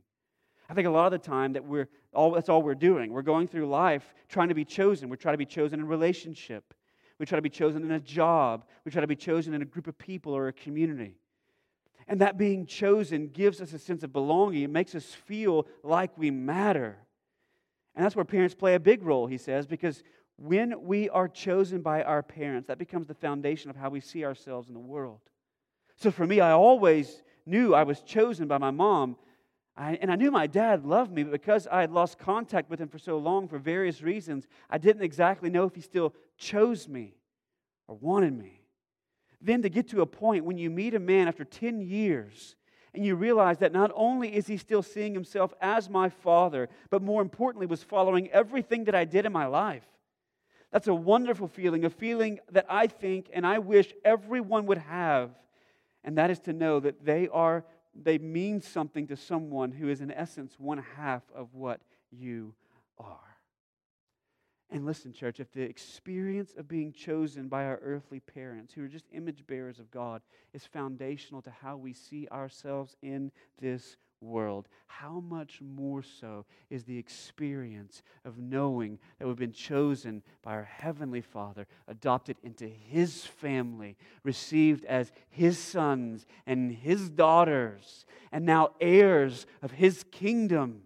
I 0.68 0.74
think 0.74 0.86
a 0.86 0.90
lot 0.90 1.06
of 1.06 1.12
the 1.12 1.26
time 1.26 1.52
that 1.54 1.64
we're 1.64 1.88
all 2.12 2.32
that's 2.32 2.48
all 2.48 2.62
we're 2.62 2.74
doing. 2.74 3.12
We're 3.12 3.22
going 3.22 3.48
through 3.48 3.68
life 3.68 4.14
trying 4.28 4.48
to 4.48 4.54
be 4.54 4.64
chosen. 4.64 5.08
We're 5.08 5.16
trying 5.16 5.34
to 5.34 5.38
be 5.38 5.46
chosen 5.46 5.80
in 5.80 5.86
relationship. 5.86 6.74
We 7.18 7.26
try 7.26 7.36
to 7.36 7.42
be 7.42 7.50
chosen 7.50 7.84
in 7.84 7.92
a 7.92 8.00
job. 8.00 8.64
We 8.84 8.90
try 8.90 9.00
to 9.00 9.06
be 9.06 9.16
chosen 9.16 9.54
in 9.54 9.62
a 9.62 9.66
group 9.66 9.86
of 9.86 9.96
people 9.98 10.32
or 10.32 10.48
a 10.48 10.52
community. 10.52 11.16
And 12.06 12.20
that 12.20 12.36
being 12.36 12.66
chosen 12.66 13.28
gives 13.28 13.60
us 13.60 13.72
a 13.72 13.78
sense 13.78 14.02
of 14.02 14.12
belonging. 14.12 14.62
It 14.62 14.70
makes 14.70 14.94
us 14.94 15.04
feel 15.04 15.66
like 15.82 16.16
we 16.18 16.30
matter. 16.30 16.98
And 17.94 18.04
that's 18.04 18.16
where 18.16 18.24
parents 18.24 18.54
play 18.54 18.74
a 18.74 18.80
big 18.80 19.02
role, 19.02 19.26
he 19.26 19.38
says, 19.38 19.66
because 19.66 20.02
when 20.36 20.82
we 20.82 21.08
are 21.10 21.28
chosen 21.28 21.80
by 21.80 22.02
our 22.02 22.22
parents, 22.22 22.66
that 22.66 22.78
becomes 22.78 23.06
the 23.06 23.14
foundation 23.14 23.70
of 23.70 23.76
how 23.76 23.88
we 23.88 24.00
see 24.00 24.24
ourselves 24.24 24.68
in 24.68 24.74
the 24.74 24.80
world. 24.80 25.20
So 25.96 26.10
for 26.10 26.26
me, 26.26 26.40
I 26.40 26.50
always 26.50 27.22
knew 27.46 27.74
I 27.74 27.84
was 27.84 28.00
chosen 28.00 28.48
by 28.48 28.58
my 28.58 28.72
mom. 28.72 29.16
I, 29.76 29.94
and 30.00 30.10
I 30.10 30.16
knew 30.16 30.30
my 30.30 30.46
dad 30.46 30.84
loved 30.84 31.12
me, 31.12 31.24
but 31.24 31.32
because 31.32 31.66
I 31.66 31.80
had 31.80 31.90
lost 31.90 32.18
contact 32.18 32.70
with 32.70 32.80
him 32.80 32.88
for 32.88 32.98
so 32.98 33.18
long 33.18 33.48
for 33.48 33.58
various 33.58 34.02
reasons, 34.02 34.46
I 34.70 34.78
didn't 34.78 35.02
exactly 35.02 35.50
know 35.50 35.64
if 35.64 35.74
he 35.74 35.80
still 35.80 36.14
chose 36.38 36.88
me 36.88 37.14
or 37.88 37.96
wanted 37.96 38.38
me. 38.38 38.60
Then 39.40 39.62
to 39.62 39.68
get 39.68 39.88
to 39.88 40.00
a 40.00 40.06
point 40.06 40.44
when 40.44 40.58
you 40.58 40.70
meet 40.70 40.94
a 40.94 41.00
man 41.00 41.28
after 41.28 41.44
10 41.44 41.80
years 41.80 42.54
and 42.94 43.04
you 43.04 43.16
realize 43.16 43.58
that 43.58 43.72
not 43.72 43.90
only 43.94 44.34
is 44.34 44.46
he 44.46 44.56
still 44.56 44.82
seeing 44.82 45.12
himself 45.12 45.52
as 45.60 45.90
my 45.90 46.08
father, 46.08 46.68
but 46.90 47.02
more 47.02 47.20
importantly, 47.20 47.66
was 47.66 47.82
following 47.82 48.30
everything 48.30 48.84
that 48.84 48.94
I 48.94 49.04
did 49.04 49.26
in 49.26 49.32
my 49.32 49.46
life. 49.46 49.84
That's 50.70 50.86
a 50.86 50.94
wonderful 50.94 51.48
feeling, 51.48 51.84
a 51.84 51.90
feeling 51.90 52.38
that 52.52 52.66
I 52.68 52.86
think 52.86 53.28
and 53.32 53.44
I 53.44 53.58
wish 53.58 53.92
everyone 54.04 54.66
would 54.66 54.78
have. 54.78 55.30
And 56.04 56.18
that 56.18 56.30
is 56.30 56.38
to 56.40 56.52
know 56.52 56.80
that 56.80 57.04
they 57.04 57.28
are 57.28 57.64
they 57.94 58.18
mean 58.18 58.60
something 58.60 59.06
to 59.08 59.16
someone 59.16 59.72
who 59.72 59.88
is 59.88 60.00
in 60.00 60.10
essence 60.10 60.54
one 60.58 60.84
half 60.96 61.22
of 61.34 61.54
what 61.54 61.80
you 62.10 62.54
are. 62.98 63.34
And 64.70 64.84
listen, 64.84 65.12
church, 65.12 65.38
if 65.38 65.52
the 65.52 65.62
experience 65.62 66.54
of 66.56 66.66
being 66.66 66.92
chosen 66.92 67.48
by 67.48 67.64
our 67.64 67.78
earthly 67.82 68.18
parents, 68.18 68.72
who 68.72 68.82
are 68.84 68.88
just 68.88 69.04
image 69.12 69.46
bearers 69.46 69.78
of 69.78 69.90
God, 69.90 70.22
is 70.52 70.64
foundational 70.64 71.42
to 71.42 71.50
how 71.50 71.76
we 71.76 71.92
see 71.92 72.26
ourselves 72.32 72.96
in 73.02 73.30
this 73.60 73.96
world, 74.24 74.68
how 74.86 75.20
much 75.20 75.60
more 75.60 76.02
so 76.02 76.46
is 76.70 76.84
the 76.84 76.98
experience 76.98 78.02
of 78.24 78.38
knowing 78.38 78.98
that 79.18 79.26
we've 79.26 79.36
been 79.36 79.52
chosen 79.52 80.22
by 80.42 80.52
our 80.52 80.64
Heavenly 80.64 81.20
Father, 81.20 81.66
adopted 81.86 82.36
into 82.42 82.66
His 82.66 83.24
family, 83.24 83.96
received 84.22 84.84
as 84.86 85.12
His 85.28 85.58
sons 85.58 86.26
and 86.46 86.72
His 86.72 87.10
daughters, 87.10 88.06
and 88.32 88.44
now 88.44 88.70
heirs 88.80 89.46
of 89.62 89.72
His 89.72 90.04
kingdom? 90.10 90.82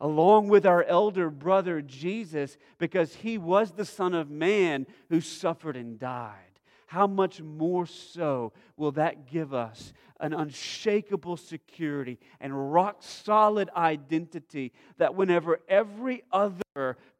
along 0.00 0.48
with 0.48 0.64
our 0.64 0.82
elder 0.84 1.28
brother 1.28 1.82
Jesus, 1.82 2.56
because 2.78 3.16
he 3.16 3.36
was 3.36 3.72
the 3.72 3.84
Son 3.84 4.14
of 4.14 4.30
Man 4.30 4.86
who 5.10 5.20
suffered 5.20 5.76
and 5.76 5.98
died. 5.98 6.49
How 6.90 7.06
much 7.06 7.40
more 7.40 7.86
so 7.86 8.52
will 8.76 8.90
that 8.92 9.30
give 9.30 9.54
us 9.54 9.92
an 10.18 10.32
unshakable 10.32 11.36
security 11.36 12.18
and 12.40 12.72
rock 12.72 12.96
solid 12.98 13.70
identity 13.76 14.72
that 14.98 15.14
whenever 15.14 15.60
every 15.68 16.24
other 16.32 16.64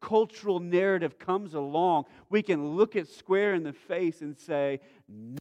cultural 0.01 0.61
narrative 0.61 1.19
comes 1.19 1.55
along, 1.55 2.05
we 2.29 2.43
can 2.43 2.77
look 2.77 2.97
it 2.97 3.09
square 3.09 3.55
in 3.55 3.63
the 3.63 3.73
face 3.73 4.21
and 4.23 4.37
say, 4.37 4.81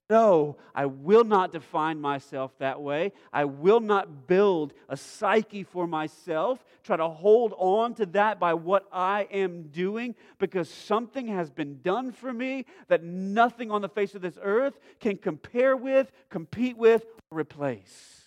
No, 0.09 0.57
I 0.75 0.85
will 0.85 1.23
not 1.23 1.51
define 1.51 1.99
myself 2.01 2.51
that 2.59 2.81
way. 2.81 3.13
I 3.31 3.45
will 3.45 3.79
not 3.79 4.27
build 4.27 4.73
a 4.87 4.97
psyche 4.97 5.63
for 5.63 5.87
myself, 5.87 6.63
try 6.83 6.97
to 6.97 7.07
hold 7.07 7.53
on 7.57 7.93
to 7.95 8.05
that 8.07 8.39
by 8.39 8.53
what 8.53 8.87
I 8.91 9.27
am 9.31 9.63
doing, 9.69 10.15
because 10.37 10.69
something 10.69 11.27
has 11.27 11.49
been 11.49 11.81
done 11.81 12.11
for 12.11 12.33
me 12.33 12.65
that 12.87 13.03
nothing 13.03 13.71
on 13.71 13.81
the 13.81 13.89
face 13.89 14.15
of 14.15 14.21
this 14.21 14.37
earth 14.41 14.79
can 14.99 15.17
compare 15.17 15.77
with, 15.77 16.11
compete 16.29 16.77
with, 16.77 17.05
replace. 17.31 18.18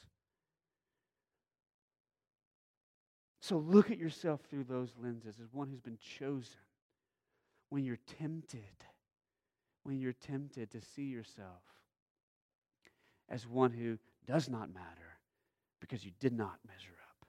So 3.42 3.58
look 3.58 3.90
at 3.90 3.98
yourself 3.98 4.40
through 4.48 4.64
those 4.64 4.94
lenses 5.02 5.34
as 5.42 5.52
one 5.52 5.68
who's 5.68 5.80
been 5.80 5.98
chosen. 5.98 6.60
When 7.70 7.84
you're 7.84 7.98
tempted, 8.20 8.60
when 9.82 9.98
you're 9.98 10.12
tempted 10.12 10.70
to 10.70 10.80
see 10.80 11.06
yourself 11.06 11.62
as 13.28 13.44
one 13.44 13.72
who 13.72 13.98
does 14.28 14.48
not 14.48 14.72
matter 14.72 15.18
because 15.80 16.04
you 16.04 16.12
did 16.20 16.32
not 16.32 16.60
measure 16.68 16.94
up. 17.10 17.26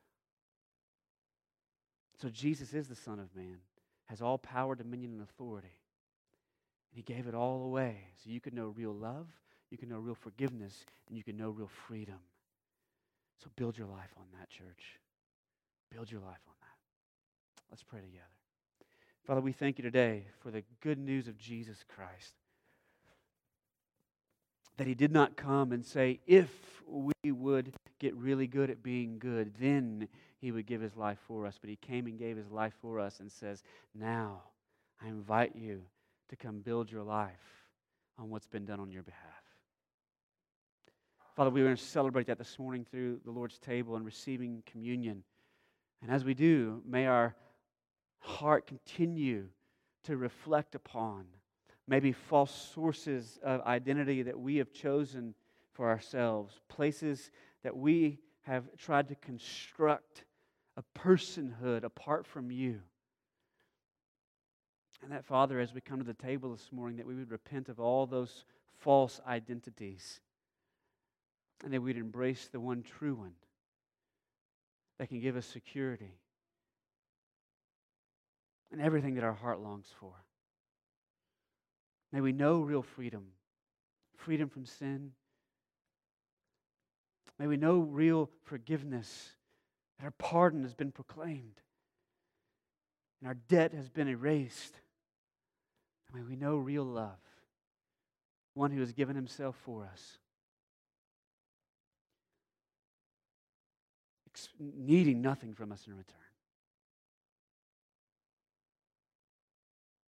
So 2.21 2.29
Jesus 2.29 2.75
is 2.75 2.87
the 2.87 2.95
Son 2.95 3.17
of 3.17 3.35
Man, 3.35 3.57
has 4.05 4.21
all 4.21 4.37
power, 4.37 4.75
dominion, 4.75 5.13
and 5.13 5.23
authority. 5.23 5.79
And 6.91 6.95
he 6.95 7.01
gave 7.01 7.25
it 7.25 7.33
all 7.33 7.63
away 7.63 7.97
so 8.23 8.29
you 8.29 8.39
could 8.39 8.53
know 8.53 8.67
real 8.77 8.93
love, 8.93 9.25
you 9.71 9.79
can 9.79 9.89
know 9.89 9.97
real 9.97 10.13
forgiveness, 10.13 10.85
and 11.07 11.17
you 11.17 11.23
can 11.23 11.37
know 11.37 11.49
real 11.49 11.71
freedom. 11.87 12.19
So 13.43 13.49
build 13.55 13.79
your 13.79 13.87
life 13.87 14.13
on 14.15 14.25
that, 14.37 14.51
church. 14.51 14.99
Build 15.93 16.11
your 16.11 16.21
life 16.21 16.39
on 16.47 16.55
that. 16.61 17.69
Let's 17.69 17.83
pray 17.83 18.01
together. 18.01 18.23
Father, 19.27 19.41
we 19.41 19.51
thank 19.51 19.77
you 19.77 19.83
today 19.83 20.25
for 20.41 20.49
the 20.49 20.63
good 20.81 20.97
news 20.97 21.27
of 21.27 21.37
Jesus 21.37 21.77
Christ. 21.87 22.33
That 24.77 24.87
he 24.87 24.95
did 24.95 25.11
not 25.11 25.37
come 25.37 25.71
and 25.71 25.85
say, 25.85 26.19
if 26.25 26.49
we 26.87 27.31
would 27.31 27.73
get 27.99 28.15
really 28.15 28.47
good 28.47 28.71
at 28.71 28.81
being 28.81 29.19
good, 29.19 29.53
then 29.59 30.07
he 30.41 30.51
would 30.51 30.65
give 30.65 30.81
his 30.81 30.97
life 30.97 31.19
for 31.27 31.45
us. 31.45 31.59
But 31.61 31.69
he 31.69 31.75
came 31.75 32.07
and 32.07 32.17
gave 32.17 32.37
his 32.37 32.49
life 32.49 32.73
for 32.81 32.99
us 32.99 33.19
and 33.19 33.31
says, 33.31 33.61
now 33.93 34.41
I 34.99 35.07
invite 35.07 35.55
you 35.55 35.83
to 36.29 36.35
come 36.35 36.61
build 36.61 36.91
your 36.91 37.03
life 37.03 37.67
on 38.17 38.31
what's 38.31 38.47
been 38.47 38.65
done 38.65 38.79
on 38.79 38.91
your 38.91 39.03
behalf. 39.03 39.21
Father, 41.35 41.51
we 41.51 41.63
want 41.63 41.77
to 41.77 41.85
celebrate 41.85 42.27
that 42.27 42.39
this 42.39 42.57
morning 42.57 42.85
through 42.89 43.19
the 43.25 43.31
Lord's 43.31 43.59
table 43.59 43.95
and 43.95 44.05
receiving 44.05 44.63
communion. 44.65 45.23
And 46.03 46.11
as 46.11 46.25
we 46.25 46.33
do, 46.33 46.81
may 46.85 47.07
our 47.07 47.33
heart 48.19 48.67
continue 48.67 49.47
to 50.03 50.17
reflect 50.17 50.75
upon 50.75 51.25
maybe 51.87 52.11
false 52.11 52.51
sources 52.73 53.39
of 53.41 53.61
identity 53.61 54.21
that 54.23 54.37
we 54.37 54.57
have 54.57 54.73
chosen 54.73 55.33
for 55.71 55.89
ourselves, 55.89 56.59
places 56.67 57.31
that 57.63 57.75
we 57.75 58.19
have 58.41 58.65
tried 58.77 59.07
to 59.07 59.15
construct 59.15 60.25
a 60.75 60.83
personhood 60.99 61.83
apart 61.83 62.27
from 62.27 62.51
you. 62.51 62.81
And 65.01 65.11
that, 65.11 65.25
Father, 65.25 65.59
as 65.59 65.73
we 65.73 65.79
come 65.79 65.99
to 65.99 66.05
the 66.05 66.13
table 66.13 66.51
this 66.51 66.69
morning, 66.71 66.97
that 66.97 67.07
we 67.07 67.15
would 67.15 67.31
repent 67.31 67.69
of 67.69 67.79
all 67.79 68.05
those 68.05 68.43
false 68.79 69.21
identities 69.25 70.19
and 71.63 71.73
that 71.73 71.81
we'd 71.81 71.97
embrace 71.97 72.49
the 72.51 72.59
one 72.59 72.83
true 72.83 73.15
one 73.15 73.33
that 74.99 75.09
can 75.09 75.19
give 75.19 75.35
us 75.35 75.45
security 75.45 76.17
and 78.71 78.81
everything 78.81 79.15
that 79.15 79.23
our 79.23 79.33
heart 79.33 79.59
longs 79.59 79.87
for. 79.99 80.13
May 82.11 82.21
we 82.21 82.31
know 82.31 82.61
real 82.61 82.83
freedom 82.83 83.25
freedom 84.23 84.47
from 84.47 84.65
sin. 84.65 85.11
May 87.37 87.47
we 87.47 87.57
know 87.57 87.79
real 87.79 88.29
forgiveness, 88.43 89.31
that 89.97 90.05
our 90.05 90.11
pardon 90.11 90.63
has 90.63 90.73
been 90.73 90.91
proclaimed 90.91 91.61
and 93.19 93.27
our 93.27 93.33
debt 93.33 93.73
has 93.73 93.89
been 93.89 94.07
erased. 94.07 94.75
May 96.13 96.21
we 96.21 96.35
know 96.35 96.57
real 96.57 96.85
love, 96.85 97.19
one 98.53 98.71
who 98.71 98.79
has 98.81 98.93
given 98.93 99.15
himself 99.15 99.55
for 99.65 99.89
us. 99.91 100.19
Needing 104.59 105.21
nothing 105.21 105.53
from 105.53 105.71
us 105.71 105.85
in 105.87 105.93
return. 105.93 106.17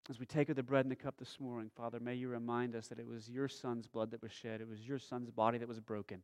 As 0.09 0.19
we 0.19 0.25
take 0.25 0.49
of 0.49 0.55
the 0.55 0.63
bread 0.63 0.85
and 0.85 0.91
the 0.91 0.95
cup 0.95 1.15
this 1.17 1.39
morning, 1.39 1.71
Father, 1.75 1.99
may 1.99 2.13
you 2.13 2.27
remind 2.27 2.75
us 2.75 2.87
that 2.89 2.99
it 2.99 3.07
was 3.07 3.27
your 3.27 3.47
Son's 3.47 3.87
blood 3.87 4.11
that 4.11 4.21
was 4.21 4.31
shed, 4.31 4.61
it 4.61 4.69
was 4.69 4.79
your 4.79 4.99
Son's 4.99 5.31
body 5.31 5.57
that 5.57 5.67
was 5.67 5.79
broken. 5.79 6.21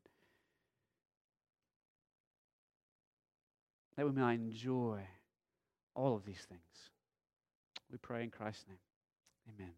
That 3.97 4.05
we 4.05 4.11
may 4.11 4.35
enjoy 4.35 5.01
all 5.95 6.15
of 6.15 6.25
these 6.25 6.45
things. 6.47 6.61
We 7.91 7.97
pray 7.97 8.23
in 8.23 8.29
Christ's 8.29 8.65
name. 8.67 8.77
Amen. 9.57 9.73